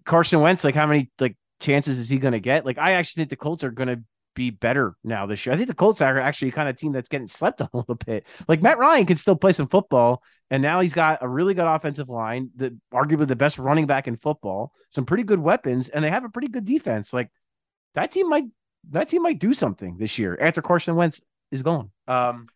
Carson 0.04 0.40
Wentz, 0.40 0.64
like 0.64 0.74
how 0.74 0.86
many 0.86 1.10
like 1.20 1.36
chances 1.60 1.98
is 1.98 2.08
he 2.08 2.18
going 2.18 2.32
to 2.32 2.40
get? 2.40 2.64
Like 2.64 2.78
I 2.78 2.92
actually 2.92 3.20
think 3.20 3.30
the 3.30 3.36
Colts 3.36 3.64
are 3.64 3.70
going 3.70 3.88
to 3.88 4.02
be 4.34 4.50
better 4.50 4.94
now 5.02 5.26
this 5.26 5.44
year. 5.44 5.54
I 5.54 5.56
think 5.56 5.68
the 5.68 5.74
Colts 5.74 6.00
are 6.00 6.20
actually 6.20 6.50
kind 6.50 6.68
of 6.68 6.76
team 6.76 6.92
that's 6.92 7.08
getting 7.08 7.28
slept 7.28 7.60
on 7.62 7.68
a 7.72 7.76
little 7.76 7.94
bit. 7.94 8.26
Like 8.46 8.62
Matt 8.62 8.78
Ryan 8.78 9.06
can 9.06 9.16
still 9.16 9.36
play 9.36 9.52
some 9.52 9.68
football, 9.68 10.22
and 10.50 10.62
now 10.62 10.80
he's 10.80 10.94
got 10.94 11.22
a 11.22 11.28
really 11.28 11.54
good 11.54 11.66
offensive 11.66 12.08
line, 12.08 12.50
the 12.54 12.76
arguably 12.92 13.26
the 13.26 13.36
best 13.36 13.58
running 13.58 13.86
back 13.86 14.06
in 14.06 14.16
football, 14.16 14.72
some 14.90 15.04
pretty 15.04 15.24
good 15.24 15.40
weapons, 15.40 15.88
and 15.88 16.04
they 16.04 16.10
have 16.10 16.24
a 16.24 16.28
pretty 16.28 16.48
good 16.48 16.64
defense. 16.64 17.12
Like 17.12 17.30
that 17.94 18.12
team 18.12 18.28
might 18.28 18.44
that 18.90 19.08
team 19.08 19.22
might 19.22 19.40
do 19.40 19.52
something 19.52 19.96
this 19.98 20.18
year 20.18 20.38
after 20.40 20.62
Carson 20.62 20.94
Wentz 20.94 21.20
is 21.50 21.62
gone. 21.62 21.90
Um, 22.06 22.46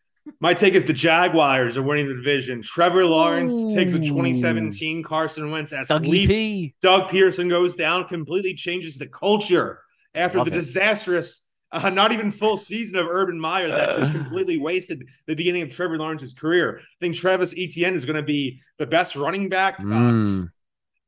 My 0.40 0.54
take 0.54 0.74
is 0.74 0.84
the 0.84 0.92
Jaguars 0.92 1.76
are 1.76 1.82
winning 1.82 2.06
the 2.08 2.14
division. 2.14 2.62
Trevor 2.62 3.04
Lawrence 3.04 3.74
takes 3.74 3.94
a 3.94 3.98
2017 3.98 5.02
Carson 5.02 5.50
Wentz 5.50 5.72
as 5.72 5.90
leap. 5.90 6.28
P. 6.28 6.74
Doug 6.82 7.10
Pederson 7.10 7.48
goes 7.48 7.74
down, 7.74 8.06
completely 8.06 8.54
changes 8.54 8.96
the 8.96 9.06
culture 9.06 9.80
after 10.14 10.38
Love 10.38 10.46
the 10.48 10.52
it. 10.52 10.60
disastrous, 10.60 11.42
uh, 11.72 11.88
not 11.90 12.12
even 12.12 12.30
full 12.30 12.56
season 12.56 12.98
of 12.98 13.06
Urban 13.08 13.38
Meyer 13.40 13.68
that 13.68 13.96
just 13.98 14.10
Uh. 14.10 14.14
completely 14.14 14.58
wasted 14.58 15.08
the 15.26 15.34
beginning 15.34 15.62
of 15.62 15.70
Trevor 15.70 15.96
Lawrence's 15.98 16.32
career. 16.32 16.78
I 16.80 16.82
think 17.00 17.16
Travis 17.16 17.54
Etienne 17.56 17.94
is 17.94 18.04
going 18.04 18.16
to 18.16 18.22
be 18.22 18.60
the 18.78 18.86
best 18.86 19.16
running 19.16 19.48
back, 19.48 19.78
Mm. 19.78 20.48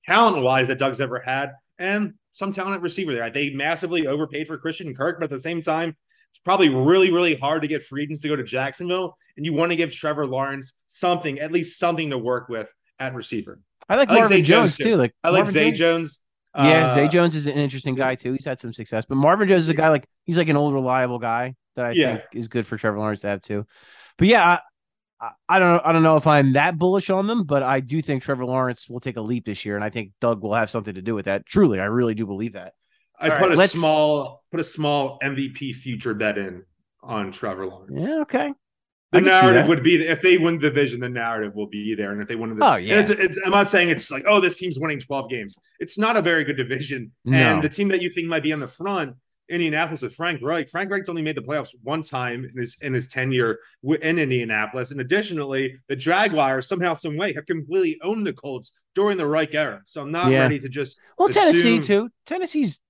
talent 0.06 0.42
wise, 0.42 0.68
that 0.68 0.78
Doug's 0.78 1.00
ever 1.00 1.20
had, 1.20 1.52
and 1.78 2.14
some 2.32 2.50
talent 2.52 2.76
at 2.76 2.82
receiver 2.82 3.12
there. 3.14 3.28
They 3.30 3.50
massively 3.50 4.06
overpaid 4.06 4.46
for 4.46 4.56
Christian 4.56 4.94
Kirk, 4.94 5.18
but 5.18 5.24
at 5.24 5.30
the 5.30 5.38
same 5.38 5.60
time, 5.62 5.96
it's 6.32 6.38
probably 6.44 6.68
really, 6.68 7.12
really 7.12 7.34
hard 7.36 7.62
to 7.62 7.68
get 7.68 7.82
free 7.84 8.02
agents 8.02 8.20
to 8.22 8.28
go 8.28 8.36
to 8.36 8.42
Jacksonville, 8.42 9.16
and 9.36 9.46
you 9.46 9.52
want 9.52 9.70
to 9.72 9.76
give 9.76 9.92
Trevor 9.92 10.26
Lawrence 10.26 10.74
something, 10.86 11.38
at 11.38 11.52
least 11.52 11.78
something 11.78 12.10
to 12.10 12.18
work 12.18 12.48
with 12.48 12.72
at 12.98 13.14
receiver. 13.14 13.60
I 13.88 13.96
like 13.96 14.08
I 14.08 14.12
like 14.12 14.20
Marvin 14.22 14.36
Zay 14.38 14.42
Jones, 14.42 14.76
Jones, 14.76 14.88
too. 14.90 14.96
Like 14.96 15.14
I 15.22 15.28
like 15.28 15.38
Marvin 15.40 15.52
Zay 15.52 15.70
Jones. 15.72 15.76
Jones. 15.76 16.18
Yeah, 16.54 16.86
Uh, 16.86 16.94
Zay 16.94 17.08
Jones 17.08 17.34
is 17.34 17.46
an 17.46 17.54
interesting 17.54 17.94
guy 17.94 18.14
too. 18.14 18.32
He's 18.32 18.44
had 18.44 18.60
some 18.60 18.72
success, 18.72 19.04
but 19.08 19.14
Marvin 19.16 19.48
Jones 19.48 19.62
is 19.62 19.68
a 19.70 19.74
guy 19.74 19.88
like 19.88 20.06
he's 20.24 20.36
like 20.38 20.48
an 20.48 20.56
old 20.56 20.74
reliable 20.74 21.18
guy 21.18 21.54
that 21.76 21.86
I 21.86 21.92
Yeah. 21.92 22.12
think 22.16 22.24
is 22.34 22.48
good 22.48 22.66
for 22.66 22.76
Trevor 22.76 22.98
Lawrence 22.98 23.20
to 23.22 23.28
have 23.28 23.40
too. 23.40 23.66
But 24.18 24.28
yeah, 24.28 24.46
I, 24.46 24.58
I, 25.26 25.30
I 25.48 25.58
don't. 25.58 25.80
I 25.86 25.92
don't 25.92 26.02
know 26.02 26.16
if 26.16 26.26
I'm 26.26 26.52
that 26.52 26.76
bullish 26.78 27.08
on 27.08 27.26
them, 27.26 27.44
but 27.44 27.62
I 27.62 27.80
do 27.80 28.02
think 28.02 28.22
Trevor 28.22 28.44
Lawrence 28.44 28.88
will 28.88 29.00
take 29.00 29.16
a 29.16 29.20
leap 29.22 29.46
this 29.46 29.64
year, 29.64 29.76
and 29.76 29.84
I 29.84 29.88
think 29.90 30.12
Doug 30.20 30.42
will 30.42 30.54
have 30.54 30.68
something 30.68 30.94
to 30.94 31.02
do 31.02 31.14
with 31.14 31.24
that. 31.24 31.46
Truly, 31.46 31.80
I 31.80 31.84
really 31.84 32.14
do 32.14 32.26
believe 32.26 32.52
that. 32.52 32.74
I 33.20 33.28
All 33.28 33.36
put 33.36 33.48
right, 33.48 33.52
a 33.52 33.56
let's- 33.56 33.72
small 33.72 34.44
put 34.50 34.60
a 34.60 34.64
small 34.64 35.18
MVP 35.22 35.74
future 35.74 36.14
bet 36.14 36.36
in 36.38 36.62
on 37.02 37.32
Trevor 37.32 37.66
Lawrence. 37.66 38.04
Yeah, 38.06 38.20
okay. 38.22 38.52
The 39.12 39.18
I 39.18 39.20
can 39.20 39.24
see 39.24 39.30
narrative 39.30 39.66
would 39.68 39.82
be 39.82 39.96
that 39.98 40.10
if 40.10 40.22
they 40.22 40.38
win 40.38 40.58
the 40.58 40.68
division, 40.68 41.00
the 41.00 41.08
narrative 41.08 41.54
will 41.54 41.66
be 41.66 41.94
there. 41.94 42.12
And 42.12 42.22
if 42.22 42.28
they 42.28 42.36
win 42.36 42.56
the 42.56 42.64
Oh, 42.64 42.76
yeah. 42.76 42.98
it's, 43.00 43.10
it's, 43.10 43.38
I'm 43.44 43.50
not 43.50 43.68
saying 43.68 43.90
it's 43.90 44.10
like, 44.10 44.24
oh, 44.26 44.40
this 44.40 44.56
team's 44.56 44.78
winning 44.78 45.00
12 45.00 45.28
games. 45.30 45.54
It's 45.80 45.98
not 45.98 46.16
a 46.16 46.22
very 46.22 46.44
good 46.44 46.56
division. 46.56 47.12
No. 47.24 47.36
And 47.36 47.62
the 47.62 47.68
team 47.68 47.88
that 47.88 48.00
you 48.00 48.08
think 48.10 48.26
might 48.28 48.42
be 48.42 48.52
on 48.54 48.60
the 48.60 48.66
front, 48.66 49.16
Indianapolis 49.50 50.00
with 50.00 50.14
Frank 50.14 50.40
Reich. 50.42 50.68
Frank 50.70 50.90
Reich's 50.90 51.10
only 51.10 51.20
made 51.20 51.36
the 51.36 51.42
playoffs 51.42 51.70
one 51.82 52.02
time 52.02 52.44
in 52.44 52.58
his 52.58 52.78
in 52.80 52.94
his 52.94 53.06
tenure 53.08 53.58
in 53.82 54.18
Indianapolis. 54.18 54.90
And 54.92 55.00
additionally, 55.00 55.76
the 55.88 55.96
Jaguars 55.96 56.66
somehow, 56.66 56.94
some 56.94 57.16
way, 57.18 57.34
have 57.34 57.44
completely 57.44 57.98
owned 58.02 58.26
the 58.26 58.32
Colts 58.32 58.72
during 58.94 59.18
the 59.18 59.26
Reich 59.26 59.54
era. 59.54 59.82
So 59.84 60.00
I'm 60.00 60.10
not 60.12 60.30
Yeah. 60.30 60.40
ready 60.42 60.58
to 60.60 60.68
just 60.70 61.00
Well, 61.18 61.28
Tennessee 61.28 61.80
too. 61.82 62.08
Tennessee's 62.24 62.80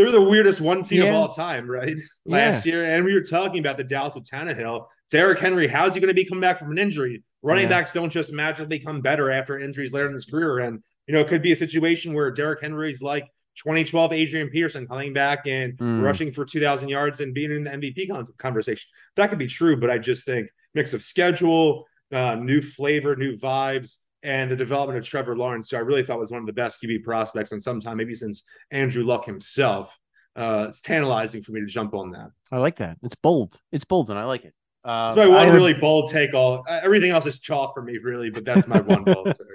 they're 0.00 0.10
the 0.10 0.20
weirdest 0.22 0.60
one 0.62 0.82
seed 0.82 1.00
Yeah. 1.00 1.10
of 1.10 1.14
all 1.14 1.28
time, 1.28 1.70
right? 1.70 1.94
Last 2.24 2.64
year, 2.64 2.84
and 2.84 3.04
we 3.04 3.12
were 3.12 3.20
talking 3.22 3.58
about 3.60 3.76
the 3.76 3.84
Dallas 3.84 4.14
with 4.14 4.24
Tannehill. 4.24 4.86
Derrick 5.10 5.38
Henry, 5.40 5.66
how's 5.66 5.92
he 5.94 6.00
going 6.00 6.08
to 6.08 6.14
be 6.14 6.24
coming 6.24 6.40
back 6.40 6.58
from 6.58 6.70
an 6.70 6.78
injury? 6.78 7.22
Running 7.42 7.64
Yeah. 7.64 7.70
backs 7.80 7.92
don't 7.92 8.10
just 8.10 8.32
magically 8.32 8.78
come 8.78 9.00
better 9.02 9.30
after 9.30 9.58
injuries 9.58 9.92
later 9.92 10.06
in 10.06 10.14
his 10.14 10.24
career, 10.24 10.58
and 10.60 10.80
you 11.06 11.12
know 11.14 11.20
it 11.20 11.28
could 11.28 11.42
be 11.42 11.52
a 11.52 11.56
situation 11.56 12.14
where 12.14 12.30
Derrick 12.30 12.60
Henry's 12.62 13.02
like 13.02 13.26
2012 13.56 14.12
Adrian 14.12 14.48
Peterson 14.48 14.86
coming 14.86 15.12
back 15.12 15.40
and 15.46 15.76
Mm. 15.76 16.02
rushing 16.02 16.32
for 16.32 16.44
2,000 16.46 16.88
yards 16.88 17.20
and 17.20 17.34
being 17.34 17.50
in 17.50 17.64
the 17.64 17.70
MVP 17.72 18.08
conversation. 18.38 18.88
That 19.16 19.28
could 19.28 19.38
be 19.38 19.48
true, 19.48 19.76
but 19.76 19.90
I 19.90 19.98
just 19.98 20.24
think 20.24 20.48
mix 20.74 20.94
of 20.94 21.02
schedule, 21.02 21.86
uh, 22.12 22.36
new 22.36 22.62
flavor, 22.62 23.16
new 23.16 23.36
vibes, 23.36 23.96
and 24.22 24.50
the 24.50 24.56
development 24.56 24.98
of 24.98 25.06
Trevor 25.06 25.36
Lawrence, 25.36 25.70
who 25.70 25.76
I 25.76 25.80
really 25.80 26.02
thought 26.02 26.18
was 26.18 26.30
one 26.30 26.40
of 26.40 26.46
the 26.46 26.52
best 26.52 26.82
QB 26.82 27.04
prospects 27.04 27.52
in 27.52 27.60
some 27.60 27.80
time, 27.80 27.96
maybe 27.96 28.14
since 28.14 28.42
Andrew 28.70 29.04
Luck 29.04 29.24
himself. 29.24 29.98
Uh, 30.36 30.66
it's 30.68 30.80
tantalizing 30.80 31.42
for 31.42 31.52
me 31.52 31.60
to 31.60 31.66
jump 31.66 31.94
on 31.94 32.12
that. 32.12 32.30
I 32.52 32.58
like 32.58 32.76
that. 32.76 32.96
It's 33.02 33.16
bold. 33.16 33.60
It's 33.72 33.84
bold, 33.84 34.10
and 34.10 34.18
I 34.18 34.24
like 34.24 34.44
it. 34.44 34.54
It's 34.82 35.16
my 35.16 35.26
one 35.26 35.52
really 35.52 35.74
bold 35.74 36.10
take. 36.10 36.32
All 36.34 36.64
uh, 36.68 36.80
everything 36.82 37.10
else 37.10 37.26
is 37.26 37.38
chalk 37.38 37.74
for 37.74 37.82
me, 37.82 37.98
really, 37.98 38.30
but 38.30 38.44
that's 38.44 38.66
my 38.66 38.80
one 38.80 39.04
bold 39.04 39.26
take. 39.26 39.46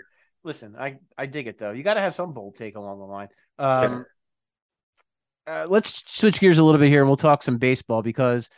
Listen, 0.44 0.76
I 0.78 0.98
I 1.18 1.26
dig 1.26 1.48
it 1.48 1.58
though. 1.58 1.72
You 1.72 1.82
got 1.82 1.96
to 1.96 2.02
have 2.02 2.14
some 2.14 2.34
bold 2.34 2.56
take 2.56 2.76
along 2.76 3.00
the 3.00 3.06
line. 3.06 3.30
Um, 3.58 4.06
uh, 5.48 5.66
let's 5.68 6.04
switch 6.08 6.40
gears 6.40 6.60
a 6.60 6.64
little 6.64 6.80
bit 6.80 6.90
here, 6.90 7.02
and 7.02 7.10
we'll 7.10 7.16
talk 7.16 7.42
some 7.42 7.58
baseball 7.58 8.02
because 8.04 8.50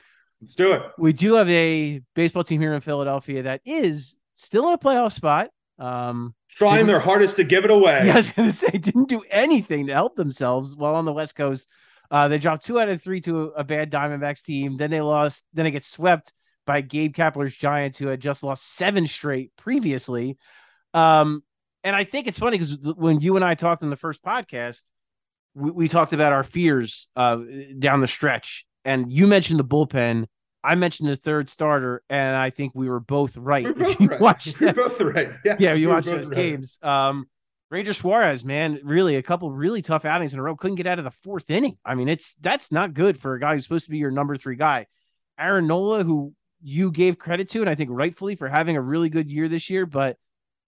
Let's 0.41 0.55
do 0.55 0.73
it. 0.73 0.83
we 0.97 1.13
do 1.13 1.35
have 1.35 1.49
a 1.49 2.01
baseball 2.15 2.43
team 2.43 2.61
here 2.61 2.73
in 2.73 2.81
Philadelphia 2.81 3.43
that 3.43 3.61
is 3.65 4.17
still 4.35 4.67
in 4.67 4.73
a 4.73 4.77
playoff 4.77 5.13
spot. 5.13 5.49
Um, 5.79 6.33
trying 6.49 6.87
their 6.87 6.99
hardest 6.99 7.35
to 7.35 7.43
give 7.43 7.63
it 7.63 7.71
away. 7.71 8.01
Yeah, 8.05 8.13
I 8.13 8.17
was 8.17 8.31
going 8.31 8.49
to 8.49 8.55
say, 8.55 8.69
didn't 8.69 9.09
do 9.09 9.23
anything 9.29 9.87
to 9.87 9.93
help 9.93 10.15
themselves 10.15 10.75
while 10.75 10.95
on 10.95 11.05
the 11.05 11.13
West 11.13 11.35
Coast. 11.35 11.67
Uh, 12.09 12.27
they 12.27 12.37
dropped 12.37 12.65
two 12.65 12.79
out 12.79 12.89
of 12.89 13.01
three 13.01 13.21
to 13.21 13.51
a, 13.55 13.63
bad 13.63 13.91
Diamondbacks 13.91 14.41
team. 14.41 14.77
Then 14.77 14.91
they 14.91 15.01
lost. 15.01 15.43
Then 15.53 15.65
they 15.65 15.71
get 15.71 15.85
swept 15.85 16.33
by 16.65 16.81
Gabe 16.81 17.13
Kapler's 17.13 17.55
Giants, 17.55 17.97
who 17.97 18.07
had 18.07 18.19
just 18.19 18.43
lost 18.43 18.75
seven 18.75 19.07
straight 19.07 19.51
previously. 19.57 20.37
Um, 20.93 21.43
and 21.83 21.95
I 21.95 22.03
think 22.03 22.27
it's 22.27 22.39
funny 22.39 22.57
because 22.57 22.77
when 22.95 23.21
you 23.21 23.35
and 23.35 23.45
I 23.45 23.55
talked 23.55 23.83
in 23.83 23.89
the 23.89 23.95
first 23.95 24.23
podcast, 24.23 24.81
we, 25.53 25.71
we 25.71 25.87
talked 25.87 26.13
about 26.13 26.33
our 26.33 26.43
fears 26.43 27.07
uh, 27.15 27.39
down 27.77 28.01
the 28.01 28.07
stretch, 28.07 28.65
and 28.85 29.11
you 29.11 29.27
mentioned 29.27 29.59
the 29.59 29.65
bullpen. 29.65 30.25
I 30.63 30.75
mentioned 30.75 31.09
the 31.09 31.15
third 31.15 31.49
starter, 31.49 32.03
and 32.09 32.35
I 32.35 32.49
think 32.49 32.73
we 32.75 32.89
were 32.89 32.99
both 32.99 33.37
right. 33.37 33.65
We're 33.65 33.73
both 33.85 34.01
you 34.01 34.07
right. 34.07 34.21
watched 34.21 34.59
We're 34.61 34.73
both 34.73 34.99
right. 34.99 35.31
Yes, 35.45 35.59
yeah, 35.59 35.73
you 35.73 35.87
we're 35.87 35.95
watch 35.95 36.05
those 36.05 36.29
right. 36.29 36.35
games. 36.35 36.79
Um, 36.81 37.27
Ranger 37.69 37.93
Suarez, 37.93 38.45
man, 38.45 38.79
really 38.83 39.17
a 39.17 39.23
couple 39.23 39.51
really 39.51 39.81
tough 39.81 40.05
outings 40.05 40.33
in 40.33 40.39
a 40.39 40.41
row. 40.41 40.55
Couldn't 40.55 40.75
get 40.75 40.87
out 40.87 40.99
of 40.99 41.05
the 41.05 41.11
fourth 41.11 41.49
inning. 41.49 41.77
I 41.83 41.95
mean, 41.95 42.07
it's 42.07 42.35
that's 42.39 42.71
not 42.71 42.93
good 42.93 43.19
for 43.19 43.33
a 43.35 43.39
guy 43.39 43.55
who's 43.55 43.63
supposed 43.63 43.85
to 43.85 43.91
be 43.91 43.97
your 43.97 44.11
number 44.11 44.37
three 44.37 44.55
guy. 44.55 44.87
Aaron 45.37 45.67
Nola, 45.67 46.03
who 46.03 46.33
you 46.61 46.91
gave 46.91 47.17
credit 47.17 47.49
to, 47.49 47.61
and 47.61 47.69
I 47.69 47.75
think 47.75 47.89
rightfully 47.91 48.35
for 48.35 48.47
having 48.47 48.77
a 48.77 48.81
really 48.81 49.09
good 49.09 49.29
year 49.29 49.47
this 49.47 49.69
year, 49.69 49.85
but 49.85 50.17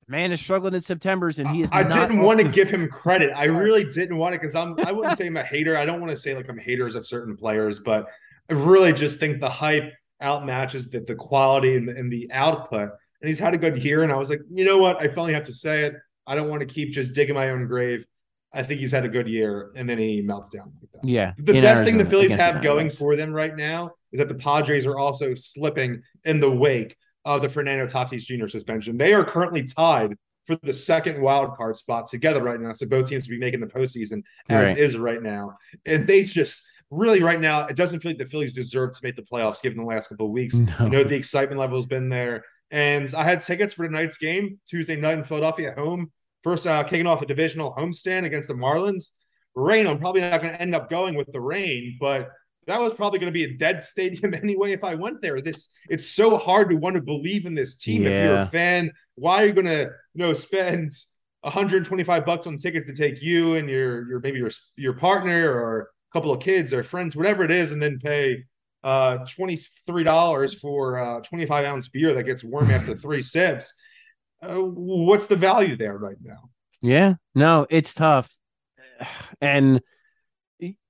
man 0.09 0.31
is 0.31 0.41
struggling 0.41 0.73
in 0.73 0.81
September's, 0.81 1.39
and 1.39 1.47
he 1.49 1.61
is. 1.61 1.69
I 1.71 1.83
didn't 1.83 2.19
want 2.19 2.39
to 2.39 2.47
give 2.47 2.69
him 2.69 2.87
credit. 2.89 3.31
I 3.35 3.45
really 3.45 3.85
didn't 3.85 4.17
want 4.17 4.35
it 4.35 4.41
because 4.41 4.55
I'm. 4.55 4.77
I 4.79 4.91
wouldn't 4.91 5.17
say 5.17 5.27
I'm 5.27 5.37
a 5.37 5.43
hater. 5.43 5.77
I 5.77 5.85
don't 5.85 6.01
want 6.01 6.11
to 6.11 6.17
say 6.17 6.35
like 6.35 6.49
I'm 6.49 6.57
haters 6.57 6.95
of 6.95 7.07
certain 7.07 7.37
players, 7.37 7.79
but 7.79 8.07
I 8.49 8.53
really 8.53 8.93
just 8.93 9.19
think 9.19 9.39
the 9.39 9.49
hype 9.49 9.91
outmatches 10.21 10.91
the 10.91 10.99
the 10.99 11.15
quality 11.15 11.75
and 11.77 11.87
the, 11.87 11.95
and 11.97 12.11
the 12.11 12.31
output. 12.31 12.89
And 13.21 13.27
he's 13.29 13.39
had 13.39 13.53
a 13.53 13.57
good 13.57 13.83
year, 13.83 14.03
and 14.03 14.11
I 14.11 14.15
was 14.15 14.29
like, 14.29 14.39
you 14.53 14.63
know 14.65 14.77
what? 14.77 14.97
I 14.97 15.07
finally 15.09 15.33
have 15.33 15.43
to 15.45 15.53
say 15.53 15.83
it. 15.83 15.93
I 16.25 16.35
don't 16.35 16.47
want 16.49 16.61
to 16.61 16.65
keep 16.65 16.91
just 16.93 17.13
digging 17.13 17.35
my 17.35 17.49
own 17.49 17.67
grave. 17.67 18.05
I 18.53 18.63
think 18.63 18.79
he's 18.79 18.91
had 18.91 19.05
a 19.05 19.09
good 19.09 19.27
year, 19.27 19.71
and 19.75 19.87
then 19.89 19.97
he 19.97 20.21
melts 20.21 20.49
down 20.49 20.71
like 20.81 20.91
that. 20.93 21.07
Yeah, 21.07 21.33
The 21.37 21.61
best 21.61 21.83
thing 21.83 21.97
the 21.97 22.05
Phillies 22.05 22.33
have 22.33 22.63
going 22.63 22.89
for 22.89 23.15
them 23.15 23.31
right 23.31 23.55
now 23.55 23.91
is 24.11 24.19
that 24.19 24.27
the 24.27 24.35
Padres 24.35 24.85
are 24.85 24.97
also 24.97 25.35
slipping 25.35 26.01
in 26.23 26.39
the 26.39 26.49
wake 26.49 26.95
of 27.25 27.41
the 27.41 27.49
Fernando 27.49 27.85
Tatis 27.85 28.21
Jr. 28.25 28.47
suspension. 28.47 28.97
They 28.97 29.13
are 29.13 29.23
currently 29.23 29.63
tied 29.67 30.15
for 30.47 30.55
the 30.63 30.73
second 30.73 31.21
wild 31.21 31.55
card 31.57 31.77
spot 31.77 32.07
together 32.07 32.41
right 32.41 32.59
now. 32.59 32.73
So 32.73 32.87
both 32.87 33.07
teams 33.07 33.25
will 33.25 33.35
be 33.35 33.39
making 33.39 33.59
the 33.59 33.67
postseason 33.67 34.23
as 34.49 34.69
Right. 34.69 34.77
is 34.77 34.97
right 34.97 35.21
now. 35.21 35.57
And 35.85 36.07
they 36.07 36.23
just 36.23 36.63
really 36.91 37.21
right 37.21 37.39
now, 37.39 37.67
it 37.67 37.75
doesn't 37.75 37.99
feel 37.99 38.11
like 38.11 38.17
the 38.17 38.25
Phillies 38.25 38.53
deserve 38.53 38.93
to 38.93 38.99
make 39.03 39.15
the 39.15 39.21
playoffs 39.21 39.61
given 39.61 39.77
the 39.77 39.85
last 39.85 40.09
couple 40.09 40.25
of 40.25 40.31
weeks. 40.31 40.55
No. 40.55 40.73
I 40.79 40.87
know 40.87 41.03
the 41.03 41.15
excitement 41.15 41.59
level 41.59 41.77
has 41.77 41.85
been 41.85 42.09
there. 42.09 42.43
And 42.71 43.13
I 43.15 43.23
had 43.23 43.41
tickets 43.41 43.73
for 43.73 43.87
tonight's 43.87 44.17
game, 44.17 44.59
Tuesday 44.67 44.95
night 44.95 45.17
in 45.17 45.23
Philadelphia 45.23 45.71
at 45.71 45.77
home. 45.77 46.11
First 46.43 46.67
uh, 46.67 46.83
kicking 46.83 47.07
off 47.07 47.21
a 47.21 47.25
divisional 47.25 47.73
homestand 47.75 48.25
against 48.25 48.47
the 48.47 48.53
Marlins. 48.53 49.09
Rain, 49.55 49.87
I'm 49.87 49.99
probably 49.99 50.21
not 50.21 50.41
going 50.41 50.53
to 50.53 50.61
end 50.61 50.75
up 50.75 50.89
going 50.89 51.15
with 51.15 51.31
the 51.31 51.41
rain, 51.41 51.97
but 51.99 52.29
that 52.67 52.79
was 52.79 52.93
probably 52.93 53.19
going 53.19 53.33
to 53.33 53.37
be 53.37 53.43
a 53.43 53.57
dead 53.57 53.83
stadium 53.83 54.33
anyway 54.33 54.71
if 54.71 54.83
I 54.83 54.95
went 54.95 55.21
there. 55.21 55.41
This 55.41 55.69
it's 55.89 56.07
so 56.07 56.37
hard 56.37 56.69
to 56.69 56.75
want 56.75 56.95
to 56.95 57.01
believe 57.01 57.45
in 57.45 57.55
this 57.55 57.75
team 57.75 58.05
if 58.05 58.11
you're 58.11 58.37
a 58.37 58.45
fan. 58.45 58.91
Why 59.15 59.43
are 59.43 59.47
you 59.47 59.53
going 59.53 59.65
to 59.65 59.89
you 60.13 60.25
know 60.25 60.33
spend 60.33 60.91
125 61.41 62.25
bucks 62.25 62.47
on 62.47 62.57
tickets 62.57 62.85
to 62.87 62.93
take 62.93 63.21
you 63.21 63.55
and 63.55 63.69
your 63.69 64.07
your 64.07 64.19
maybe 64.19 64.37
your 64.37 64.51
your 64.75 64.93
partner 64.93 65.51
or 65.51 65.89
couple 66.13 66.31
of 66.31 66.41
kids 66.41 66.73
or 66.73 66.83
friends, 66.83 67.15
whatever 67.15 67.43
it 67.43 67.51
is, 67.51 67.71
and 67.71 67.81
then 67.81 67.99
pay 67.99 68.43
uh 68.81 69.17
$23 69.25 70.59
for 70.61 70.97
uh 70.97 71.19
25 71.19 71.65
ounce 71.65 71.89
beer 71.89 72.13
that 72.13 72.23
gets 72.23 72.43
warm 72.43 72.71
after 72.71 72.95
three 72.97 73.21
sips. 73.21 73.73
Uh, 74.41 74.61
what's 74.61 75.27
the 75.27 75.35
value 75.35 75.75
there 75.75 75.97
right 75.97 76.15
now? 76.21 76.49
Yeah, 76.81 77.15
no, 77.35 77.67
it's 77.69 77.93
tough, 77.93 78.33
and 79.41 79.81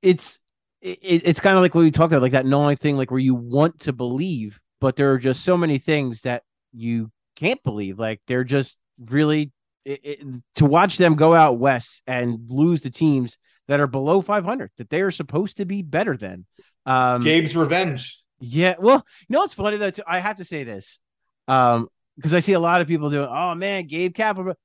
it's 0.01 0.39
it, 0.81 0.99
it's 1.01 1.39
kind 1.39 1.57
of 1.57 1.61
like 1.61 1.75
what 1.75 1.81
we 1.81 1.91
talked 1.91 2.13
about, 2.13 2.21
like 2.21 2.33
that 2.33 2.45
knowing 2.45 2.77
thing, 2.77 2.95
like 2.97 3.11
where 3.11 3.19
you 3.19 3.35
want 3.35 3.79
to 3.81 3.93
believe, 3.93 4.59
but 4.79 4.95
there 4.95 5.11
are 5.11 5.17
just 5.17 5.43
so 5.43 5.57
many 5.57 5.79
things 5.79 6.21
that 6.21 6.43
you 6.71 7.11
can't 7.35 7.61
believe. 7.63 7.99
Like 7.99 8.21
they're 8.27 8.43
just 8.43 8.77
really 8.99 9.51
it, 9.85 9.99
it, 10.03 10.19
to 10.55 10.65
watch 10.65 10.97
them 10.97 11.15
go 11.15 11.33
out 11.33 11.57
west 11.57 12.01
and 12.05 12.39
lose 12.49 12.81
the 12.81 12.89
teams 12.89 13.37
that 13.69 13.79
are 13.79 13.87
below 13.87 14.19
500 14.19 14.71
that 14.77 14.89
they 14.89 15.01
are 15.01 15.11
supposed 15.11 15.57
to 15.57 15.65
be 15.65 15.81
better 15.81 16.17
than. 16.17 16.45
Um, 16.85 17.21
Gabe's 17.21 17.55
revenge. 17.55 18.19
yeah. 18.41 18.73
Well, 18.77 19.05
you 19.27 19.33
know 19.33 19.39
what's 19.39 19.53
funny 19.53 19.77
though? 19.77 19.91
Too? 19.91 20.01
I 20.05 20.19
have 20.19 20.37
to 20.37 20.43
say 20.43 20.65
this. 20.65 20.99
Um, 21.47 21.87
because 22.17 22.33
I 22.33 22.39
see 22.41 22.53
a 22.53 22.59
lot 22.59 22.81
of 22.81 22.87
people 22.87 23.09
doing, 23.09 23.29
oh 23.31 23.55
man, 23.55 23.87
Gabe 23.87 24.13
Kapler. 24.13 24.55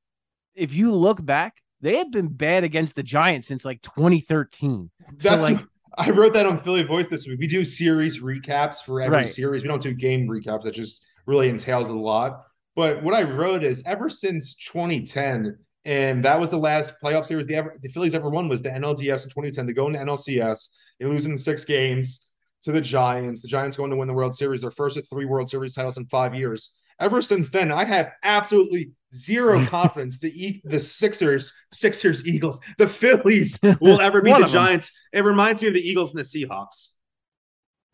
If 0.56 0.74
you 0.74 0.92
look 0.94 1.24
back, 1.24 1.54
they 1.80 1.98
have 1.98 2.10
been 2.10 2.28
bad 2.28 2.64
against 2.64 2.96
the 2.96 3.02
Giants 3.04 3.46
since 3.46 3.64
like 3.64 3.80
2013. 3.82 4.90
So, 5.20 5.28
That's 5.28 5.42
like- 5.42 5.64
I 5.98 6.10
wrote 6.10 6.32
that 6.34 6.46
on 6.46 6.58
Philly 6.58 6.82
Voice 6.82 7.06
this 7.06 7.28
week. 7.28 7.38
We 7.38 7.46
do 7.46 7.64
series 7.64 8.20
recaps 8.20 8.78
for 8.84 9.00
every 9.00 9.18
Right. 9.18 9.28
series. 9.28 9.62
We 9.62 9.68
don't 9.68 9.82
do 9.82 9.94
game 9.94 10.26
recaps. 10.26 10.64
That 10.64 10.74
just 10.74 11.00
really 11.26 11.48
entails 11.48 11.88
a 11.90 11.94
lot. 11.94 12.42
But 12.74 13.02
what 13.04 13.14
I 13.14 13.22
wrote 13.22 13.62
is 13.62 13.82
ever 13.86 14.08
since 14.08 14.56
2010, 14.56 15.56
and 15.84 16.24
that 16.24 16.40
was 16.40 16.50
the 16.50 16.58
last 16.58 16.94
playoff 17.02 17.26
series 17.26 17.46
the 17.46 17.56
ever 17.56 17.78
the 17.82 17.88
Phillies 17.88 18.14
ever 18.14 18.30
won 18.30 18.48
was 18.48 18.62
the 18.62 18.70
NLDS 18.70 19.24
in 19.24 19.30
2010. 19.30 19.66
They 19.66 19.72
go 19.72 19.86
into 19.86 19.98
NLCS, 19.98 20.68
they 20.98 21.06
lose 21.06 21.26
in 21.26 21.36
six 21.38 21.64
games 21.64 22.26
to 22.64 22.72
the 22.72 22.80
Giants. 22.80 23.42
The 23.42 23.48
Giants 23.48 23.76
going 23.76 23.90
to 23.90 23.96
win 23.96 24.08
the 24.08 24.14
World 24.14 24.36
Series, 24.36 24.62
their 24.62 24.70
first 24.70 24.96
at 24.96 25.08
three 25.10 25.24
World 25.26 25.48
Series 25.50 25.74
titles 25.74 25.96
in 25.98 26.06
five 26.06 26.34
years. 26.34 26.70
Ever 27.00 27.20
since 27.22 27.50
then, 27.50 27.72
I 27.72 27.84
have 27.84 28.12
absolutely 28.22 28.92
zero 29.14 29.64
confidence 29.66 30.20
the 30.20 30.28
e- 30.30 30.62
the 30.64 30.78
Sixers, 30.78 31.52
Sixers, 31.72 32.26
Eagles, 32.26 32.60
the 32.78 32.86
Phillies 32.88 33.58
will 33.80 34.00
ever 34.00 34.22
beat 34.22 34.38
the. 34.38 34.46
Giants. 34.46 34.90
It 35.12 35.24
reminds 35.24 35.60
me 35.60 35.68
of 35.68 35.74
the 35.74 35.80
Eagles 35.80 36.10
and 36.14 36.18
the 36.20 36.22
Seahawks. 36.24 36.90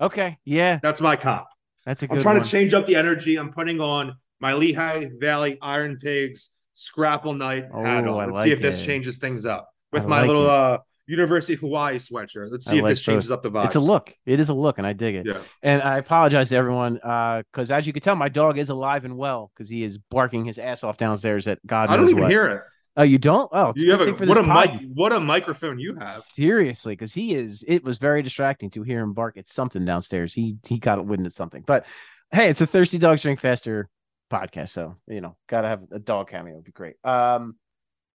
Okay, 0.01 0.39
yeah, 0.45 0.79
That's 0.83 1.01
my 1.01 1.17
comp. 1.17 1.47
that's 1.85 2.03
a 2.03 2.07
good 2.09 2.17
I'm 2.19 2.23
trying 2.23 2.37
one. 2.37 2.45
to 2.45 2.51
change 2.51 2.73
up 2.73 2.87
the 2.87 2.97
energy. 2.97 3.37
I'm 3.37 3.53
putting 3.53 3.81
on 3.81 4.15
my 4.41 4.55
Lehigh 4.55 5.07
Valley 5.21 5.59
Iron 5.61 5.99
Pigs 6.01 6.51
Scrapple 6.75 7.35
Night 7.35 7.65
hat 7.65 7.71
Oh, 8.07 8.19
on. 8.19 8.21
I 8.21 8.27
Let's 8.27 8.43
see 8.43 8.51
if 8.53 8.59
like 8.59 8.63
this 8.63 8.85
changes 8.85 9.19
things 9.19 9.45
up 9.47 9.69
with 9.93 10.05
I 10.05 10.07
my 10.07 10.19
like 10.21 10.27
little 10.29 10.45
it. 10.45 10.51
uh 10.51 10.79
University 11.07 11.55
of 11.55 11.61
Hawaii 11.61 11.97
sweatshirt. 11.97 12.53
Let's 12.53 12.69
I 12.69 12.71
see 12.71 12.77
if 12.79 12.85
like 12.85 12.91
this 12.93 13.03
changes 13.03 13.31
up 13.33 13.43
the 13.43 13.51
vibes. 13.51 13.65
It's 13.67 13.75
a 13.75 13.81
look. 13.81 14.15
It 14.27 14.39
is 14.39 14.49
a 14.49 14.55
look, 14.55 14.79
and 14.79 14.87
I 14.87 14.93
dig 14.93 15.17
it. 15.17 15.27
Yeah. 15.27 15.41
And 15.61 15.83
I 15.83 15.99
apologize 15.99 16.51
to 16.51 16.55
everyone 16.57 17.01
Uh, 17.03 17.43
because, 17.51 17.73
as 17.73 17.85
you 17.87 17.93
can 17.93 18.01
tell, 18.01 18.15
my 18.15 18.29
dog 18.29 18.59
is 18.59 18.71
alive 18.71 19.05
and 19.05 19.17
well 19.17 19.51
because 19.55 19.69
he 19.69 19.83
is 19.83 19.99
barking 19.99 20.45
his 20.45 20.57
ass 20.59 20.85
off 20.85 20.99
downstairs 20.99 21.49
at 21.49 21.59
God 21.67 21.91
I 21.91 21.97
don't 21.97 22.09
even 22.11 22.23
what. 22.23 22.31
hear 22.31 22.47
it. 22.47 22.63
Oh, 22.97 23.03
you 23.03 23.19
don't? 23.19 23.49
Oh, 23.53 23.71
it's 23.71 23.83
You 23.83 23.91
have 23.91 24.01
a 24.03 24.05
thing 24.05 24.15
for 24.17 24.27
what 24.27 24.35
this 24.37 24.45
a 24.45 24.47
mic 24.77 24.83
what 24.95 25.13
a 25.13 25.19
microphone 25.19 25.81
you 25.81 25.97
have. 25.99 26.23
Seriously, 26.37 26.93
because 26.95 27.13
he 27.13 27.35
is. 27.35 27.65
It 27.67 27.83
was 27.83 27.99
very 27.99 28.23
distracting 28.23 28.71
to 28.71 28.83
hear 28.85 29.01
him 29.01 29.13
bark 29.13 29.37
at 29.37 29.49
something 29.49 29.85
downstairs. 29.85 30.33
He 30.33 30.59
he 30.65 30.79
got 30.79 31.05
wind 31.05 31.27
of 31.27 31.33
something. 31.33 31.65
But 31.67 31.87
hey, 32.31 32.51
it's 32.51 32.61
a 32.61 32.67
thirsty 32.67 32.99
dogs 32.99 33.23
drink 33.23 33.41
faster 33.41 33.89
podcast, 34.31 34.71
so 34.71 34.97
you 35.07 35.21
know, 35.21 35.37
gotta 35.49 35.69
have 35.69 35.83
a 35.91 35.99
dog 35.99 36.31
cameo. 36.31 36.57
Would 36.57 36.65
be 36.65 36.73
great. 36.73 36.97
Um, 37.05 37.57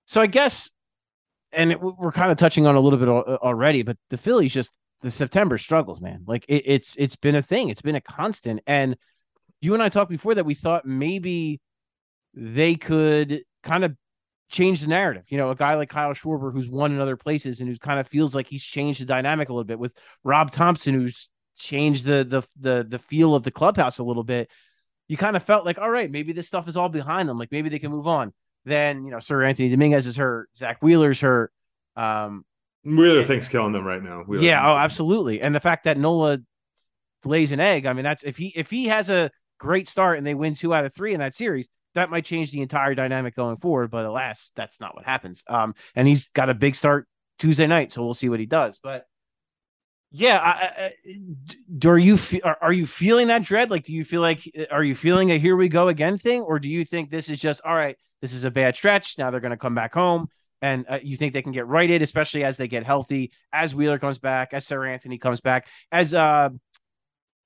so 0.05 0.22
I 0.22 0.28
guess, 0.28 0.70
and 1.51 1.72
it, 1.72 1.82
we're 1.82 2.11
kind 2.11 2.32
of 2.32 2.38
touching 2.38 2.68
on 2.68 2.76
a 2.76 2.80
little 2.80 2.99
bit 2.99 3.09
already, 3.09 3.84
but 3.84 3.97
the 4.09 4.18
Phillies 4.18 4.53
just 4.53 4.72
the 5.03 5.11
September 5.11 5.57
struggles, 5.57 6.01
man. 6.01 6.24
Like 6.26 6.45
it, 6.47 6.64
it's 6.66 6.95
it's 6.97 7.16
been 7.16 7.36
a 7.36 7.41
thing. 7.41 7.70
It's 7.70 7.82
been 7.82 7.95
a 7.95 8.01
constant. 8.01 8.61
And 8.66 8.97
you 9.61 9.74
and 9.74 9.84
I 9.84 9.89
talked 9.89 10.09
before 10.09 10.36
that 10.36 10.45
we 10.45 10.55
thought 10.55 10.86
maybe 10.86 11.61
they 12.34 12.76
could 12.76 13.43
kind 13.61 13.84
of 13.84 13.95
change 14.49 14.82
the 14.82 14.88
narrative. 14.88 15.26
You 15.28 15.38
know, 15.38 15.51
a 15.51 15.55
guy 15.55 15.76
like 15.76 15.89
Kyle 15.89 16.14
Schwarber 16.14 16.51
who's 16.51 16.70
won 16.70 16.93
in 16.93 16.99
other 16.99 17.18
places 17.18 17.59
and 17.59 17.70
who 17.70 17.78
kind 17.78 17.99
of 17.99 18.07
feels 18.07 18.34
like 18.34 18.47
he's 18.47 18.64
changed 18.64 19.01
the 19.01 19.05
dynamic 19.05 19.49
a 19.49 19.53
little 19.53 19.66
bit 19.66 19.80
with 19.80 19.93
Rob 20.24 20.51
Thomson, 20.51 20.95
who's 20.95 21.30
changed 21.55 22.05
the 22.05 22.24
the 22.24 22.41
the 22.59 22.86
the 22.88 22.99
feel 22.99 23.36
of 23.36 23.43
the 23.43 23.51
clubhouse 23.51 23.99
a 23.99 24.03
little 24.03 24.24
bit. 24.24 24.49
You 25.14 25.18
kind 25.18 25.36
of 25.36 25.43
felt 25.43 25.64
like, 25.64 25.78
all 25.78 25.91
right, 25.91 26.09
maybe 26.09 26.34
this 26.34 26.47
stuff 26.47 26.68
is 26.68 26.76
all 26.76 26.89
behind 26.89 27.30
them. 27.30 27.38
Like 27.38 27.51
maybe 27.51 27.70
they 27.70 27.78
can 27.78 27.91
move 27.91 28.07
on. 28.07 28.34
Then 28.66 29.05
you 29.05 29.11
know, 29.11 29.18
Seranthony 29.18 29.70
Dominguez 29.70 30.07
is 30.07 30.18
hurt, 30.18 30.49
Zack 30.57 30.82
Wheeler's 30.82 31.22
hurt. 31.22 31.51
Um, 31.95 32.43
Wheeler 32.84 33.24
thinks 33.24 33.47
killing 33.47 33.74
them 33.74 33.86
right 33.86 34.01
now. 34.01 34.24
Wheeler 34.24 34.43
yeah, 34.43 34.68
oh, 34.68 34.76
absolutely. 34.76 35.39
And 35.39 35.53
the 35.53 35.59
fact 35.59 35.84
that 35.84 35.99
Nola 35.99 36.39
lays 37.26 37.51
an 37.51 37.59
egg, 37.59 37.86
I 37.86 37.93
mean, 37.93 38.03
that's 38.03 38.24
if 38.24 38.38
he 38.38 38.47
if 38.55 38.72
he 38.72 38.88
has 38.88 39.11
a 39.11 39.30
great 39.59 39.88
start 39.88 40.18
and 40.18 40.26
they 40.26 40.34
win 40.34 40.55
two 40.55 40.74
out 40.74 40.84
of 40.84 40.95
three 40.95 41.14
in 41.14 41.20
that 41.20 41.36
series, 41.36 41.70
that 41.93 42.09
might 42.09 42.26
change 42.26 42.51
the 42.51 42.61
entire 42.61 42.95
dynamic 42.95 43.36
going 43.36 43.57
forward. 43.57 43.91
But 43.91 44.05
alas, 44.05 44.49
that's 44.55 44.80
not 44.80 44.95
what 44.95 45.05
happens. 45.05 45.43
Um, 45.47 45.76
and 45.93 46.07
he's 46.07 46.28
got 46.30 46.49
a 46.49 46.55
big 46.55 46.74
start 46.74 47.07
Tuesday 47.38 47.68
night, 47.68 47.93
so 47.93 48.03
we'll 48.03 48.16
see 48.16 48.30
what 48.30 48.39
he 48.39 48.47
does. 48.47 48.80
But 48.82 49.05
yeah, 50.16 50.38
I, 50.38 50.84
I, 50.86 50.93
do 51.78 51.89
are 51.89 51.97
you 51.97 52.18
fe- 52.18 52.41
are, 52.41 52.57
are 52.61 52.72
you 52.72 52.86
feeling 52.86 53.28
that 53.28 53.41
dread? 53.43 53.70
Like, 53.72 53.84
do 53.84 53.93
you 53.93 54.05
feel 54.05 54.22
like 54.22 54.49
are 54.72 54.84
you 54.84 54.93
feeling 54.95 55.32
a 55.32 55.38
here 55.39 55.55
we 55.55 55.68
go 55.68 55.88
again 55.88 56.18
thing, 56.20 56.41
or 56.41 56.59
do 56.59 56.70
you 56.70 56.86
think 56.86 57.09
this 57.09 57.30
is 57.30 57.39
just 57.39 57.61
all 57.66 57.76
right? 57.76 57.97
This 58.22 58.34
is 58.34 58.45
a 58.45 58.51
bad 58.51 58.76
stretch. 58.76 59.18
Now 59.18 59.32
they're 59.32 59.41
going 59.41 59.51
to 59.51 59.57
come 59.57 59.76
back 59.76 59.93
home 59.93 60.28
and 60.61 60.86
uh, 60.88 60.99
you 61.03 61.18
think 61.18 61.34
they 61.34 61.41
can 61.41 61.51
get 61.51 61.68
righted, 61.68 62.01
especially 62.01 62.43
as 62.45 62.55
they 62.55 62.70
get 62.70 62.86
healthy, 62.86 63.32
as 63.51 63.76
Wheeler 63.76 63.99
comes 63.99 64.18
back, 64.20 64.53
as 64.53 64.66
Seranthony 64.66 65.20
comes 65.20 65.41
back, 65.41 65.68
as 65.91 66.14
uh, 66.14 66.49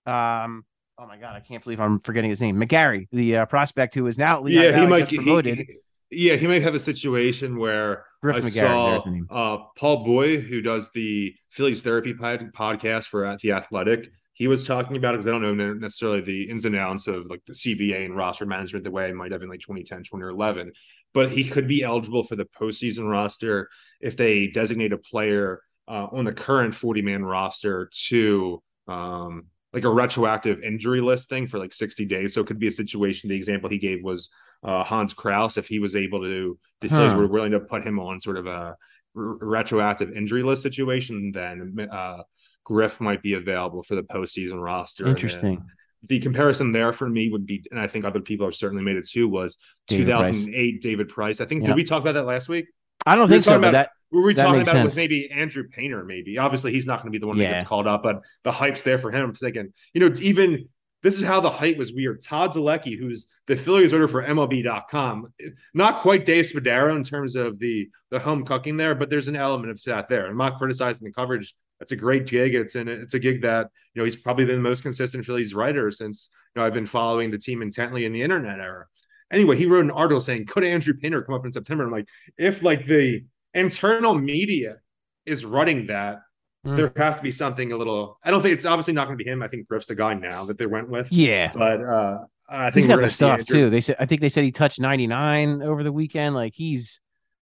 um, 0.05 0.65
oh 0.99 1.07
my 1.07 1.17
god, 1.17 1.35
I 1.35 1.39
can't 1.39 1.63
believe 1.63 1.79
I'm 1.79 1.99
forgetting 1.99 2.29
his 2.29 2.41
name, 2.41 2.57
McGarry, 2.57 3.07
the 3.11 3.37
uh, 3.37 3.45
prospect 3.47 3.95
who 3.95 4.05
is 4.07 4.17
now 4.17 4.45
Yeah, 4.45 4.79
he 4.79 4.85
might 4.87 4.99
gets 4.99 5.11
he- 5.11 5.17
promoted. 5.17 5.57
he- 5.57 5.77
Yeah, 6.09 6.35
he 6.35 6.47
might 6.47 6.61
have 6.61 6.75
a 6.75 6.79
situation 6.79 7.57
where 7.57 8.05
Griff 8.21 8.37
I 8.37 8.39
McGarry, 8.39 8.51
saw 8.51 8.91
there's 8.91 9.03
the 9.03 9.11
name. 9.11 9.27
uh, 9.29 9.57
Paul 9.77 10.05
Boye, 10.05 10.37
who 10.37 10.61
does 10.61 10.89
the 10.91 11.35
Phillies 11.49 11.81
Therapy 11.81 12.13
pod- 12.13 12.51
podcast 12.53 13.05
for 13.05 13.25
uh, 13.25 13.37
the 13.41 13.51
Athletic. 13.51 14.09
He 14.33 14.47
was 14.47 14.65
talking 14.65 14.95
about 14.97 15.15
it 15.15 15.17
because 15.17 15.27
I 15.27 15.31
don't 15.31 15.41
know 15.57 15.73
necessarily 15.73 16.21
the 16.21 16.43
ins 16.43 16.65
and 16.65 16.75
outs 16.75 17.07
of 17.07 17.25
like 17.25 17.41
the 17.47 17.53
CBA 17.53 18.05
and 18.05 18.15
roster 18.15 18.45
management 18.45 18.83
the 18.83 18.91
way 18.91 19.07
I 19.07 19.11
might 19.11 19.31
have 19.31 19.41
in 19.41 19.49
like 19.49 19.61
2010, 19.61 20.03
2011. 20.03 20.71
But 21.13 21.31
he 21.31 21.43
could 21.43 21.67
be 21.67 21.83
eligible 21.83 22.23
for 22.23 22.35
the 22.35 22.45
postseason 22.45 23.09
roster 23.09 23.67
if 23.99 24.15
they 24.15 24.47
designate 24.47 24.93
a 24.93 24.97
player 24.97 25.61
uh, 25.87 26.07
on 26.11 26.23
the 26.23 26.33
current 26.33 26.75
40 26.75 27.01
man 27.01 27.25
roster 27.25 27.89
to 28.09 28.61
um, 28.87 29.47
like 29.77 29.85
a 29.85 29.89
retroactive 29.93 30.61
injury 30.63 31.01
list 31.01 31.29
thing 31.29 31.45
for 31.45 31.59
like 31.59 31.71
60 31.71 32.03
days. 32.05 32.33
So 32.33 32.41
it 32.41 32.47
could 32.47 32.57
be 32.57 32.67
a 32.67 32.71
situation. 32.71 33.29
The 33.29 33.35
example 33.35 33.69
he 33.69 33.77
gave 33.77 34.03
was 34.03 34.29
uh, 34.63 34.83
Hans 34.83 35.13
Crouse, 35.13 35.55
if 35.57 35.67
he 35.67 35.77
was 35.77 35.95
able 35.95 36.23
to, 36.23 36.57
the 36.81 36.89
Phillies 36.89 37.11
Huh. 37.11 37.17
were 37.19 37.27
willing 37.27 37.51
to 37.51 37.59
put 37.59 37.83
him 37.85 37.99
on 37.99 38.19
sort 38.19 38.37
of 38.37 38.47
a 38.47 38.51
r- 38.51 38.75
retroactive 39.15 40.11
injury 40.13 40.41
list 40.41 40.63
situation, 40.63 41.31
then 41.31 41.87
uh, 41.91 42.23
Griff 42.63 42.99
might 42.99 43.21
be 43.21 43.33
available 43.33 43.83
for 43.83 43.93
the 43.95 44.01
postseason 44.03 44.59
roster. 44.61 45.05
Interesting. 45.07 45.63
the 46.07 46.19
comparison 46.19 46.71
there 46.71 46.91
for 46.91 47.07
me 47.07 47.29
would 47.29 47.45
be, 47.45 47.63
and 47.69 47.79
I 47.79 47.85
think 47.87 48.03
other 48.03 48.19
people 48.21 48.47
have 48.47 48.55
certainly 48.55 48.83
made 48.83 48.95
it 48.97 49.07
too, 49.07 49.27
was 49.29 49.57
David 49.87 50.07
Price. 50.09 50.29
2008 50.29 50.81
David 50.81 51.09
Price. 51.09 51.39
I 51.41 51.45
think, 51.45 51.65
did 51.65 51.75
we 51.75 51.83
talk 51.83 52.01
about 52.01 52.13
that 52.15 52.25
last 52.25 52.49
week? 52.49 52.65
I 53.05 53.15
don't 53.15 53.25
We 53.25 53.35
think 53.35 53.43
so, 53.43 53.57
about- 53.57 53.73
that 53.73 53.89
Were 54.11 54.23
we 54.23 54.33
That 54.33 54.43
talking 54.43 54.61
about 54.61 54.77
it 54.77 54.83
with 54.83 54.95
maybe 54.95 55.29
Andrew 55.29 55.67
Painter? 55.67 56.05
Maybe 56.05 56.37
obviously 56.37 56.71
he's 56.71 56.87
not 56.87 57.01
going 57.01 57.11
to 57.11 57.11
be 57.11 57.19
the 57.19 57.27
one 57.27 57.37
that 57.37 57.57
gets 57.57 57.63
called 57.65 57.87
up, 57.87 58.03
but 58.03 58.21
the 58.43 58.51
hype's 58.51 58.81
there 58.81 58.97
for 58.97 59.11
him. 59.11 59.25
I'm 59.25 59.33
thinking, 59.33 59.73
you 59.93 59.99
know, 60.01 60.15
even 60.21 60.69
this 61.03 61.19
is 61.19 61.25
how 61.25 61.39
the 61.39 61.49
hype 61.49 61.77
was 61.77 61.93
weird. 61.93 62.21
Todd 62.21 62.53
Zolecki, 62.53 62.97
who's 62.97 63.27
the 63.45 63.55
Phillies 63.55 63.93
order 63.93 64.07
for 64.07 64.23
MLB.com, 64.23 65.33
not 65.73 65.99
quite 65.99 66.25
Dave 66.25 66.45
Spadaro 66.45 66.95
in 66.95 67.03
terms 67.03 67.35
of 67.35 67.59
the 67.59 67.89
the 68.09 68.19
home 68.19 68.45
cooking 68.45 68.77
there, 68.77 68.95
but 68.95 69.09
there's 69.09 69.27
an 69.27 69.35
element 69.35 69.71
of 69.71 69.81
that 69.83 70.07
there. 70.07 70.27
I'm 70.27 70.37
not 70.37 70.57
criticizing 70.57 71.03
the 71.03 71.11
coverage. 71.11 71.53
That's 71.79 71.91
a 71.91 71.97
great 71.97 72.27
gig. 72.27 72.55
It's 72.55 72.75
in 72.75 72.87
it's 72.87 73.13
a 73.13 73.19
gig 73.19 73.41
that 73.41 73.69
you 73.93 73.99
know 73.99 74.05
he's 74.05 74.15
probably 74.15 74.45
been 74.45 74.55
the 74.55 74.69
most 74.69 74.83
consistent 74.83 75.25
Phillies 75.25 75.53
writer 75.53 75.91
since 75.91 76.29
you 76.55 76.61
know 76.61 76.65
I've 76.65 76.73
been 76.73 76.87
following 76.87 77.29
the 77.29 77.37
team 77.37 77.61
intently 77.61 78.05
in 78.05 78.13
the 78.13 78.23
internet 78.23 78.59
era. 78.59 78.85
Anyway, 79.31 79.57
he 79.57 79.65
wrote 79.65 79.83
an 79.83 79.91
article 79.91 80.21
saying, 80.21 80.45
"Could 80.45 80.63
Andrew 80.63 80.93
Painter 80.93 81.21
come 81.21 81.35
up 81.35 81.45
in 81.45 81.53
September?" 81.53 81.83
I'm 81.83 81.91
like, 81.91 82.07
if 82.37 82.63
like 82.63 82.85
the 82.85 83.25
internal 83.53 84.13
media 84.15 84.77
is 85.25 85.45
running 85.45 85.87
that, 85.87 86.19
Hmm. 86.65 86.75
there 86.75 86.91
has 86.97 87.15
to 87.17 87.21
be 87.21 87.31
something 87.31 87.71
a 87.71 87.77
little. 87.77 88.17
I 88.23 88.31
don't 88.31 88.41
think 88.41 88.55
it's 88.55 88.65
obviously 88.65 88.93
not 88.93 89.05
going 89.05 89.17
to 89.17 89.23
be 89.23 89.29
him. 89.29 89.43
I 89.43 89.47
think 89.47 89.67
Griff's 89.67 89.85
the 89.85 89.95
guy 89.95 90.15
now 90.15 90.43
that 90.45 90.57
they 90.57 90.65
went 90.65 90.89
with. 90.89 91.11
yeah. 91.11 91.51
But 91.53 91.83
uh, 91.83 92.19
I 92.49 92.65
think 92.71 92.75
He's 92.75 92.87
got 92.87 92.99
the 92.99 93.09
stuff 93.09 93.39
Andrew- 93.39 93.65
too. 93.65 93.69
They 93.69 93.79
said 93.81 93.95
I 93.99 94.05
think 94.07 94.21
they 94.21 94.29
said 94.29 94.43
he 94.43 94.51
touched 94.51 94.79
99 94.79 95.61
over 95.61 95.83
the 95.83 95.91
weekend. 95.91 96.33
Like 96.33 96.53
he's 96.55 96.99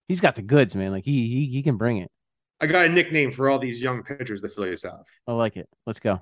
he's 0.08 0.22
got 0.22 0.36
the 0.36 0.42
goods, 0.42 0.76
man. 0.76 0.92
Like 0.92 1.04
he 1.04 1.28
he, 1.28 1.46
he 1.48 1.64
can 1.64 1.76
bring 1.78 1.98
it. 1.98 2.10
I 2.62 2.68
got 2.68 2.86
a 2.86 2.90
nickname 2.90 3.32
for 3.32 3.50
all 3.50 3.60
these 3.60 3.82
young 3.82 4.04
pitchers 4.04 4.42
the 4.42 4.48
Phillies 4.50 4.84
have. 4.84 5.04
I 5.28 5.34
like 5.34 5.58
it. 5.58 5.68
Let's 5.86 6.00
go. 6.00 6.22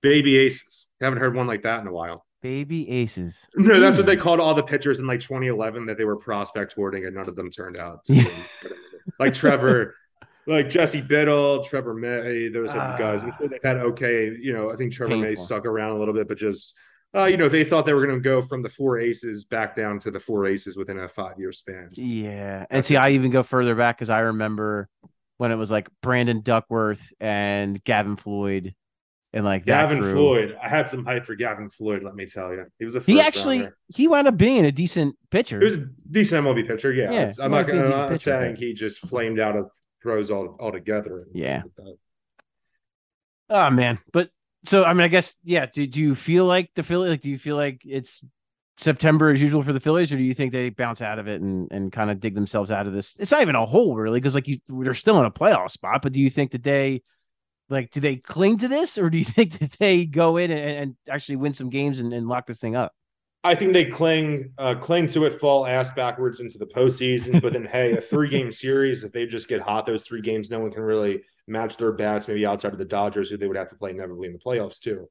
Baby 0.00 0.36
Aces. 0.38 0.88
Haven't 1.00 1.18
heard 1.18 1.34
one 1.36 1.46
like 1.46 1.62
that 1.64 1.80
in 1.82 1.86
a 1.86 1.92
while. 1.92 2.24
Baby 2.42 2.88
aces. 2.90 3.46
No, 3.56 3.80
that's 3.80 3.98
what 3.98 4.04
Hmm. 4.04 4.08
they 4.10 4.16
called 4.16 4.40
all 4.40 4.54
the 4.54 4.62
pitchers 4.62 5.00
in 5.00 5.06
like 5.06 5.20
2011 5.20 5.84
that 5.86 5.98
they 5.98 6.04
were 6.04 6.16
prospect 6.16 6.74
hoarding, 6.74 7.04
and 7.04 7.14
none 7.16 7.28
of 7.28 7.34
them 7.36 7.50
turned 7.50 7.78
out. 7.78 8.04
To 8.06 8.14
like 9.18 9.34
Trevor, 9.34 9.94
like 10.46 10.70
Jesse 10.70 11.00
Biddle, 11.00 11.64
Trevor 11.64 11.94
May, 11.94 12.48
those 12.48 12.72
type 12.72 12.94
of 12.94 12.98
guys. 12.98 13.22
I'm 13.22 13.32
sure 13.36 13.48
they've 13.48 13.62
had 13.62 13.76
okay. 13.78 14.36
You 14.40 14.52
know, 14.52 14.70
I 14.70 14.76
think 14.76 14.92
Trevor 14.92 15.16
May 15.16 15.34
stuck 15.34 15.66
around 15.66 15.96
a 15.96 15.98
little 15.98 16.14
bit, 16.14 16.28
but 16.28 16.38
just 16.38 16.74
uh, 17.16 17.24
you 17.24 17.36
know, 17.36 17.48
they 17.48 17.64
thought 17.64 17.86
they 17.86 17.94
were 17.94 18.06
going 18.06 18.18
to 18.18 18.22
go 18.22 18.42
from 18.42 18.62
the 18.62 18.68
four 18.68 18.98
aces 18.98 19.44
back 19.44 19.74
down 19.74 19.98
to 20.00 20.10
the 20.10 20.20
four 20.20 20.46
aces 20.46 20.76
within 20.76 20.98
a 20.98 21.08
five 21.08 21.38
year 21.38 21.52
span. 21.52 21.88
Yeah. 21.92 22.66
And 22.68 22.84
see, 22.84 22.94
it. 22.94 22.98
I 22.98 23.10
even 23.10 23.30
go 23.30 23.42
further 23.42 23.74
back 23.74 23.96
because 23.96 24.10
I 24.10 24.20
remember 24.20 24.88
when 25.38 25.50
it 25.50 25.56
was 25.56 25.70
like 25.70 25.88
Brandon 26.02 26.42
Duckworth 26.42 27.12
and 27.18 27.82
Gavin 27.84 28.16
Floyd 28.16 28.74
and 29.36 29.44
like 29.44 29.64
Gavin 29.64 30.00
crew. 30.00 30.12
Floyd, 30.12 30.56
I 30.62 30.68
had 30.68 30.88
some 30.88 31.04
hype 31.04 31.24
for 31.26 31.34
Gavin 31.36 31.68
Floyd. 31.70 32.02
Let 32.02 32.14
me 32.16 32.26
tell 32.26 32.52
you, 32.52 32.64
he 32.78 32.84
was 32.84 32.96
a 32.96 33.00
He 33.00 33.20
actually 33.20 33.58
rounder. 33.60 33.76
he 33.94 34.08
wound 34.08 34.26
up 34.26 34.36
being 34.36 34.64
a 34.64 34.72
decent 34.72 35.14
pitcher. 35.30 35.58
He 35.60 35.64
was 35.64 35.76
a 35.78 35.86
decent 36.10 36.44
MLB 36.44 36.66
pitcher. 36.66 36.92
Yeah, 36.92 37.12
Yeah, 37.12 37.32
I'm 37.40 37.50
not, 37.50 37.66
might 37.66 37.66
be 37.72 37.72
a 37.78 37.84
I'm 37.84 37.90
not 37.90 38.08
pitcher, 38.10 38.18
saying 38.30 38.54
but- 38.54 38.60
he 38.64 38.74
just 38.74 39.00
flamed 39.06 39.38
out 39.38 39.54
of 39.56 39.70
pros 40.00 40.30
all 40.30 40.56
altogether. 40.58 41.26
Yeah. 41.32 41.62
Oh 43.48 43.70
man, 43.70 43.98
but 44.12 44.30
so 44.64 44.84
I 44.84 44.92
mean, 44.92 45.02
I 45.04 45.08
guess 45.08 45.36
yeah. 45.44 45.66
Do, 45.66 45.86
do 45.86 46.00
you 46.00 46.14
feel 46.14 46.44
like 46.46 46.70
the 46.74 46.82
Philly? 46.82 47.08
Like, 47.08 47.20
do 47.20 47.30
you 47.30 47.38
feel 47.38 47.54
like 47.56 47.82
it's 47.84 48.24
September 48.78 49.30
as 49.30 49.40
usual 49.40 49.62
for 49.62 49.72
the 49.72 49.78
Phillies, 49.80 50.12
or 50.12 50.16
do 50.16 50.22
you 50.22 50.34
think 50.34 50.52
they 50.52 50.70
bounce 50.70 51.00
out 51.00 51.18
of 51.20 51.28
it 51.28 51.40
and 51.40 51.68
and 51.70 51.92
kind 51.92 52.10
of 52.10 52.18
dig 52.18 52.34
themselves 52.34 52.70
out 52.72 52.86
of 52.88 52.92
this? 52.92 53.14
It's 53.20 53.30
not 53.30 53.42
even 53.42 53.54
a 53.54 53.64
hole 53.64 53.94
really, 53.94 54.18
because 54.18 54.34
like 54.34 54.48
you, 54.48 54.58
they're 54.68 54.94
still 54.94 55.18
in 55.20 55.26
a 55.26 55.30
playoff 55.30 55.70
spot. 55.70 56.02
But 56.02 56.12
do 56.12 56.20
you 56.20 56.28
think 56.30 56.50
that 56.52 56.64
they 56.64 57.02
like 57.68 57.90
do 57.90 58.00
they 58.00 58.16
cling 58.16 58.58
to 58.58 58.68
this, 58.68 58.98
or 58.98 59.10
do 59.10 59.18
you 59.18 59.24
think 59.36 59.58
that 59.58 59.72
they 59.78 60.04
go 60.04 60.36
in 60.36 60.50
and, 60.50 60.60
and 60.60 60.96
actually 61.08 61.36
win 61.36 61.52
some 61.52 61.70
games 61.70 61.98
and, 61.98 62.12
and 62.12 62.28
lock 62.28 62.46
this 62.46 62.60
thing 62.60 62.76
up? 62.76 62.92
I 63.44 63.54
think 63.54 63.74
they 63.74 63.84
cling 63.84 64.52
uh, 64.58 64.74
cling 64.74 65.08
to 65.10 65.24
it, 65.24 65.34
fall 65.34 65.66
ass 65.66 65.92
backwards 65.92 66.40
into 66.40 66.58
the 66.58 66.66
postseason. 66.66 67.40
But 67.40 67.52
then, 67.52 67.64
hey, 67.64 67.96
a 67.96 68.00
three 68.00 68.28
game 68.28 68.50
series, 68.52 69.04
if 69.04 69.12
they 69.12 69.26
just 69.26 69.48
get 69.48 69.60
hot 69.60 69.86
those 69.86 70.02
three 70.02 70.20
games, 70.20 70.50
no 70.50 70.58
one 70.58 70.72
can 70.72 70.82
really 70.82 71.22
match 71.46 71.76
their 71.76 71.92
bats. 71.92 72.26
Maybe 72.26 72.44
outside 72.44 72.72
of 72.72 72.78
the 72.78 72.84
Dodgers, 72.84 73.30
who 73.30 73.36
they 73.36 73.46
would 73.46 73.56
have 73.56 73.68
to 73.68 73.76
play 73.76 73.90
inevitably 73.90 74.26
in 74.26 74.32
the 74.32 74.40
playoffs 74.40 74.80
too. 74.80 75.08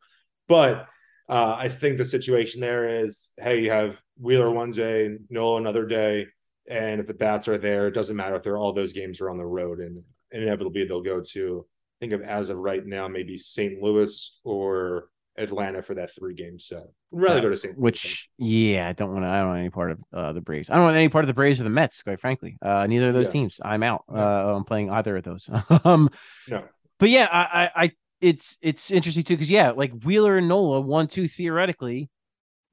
But 0.50 0.88
uh, 1.30 1.56
I 1.58 1.70
think 1.70 1.98
the 1.98 2.06
situation 2.06 2.60
there 2.60 3.04
is, 3.04 3.32
hey, 3.38 3.64
you 3.64 3.72
have 3.72 4.02
Wheeler 4.20 4.52
one 4.52 4.72
day, 4.72 5.18
Nola 5.30 5.58
another 5.58 5.86
day, 5.86 6.28
and 6.70 7.00
if 7.00 7.08
the 7.08 7.14
bats 7.14 7.48
are 7.48 7.58
there, 7.58 7.88
it 7.88 7.94
doesn't 7.94 8.16
matter 8.16 8.36
if 8.36 8.44
they're 8.44 8.58
all 8.58 8.74
those 8.74 8.94
games 8.94 9.22
are 9.22 9.30
on 9.30 9.38
the 9.38 9.46
road, 9.46 9.80
and 9.80 10.04
inevitably 10.32 10.86
they'll 10.86 11.02
go 11.02 11.22
to. 11.22 11.66
Think 12.00 12.14
of 12.14 12.22
as 12.22 12.50
of 12.50 12.58
right 12.58 12.86
now, 12.86 13.08
maybe 13.08 13.38
St. 13.38 13.82
Louis 13.82 14.40
or 14.44 15.10
Atlanta 15.38 15.82
for 15.82 15.96
that 15.96 16.14
three 16.14 16.34
game 16.34 16.60
set. 16.60 16.80
I'd 16.80 16.86
rather 17.12 17.42
go 17.42 17.50
to 17.50 17.58
St. 17.58 17.74
Louis. 17.78 17.82
Which, 17.84 18.30
yeah, 18.38 18.88
I 18.90 18.94
don't 18.94 19.12
want 19.14 19.24
to. 19.24 19.28
I 19.28 19.40
don't 19.40 19.48
want 19.50 19.60
any 19.60 19.70
part 19.70 19.92
of 19.92 20.00
uh, 20.14 20.34
the 20.34 20.42
Braves. 20.42 20.70
I 20.70 20.76
don't 20.76 20.84
want 20.84 20.96
any 20.98 21.10
part 21.10 21.24
of 21.24 21.28
the 21.28 21.34
Braves 21.34 21.60
or 21.62 21.64
the 21.66 21.70
Mets. 21.70 22.02
Quite 22.04 22.20
frankly, 22.20 22.58
uh, 22.62 22.86
neither 22.88 23.10
of 23.10 23.14
those 23.14 23.28
Yeah. 23.28 23.32
teams. 23.32 23.60
I'm 23.64 23.84
out. 23.84 24.04
No. 24.10 24.22
Uh, 24.22 24.56
I'm 24.58 24.64
playing 24.66 24.90
either 24.92 25.18
of 25.18 25.24
those. 25.24 25.50
um, 25.84 26.10
no. 26.48 26.64
but 27.00 27.10
yeah, 27.10 27.28
I, 27.32 27.64
I, 27.64 27.72
I 27.84 27.92
it's 28.22 28.58
it's 28.62 28.92
interesting 28.92 29.24
too 29.24 29.36
because 29.36 29.52
yeah, 29.52 29.72
like 29.72 29.92
Wheeler 30.04 30.38
and 30.38 30.48
Nola, 30.48 30.82
one, 30.82 31.08
two, 31.08 31.28
theoretically, 31.28 32.10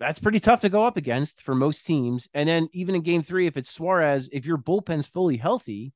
that's 0.01 0.19
pretty 0.19 0.41
tough 0.41 0.61
to 0.61 0.69
go 0.69 0.85
up 0.85 0.97
against 0.97 1.43
for 1.43 1.55
most 1.55 1.85
teams. 1.85 2.29
And 2.35 2.49
then 2.49 2.69
even 2.73 2.95
in 2.95 3.03
Game 3.03 3.23
Three, 3.23 3.47
if 3.47 3.57
it's 3.57 3.71
Suarez, 3.71 4.29
if 4.33 4.47
your 4.47 4.57
bullpen's 4.59 5.07
fully 5.07 5.37
healthy, 5.37 5.93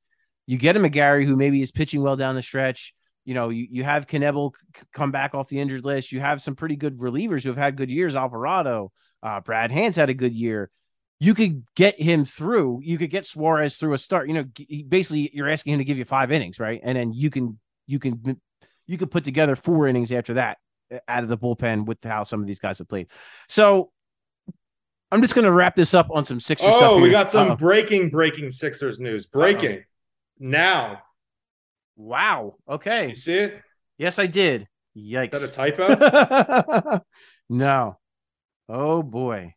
you 0.46 0.58
get 0.58 0.76
him 0.76 0.84
a 0.84 0.90
McGarry 0.90 1.24
who 1.24 1.36
maybe 1.36 1.62
is 1.62 1.72
pitching 1.72 2.02
well 2.02 2.16
down 2.16 2.34
the 2.34 2.42
stretch. 2.42 2.92
You 3.26 3.34
know, 3.34 3.50
you, 3.50 3.66
you 3.70 3.84
have 3.84 4.06
Knebel 4.06 4.52
come 4.94 5.10
back 5.10 5.34
off 5.34 5.48
the 5.48 5.60
injured 5.60 5.84
list. 5.84 6.12
You 6.12 6.20
have 6.20 6.40
some 6.40 6.54
pretty 6.54 6.76
good 6.76 6.96
relievers 6.96 7.42
who 7.42 7.50
have 7.50 7.58
had 7.58 7.76
good 7.76 7.90
years. 7.90 8.16
Alvarado, 8.16 8.92
uh, 9.22 9.40
Brad 9.40 9.70
Hand 9.70 9.96
had 9.96 10.08
a 10.08 10.14
good 10.14 10.32
year. 10.32 10.70
You 11.18 11.34
could 11.34 11.64
get 11.74 12.00
him 12.00 12.24
through. 12.24 12.80
You 12.84 12.96
could 12.96 13.10
get 13.10 13.26
Suarez 13.26 13.76
through 13.76 13.94
a 13.94 13.98
start. 13.98 14.28
You 14.28 14.34
know, 14.34 14.44
basically, 14.88 15.30
you're 15.34 15.50
asking 15.50 15.74
him 15.74 15.78
to 15.80 15.84
give 15.84 15.98
you 15.98 16.04
five 16.04 16.30
innings, 16.30 16.60
right? 16.60 16.80
And 16.82 16.96
then 16.96 17.12
you 17.12 17.30
can 17.30 17.58
you 17.86 17.98
can 17.98 18.40
you 18.86 18.96
could 18.96 19.10
put 19.10 19.24
together 19.24 19.56
four 19.56 19.88
innings 19.88 20.12
after 20.12 20.34
that 20.34 20.58
out 21.08 21.24
of 21.24 21.28
the 21.28 21.36
bullpen 21.36 21.84
with 21.84 21.98
how 22.04 22.22
some 22.22 22.40
of 22.40 22.46
these 22.46 22.60
guys 22.60 22.78
have 22.78 22.88
played. 22.88 23.08
So 23.48 23.90
I'm 25.10 25.20
just 25.20 25.34
going 25.34 25.46
to 25.46 25.52
wrap 25.52 25.74
this 25.74 25.94
up 25.94 26.08
on 26.10 26.24
some 26.24 26.38
Sixers 26.38 26.68
stuff. 26.68 26.82
Oh, 26.92 27.00
we 27.00 27.10
got 27.10 27.30
some 27.30 27.50
Uh-oh. 27.50 27.56
breaking, 27.56 28.10
breaking 28.10 28.50
Sixers 28.52 29.00
news. 29.00 29.26
Breaking 29.26 29.84
now. 30.38 31.02
Wow. 31.96 32.56
Okay. 32.68 33.08
You 33.08 33.14
see 33.14 33.34
it? 33.34 33.60
Yes, 33.98 34.18
I 34.18 34.26
did. 34.26 34.68
Yikes. 34.96 35.34
Is 35.34 35.40
that 35.40 35.66
a 35.66 35.72
typo? 35.72 37.00
no. 37.48 37.98
Oh 38.68 39.02
boy. 39.02 39.54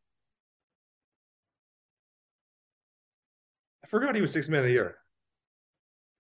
I 3.84 3.88
forgot 3.88 4.16
he 4.16 4.22
was 4.22 4.32
six 4.34 4.48
man 4.50 4.60
of 4.60 4.66
the 4.66 4.72
year. 4.72 4.96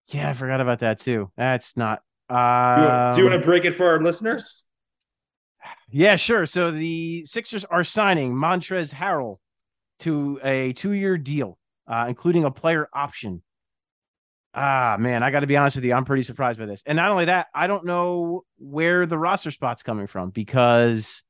Yeah, 0.07 0.29
I 0.29 0.33
forgot 0.33 0.59
about 0.61 0.79
that 0.79 0.99
too. 0.99 1.31
That's 1.37 1.77
not. 1.77 2.01
Do 2.29 2.35
you, 2.35 2.41
do 2.41 3.21
you 3.21 3.27
Um, 3.27 3.31
want 3.31 3.41
to 3.41 3.45
break 3.45 3.65
it 3.65 3.71
for 3.73 3.87
our 3.87 4.01
listeners? 4.01 4.63
Yeah, 5.91 6.15
sure. 6.15 6.45
So 6.45 6.71
the 6.71 7.25
Sixers 7.25 7.65
are 7.65 7.83
signing 7.83 8.33
Montrezl 8.33 8.93
Harrell 8.93 9.37
to 9.99 10.39
a 10.43 10.73
two-year 10.73 11.17
deal, 11.17 11.57
uh, 11.87 12.05
including 12.07 12.43
a 12.45 12.51
player 12.51 12.87
option. 12.93 13.41
Ah, 14.61 14.97
man, 14.99 15.23
I 15.23 15.31
got 15.31 15.39
to 15.39 15.47
be 15.47 15.55
honest 15.55 15.77
with 15.77 15.85
you. 15.85 15.93
I'm 15.93 16.03
pretty 16.03 16.23
surprised 16.23 16.59
by 16.59 16.65
this. 16.65 16.83
And 16.85 16.97
not 16.97 17.11
only 17.11 17.25
that, 17.25 17.47
I 17.55 17.67
don't 17.67 17.85
know 17.85 18.43
where 18.57 19.05
the 19.05 19.17
roster 19.17 19.51
spot's 19.51 19.83
coming 19.83 20.05
from 20.05 20.31
because 20.31 21.23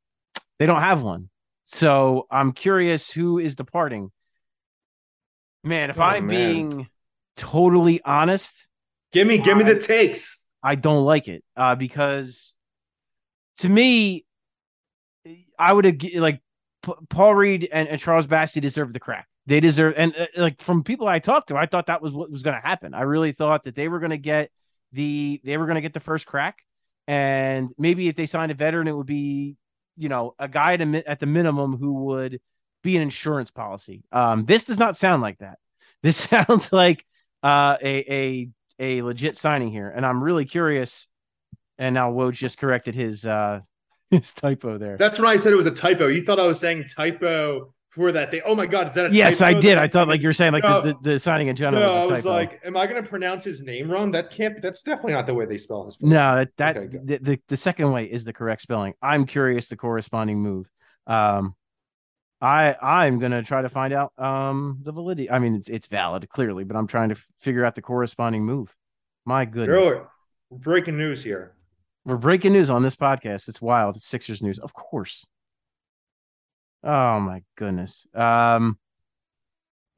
they 0.57 0.65
don't 0.65 0.82
have 0.82 1.03
one. 1.03 1.30
So 1.65 2.25
I'm 2.32 2.53
curious 2.53 3.11
who 3.11 3.38
is 3.38 3.53
departing. 3.53 4.11
Man, 5.63 5.91
if 5.91 5.99
Oh, 5.99 6.01
I'm 6.01 6.25
man. 6.25 6.36
being 6.36 6.88
totally 7.38 8.01
honest, 8.03 8.67
Give 9.11 9.27
me, 9.27 9.38
give 9.38 9.57
me 9.57 9.63
the 9.63 9.80
takes. 9.80 10.43
I 10.63 10.73
don't 10.73 11.05
like 11.05 11.27
it 11.27 11.43
uh, 11.55 11.75
because 11.75 12.55
to 13.57 13.69
me, 13.69 14.25
I 15.59 15.71
would 15.71 15.86
have 15.86 15.97
like 16.15 16.41
Paul 17.09 17.36
Reed 17.36 17.69
and, 17.71 17.88
and 17.88 18.01
Charles 18.01 18.25
Bassey 18.25 18.59
deserve 18.59 18.91
the 18.91 18.99
crack 18.99 19.27
They 19.49 19.59
deserve, 19.59 19.95
and 19.97 20.15
uh, 20.15 20.27
like 20.37 20.61
from 20.61 20.83
people 20.83 21.07
I 21.07 21.17
talked 21.17 21.47
to, 21.47 21.57
I 21.57 21.65
thought 21.65 21.87
that 21.87 22.03
was 22.03 22.13
what 22.13 22.29
was 22.29 22.43
going 22.43 22.55
to 22.55 22.61
happen. 22.61 22.93
I 22.93 23.01
really 23.01 23.31
thought 23.31 23.63
that 23.63 23.73
they 23.73 23.87
were 23.87 23.97
going 23.97 24.11
to 24.11 24.17
get 24.17 24.51
the 24.93 25.41
they 25.43 25.57
were 25.57 25.65
going 25.65 25.73
to 25.73 25.81
get 25.81 25.95
the 25.95 25.99
first 25.99 26.27
crack, 26.27 26.59
and 27.07 27.69
maybe 27.75 28.07
if 28.07 28.15
they 28.15 28.27
signed 28.27 28.51
a 28.51 28.53
veteran, 28.53 28.87
it 28.87 28.95
would 28.95 29.07
be 29.07 29.57
you 29.97 30.07
know 30.07 30.35
a 30.37 30.47
guy 30.47 30.73
at, 30.73 30.81
at 30.81 31.19
the 31.19 31.25
minimum 31.25 31.77
who 31.77 31.93
would 31.93 32.39
be 32.83 32.95
an 32.95 33.01
insurance 33.01 33.49
policy. 33.49 34.03
Um, 34.11 34.45
this 34.45 34.65
does 34.65 34.77
not 34.77 34.95
sound 34.95 35.23
like 35.23 35.39
that. 35.39 35.57
This 36.03 36.15
sounds 36.15 36.71
like 36.71 37.03
uh, 37.41 37.75
a 37.81 38.13
a 38.13 38.49
a 38.77 39.01
legit 39.01 39.35
signing 39.35 39.71
here, 39.71 39.89
and 39.89 40.05
I'm 40.05 40.23
really 40.23 40.45
curious. 40.45 41.07
And 41.79 41.95
now 41.95 42.11
Woj 42.11 42.33
just 42.33 42.59
corrected 42.59 42.93
his 42.93 43.25
uh, 43.25 43.61
his 44.11 44.31
typo 44.31 44.77
there. 44.77 44.95
That's 44.95 45.17
when 45.17 45.27
I 45.27 45.37
said 45.37 45.53
it 45.53 45.57
was 45.57 45.65
a 45.65 45.71
typo. 45.71 46.05
You 46.05 46.23
thought 46.23 46.39
I 46.39 46.45
was 46.45 46.59
saying 46.59 46.85
typo 46.95 47.73
for 47.89 48.11
that 48.11 48.31
thing. 48.31 48.41
Oh 48.45 48.55
my 48.55 48.65
god, 48.65 48.89
is 48.89 48.95
that 48.95 49.07
a 49.07 49.13
yes? 49.13 49.41
I 49.41 49.59
did. 49.59 49.77
I 49.77 49.87
thought 49.87 50.07
like 50.07 50.21
you're 50.21 50.33
saying 50.33 50.53
like 50.53 50.63
no, 50.63 50.81
the, 50.81 50.93
the, 50.93 51.09
the, 51.11 51.19
signing 51.19 51.47
in 51.47 51.55
general. 51.55 51.81
No, 51.81 52.01
was 52.01 52.09
I 52.09 52.13
was 52.13 52.25
like, 52.25 52.61
am 52.63 52.77
I 52.77 52.87
going 52.87 53.01
to 53.01 53.07
pronounce 53.07 53.43
his 53.43 53.63
name 53.63 53.89
wrong? 53.89 54.11
That 54.11 54.29
can't. 54.29 54.61
That's 54.61 54.83
definitely 54.83 55.13
not 55.13 55.25
the 55.25 55.33
way 55.33 55.45
they 55.45 55.57
spell 55.57 55.85
his. 55.85 56.01
No, 56.01 56.35
that, 56.37 56.49
that 56.57 56.77
okay, 56.77 56.97
the, 57.03 57.17
the 57.17 57.41
the 57.47 57.57
second 57.57 57.91
way 57.91 58.05
is 58.05 58.23
the 58.23 58.33
correct 58.33 58.61
spelling. 58.61 58.93
I'm 59.01 59.25
curious 59.25 59.67
the 59.67 59.77
corresponding 59.77 60.39
move. 60.39 60.69
Um, 61.07 61.55
I 62.41 62.75
I'm 62.81 63.19
gonna 63.19 63.43
try 63.43 63.61
to 63.61 63.69
find 63.69 63.93
out 63.93 64.13
um 64.17 64.79
the 64.83 64.91
validity. 64.91 65.29
I 65.29 65.39
mean, 65.39 65.55
it's 65.55 65.69
it's 65.69 65.87
valid 65.87 66.29
clearly, 66.29 66.63
but 66.63 66.77
I'm 66.77 66.87
trying 66.87 67.09
to 67.09 67.15
f- 67.15 67.25
figure 67.39 67.65
out 67.65 67.75
the 67.75 67.81
corresponding 67.81 68.45
move. 68.45 68.73
My 69.25 69.45
goodness. 69.45 69.75
Really? 69.75 70.01
Breaking 70.51 70.97
news 70.97 71.23
here. 71.23 71.55
We're 72.05 72.17
breaking 72.17 72.53
news 72.53 72.69
on 72.69 72.81
this 72.81 72.95
podcast. 72.95 73.49
It's 73.49 73.61
wild. 73.61 73.97
It's 73.97 74.07
Sixers 74.07 74.41
news, 74.41 74.57
of 74.57 74.73
course. 74.73 75.25
Oh 76.84 77.19
my 77.19 77.43
goodness. 77.55 78.07
Um. 78.13 78.77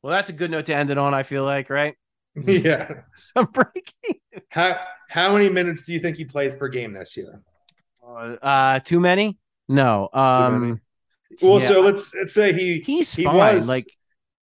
Well, 0.01 0.11
that's 0.11 0.29
a 0.29 0.34
good 0.34 0.49
note 0.49 0.65
to 0.65 0.75
end 0.75 0.89
it 0.89 0.97
on. 0.97 1.13
I 1.13 1.23
feel 1.23 1.43
like, 1.43 1.69
right? 1.69 1.95
Yeah. 2.47 3.01
Some 3.15 3.47
breaking. 3.51 4.19
How 4.49 4.79
how 5.09 5.34
many 5.34 5.49
minutes 5.49 5.86
do 5.86 5.93
you 5.93 5.99
think 5.99 6.17
he 6.17 6.25
plays 6.25 6.55
per 6.55 6.67
game 6.67 6.93
this 6.93 7.17
year? 7.17 7.41
Uh, 8.41 8.79
too 8.79 8.99
many? 8.99 9.38
No. 9.67 10.09
Um. 10.13 10.61
Many. 10.61 10.79
Well, 11.41 11.61
yeah. 11.61 11.67
so 11.67 11.82
let's 11.82 12.13
let's 12.15 12.34
say 12.34 12.53
he 12.53 12.79
he's 12.82 13.13
he 13.13 13.23
fine. 13.23 13.36
Was, 13.36 13.67
like 13.67 13.86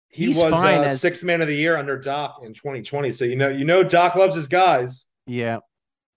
he 0.09 0.29
was 0.29 0.39
uh, 0.39 0.83
as... 0.85 1.01
sixth 1.01 1.25
man 1.25 1.41
of 1.41 1.49
the 1.49 1.55
year 1.55 1.77
under 1.77 1.99
Doc 1.99 2.41
in 2.43 2.55
2020. 2.55 3.13
So 3.13 3.25
you 3.25 3.37
know 3.37 3.49
you 3.49 3.65
know 3.65 3.83
Doc 3.83 4.15
loves 4.15 4.35
his 4.35 4.49
guys. 4.49 5.07
Yeah. 5.27 5.59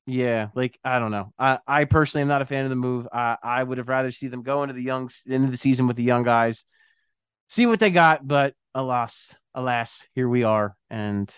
Yeah, 0.08 0.47
like 0.56 0.80
I 0.84 0.99
don't 0.99 1.12
know. 1.12 1.34
I, 1.38 1.60
I 1.68 1.86
personally 1.86 2.24
am 2.24 2.28
not 2.28 2.41
a 2.41 2.45
fan 2.45 2.64
of 2.64 2.70
the 2.70 2.76
move. 2.76 3.08
I, 3.12 3.38
I 3.43 3.64
would 3.64 3.78
have 3.78 3.89
rather 3.89 4.12
see 4.12 4.28
them 4.28 4.41
go 4.41 4.64
into 4.64 4.74
the 4.74 4.82
young 4.82 5.10
into 5.26 5.52
the 5.52 5.58
season 5.58 5.88
with 5.88 5.95
the 5.95 6.04
young 6.04 6.24
guys, 6.24 6.66
see 7.49 7.66
what 7.66 7.80
they 7.80 7.91
got. 7.91 8.28
But 8.28 8.56
alas, 8.74 9.34
alas, 9.54 10.06
here 10.16 10.28
we 10.28 10.43
are, 10.43 10.76
and 10.89 11.34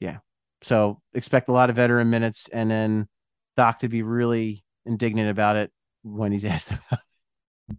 yeah. 0.00 0.18
So 0.62 1.00
expect 1.14 1.48
a 1.48 1.52
lot 1.52 1.70
of 1.70 1.76
veteran 1.76 2.10
minutes, 2.10 2.48
and 2.52 2.70
then 2.70 3.08
Doc 3.56 3.80
to 3.80 3.88
be 3.88 4.02
really 4.02 4.64
indignant 4.84 5.30
about 5.30 5.56
it 5.56 5.70
when 6.02 6.32
he's 6.32 6.44
asked 6.44 6.72
about. 6.72 7.00
It. 7.70 7.76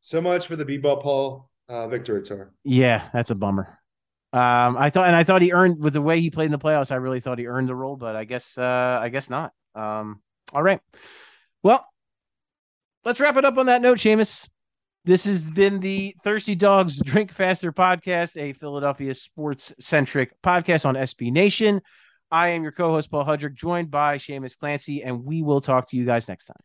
So 0.00 0.20
much 0.20 0.48
for 0.48 0.56
the 0.56 0.64
B-ball 0.64 0.96
Paul 0.96 1.48
uh, 1.68 1.86
victory 1.86 2.22
tour. 2.22 2.52
Yeah, 2.64 3.08
that's 3.12 3.30
a 3.30 3.36
bummer. 3.36 3.78
Um, 4.32 4.76
I 4.78 4.88
thought, 4.88 5.06
and 5.06 5.14
I 5.14 5.24
thought 5.24 5.42
he 5.42 5.52
earned 5.52 5.78
with 5.78 5.92
the 5.92 6.00
way 6.00 6.20
he 6.20 6.30
played 6.30 6.46
in 6.46 6.52
the 6.52 6.58
playoffs. 6.58 6.90
I 6.90 6.96
really 6.96 7.20
thought 7.20 7.38
he 7.38 7.46
earned 7.46 7.68
the 7.68 7.74
role, 7.74 7.96
but 7.96 8.16
I 8.16 8.24
guess, 8.24 8.56
uh, 8.56 8.98
I 9.00 9.10
guess 9.10 9.28
not. 9.28 9.52
Um, 9.74 10.22
all 10.52 10.62
right. 10.62 10.80
Well, 11.62 11.86
let's 13.04 13.20
wrap 13.20 13.36
it 13.36 13.44
up 13.44 13.58
on 13.58 13.66
that 13.66 13.82
note, 13.82 13.98
Shamus. 13.98 14.48
This 15.04 15.24
has 15.24 15.50
been 15.50 15.80
the 15.80 16.14
Thirsty 16.24 16.54
Dogs 16.54 17.02
Drink 17.02 17.32
Faster 17.32 17.72
podcast, 17.72 18.40
a 18.40 18.52
Philadelphia 18.54 19.14
sports 19.14 19.74
centric 19.80 20.40
podcast 20.42 20.86
on 20.86 20.94
SB 20.94 21.30
Nation. 21.32 21.82
I 22.30 22.48
am 22.50 22.62
your 22.62 22.72
co-host 22.72 23.10
Paul 23.10 23.26
Hudrick, 23.26 23.54
joined 23.54 23.90
by 23.90 24.16
Shamus 24.16 24.56
Clancy, 24.56 25.02
and 25.02 25.24
we 25.24 25.42
will 25.42 25.60
talk 25.60 25.90
to 25.90 25.96
you 25.96 26.06
guys 26.06 26.26
next 26.28 26.46
time. 26.46 26.56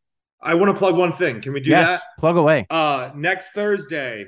I 0.41 0.53
want 0.53 0.73
to 0.73 0.77
plug 0.77 0.95
one 0.95 1.11
thing. 1.11 1.41
Can 1.41 1.51
we 1.51 1.59
do 1.59 1.71
yes, 1.71 1.99
that? 1.99 2.03
Plug 2.19 2.37
away. 2.37 2.67
Uh, 2.69 3.09
next 3.15 3.51
Thursday, 3.51 4.27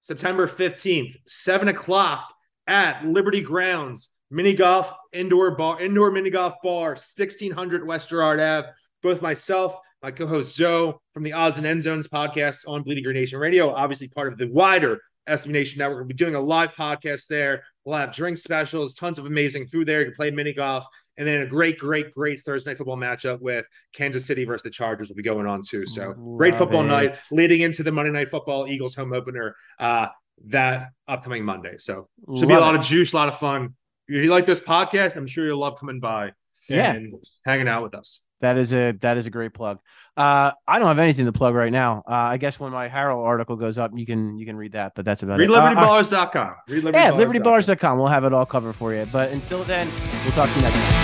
September 0.00 0.46
fifteenth, 0.46 1.16
seven 1.26 1.68
o'clock 1.68 2.28
at 2.66 3.04
Liberty 3.06 3.40
Grounds, 3.40 4.10
mini 4.30 4.54
golf 4.54 4.92
indoor 5.12 5.56
bar, 5.56 5.80
indoor 5.80 6.10
mini 6.10 6.30
golf 6.30 6.54
bar, 6.62 6.90
1600 6.90 7.86
West 7.86 8.08
Girard 8.08 8.40
Ave. 8.40 8.68
Both 9.02 9.20
myself, 9.20 9.76
my 10.02 10.10
co-host 10.10 10.56
Joe 10.56 11.00
from 11.12 11.22
the 11.22 11.32
Odds 11.32 11.58
and 11.58 11.66
End 11.66 11.82
Zones 11.82 12.08
podcast 12.08 12.58
on 12.66 12.82
Bleeding 12.82 13.04
Green 13.04 13.16
Nation 13.16 13.38
Radio, 13.38 13.70
obviously 13.70 14.08
part 14.08 14.32
of 14.32 14.38
the 14.38 14.48
wider 14.48 15.00
SB 15.28 15.48
Nation 15.48 15.78
Network. 15.78 15.98
We'll 15.98 16.08
be 16.08 16.14
doing 16.14 16.34
a 16.34 16.40
live 16.40 16.72
podcast 16.72 17.26
there. 17.26 17.64
We'll 17.84 17.96
have 17.96 18.14
drink 18.14 18.38
specials, 18.38 18.94
tons 18.94 19.18
of 19.18 19.26
amazing 19.26 19.66
food 19.66 19.86
there. 19.86 20.00
You 20.00 20.06
can 20.06 20.14
play 20.14 20.30
mini 20.30 20.52
golf, 20.52 20.86
and 21.16 21.26
then 21.26 21.42
a 21.42 21.46
great, 21.46 21.78
great, 21.78 22.12
great 22.12 22.42
Thursday 22.42 22.70
night 22.70 22.78
football 22.78 22.96
matchup 22.96 23.40
with 23.40 23.66
Kansas 23.92 24.24
City 24.26 24.44
versus 24.44 24.62
the 24.62 24.70
Chargers 24.70 25.08
will 25.08 25.16
be 25.16 25.22
going 25.22 25.46
on 25.46 25.62
too. 25.62 25.86
So 25.86 26.08
Love 26.08 26.38
great 26.38 26.54
football 26.54 26.82
it. 26.82 26.88
night 26.88 27.20
leading 27.30 27.60
into 27.60 27.82
the 27.82 27.92
Monday 27.92 28.10
Night 28.10 28.28
Football 28.28 28.66
Eagles 28.68 28.94
home 28.94 29.12
opener. 29.12 29.54
Uh, 29.78 30.08
that 30.46 30.90
upcoming 31.08 31.44
Monday. 31.44 31.76
So 31.78 32.08
should 32.26 32.40
love 32.40 32.48
be 32.48 32.54
a 32.54 32.60
lot 32.60 32.74
it. 32.74 32.80
of 32.80 32.86
juice, 32.86 33.12
a 33.12 33.16
lot 33.16 33.28
of 33.28 33.38
fun. 33.38 33.74
If 34.08 34.22
you 34.22 34.30
like 34.30 34.46
this 34.46 34.60
podcast, 34.60 35.16
I'm 35.16 35.26
sure 35.26 35.46
you'll 35.46 35.58
love 35.58 35.78
coming 35.78 36.00
by 36.00 36.32
yeah. 36.68 36.92
and 36.92 37.14
hanging 37.44 37.68
out 37.68 37.82
with 37.82 37.94
us. 37.94 38.20
That 38.40 38.58
is 38.58 38.74
a 38.74 38.92
that 39.00 39.16
is 39.16 39.26
a 39.26 39.30
great 39.30 39.54
plug. 39.54 39.78
Uh, 40.16 40.52
I 40.66 40.78
don't 40.78 40.88
have 40.88 40.98
anything 40.98 41.24
to 41.24 41.32
plug 41.32 41.54
right 41.54 41.72
now. 41.72 42.02
Uh, 42.06 42.12
I 42.12 42.36
guess 42.36 42.60
when 42.60 42.72
my 42.72 42.88
Harrell 42.88 43.24
article 43.24 43.56
goes 43.56 43.78
up, 43.78 43.92
you 43.94 44.04
can 44.04 44.38
you 44.38 44.44
can 44.44 44.56
read 44.56 44.72
that. 44.72 44.92
But 44.94 45.06
that's 45.06 45.22
about 45.22 45.38
read 45.38 45.48
it. 45.48 45.52
LibertyBallers.com. 45.52 46.48
Uh, 46.48 46.54
read 46.68 46.84
yeah, 46.92 47.10
LibertyBallers.com. 47.10 47.98
We'll 47.98 48.08
have 48.08 48.24
it 48.24 48.34
all 48.34 48.46
covered 48.46 48.74
for 48.74 48.92
you. 48.92 49.06
But 49.10 49.30
until 49.30 49.64
then, 49.64 49.88
we'll 50.24 50.32
talk 50.32 50.50
to 50.50 50.56
you 50.56 50.62
next 50.62 50.76
time. 50.76 51.03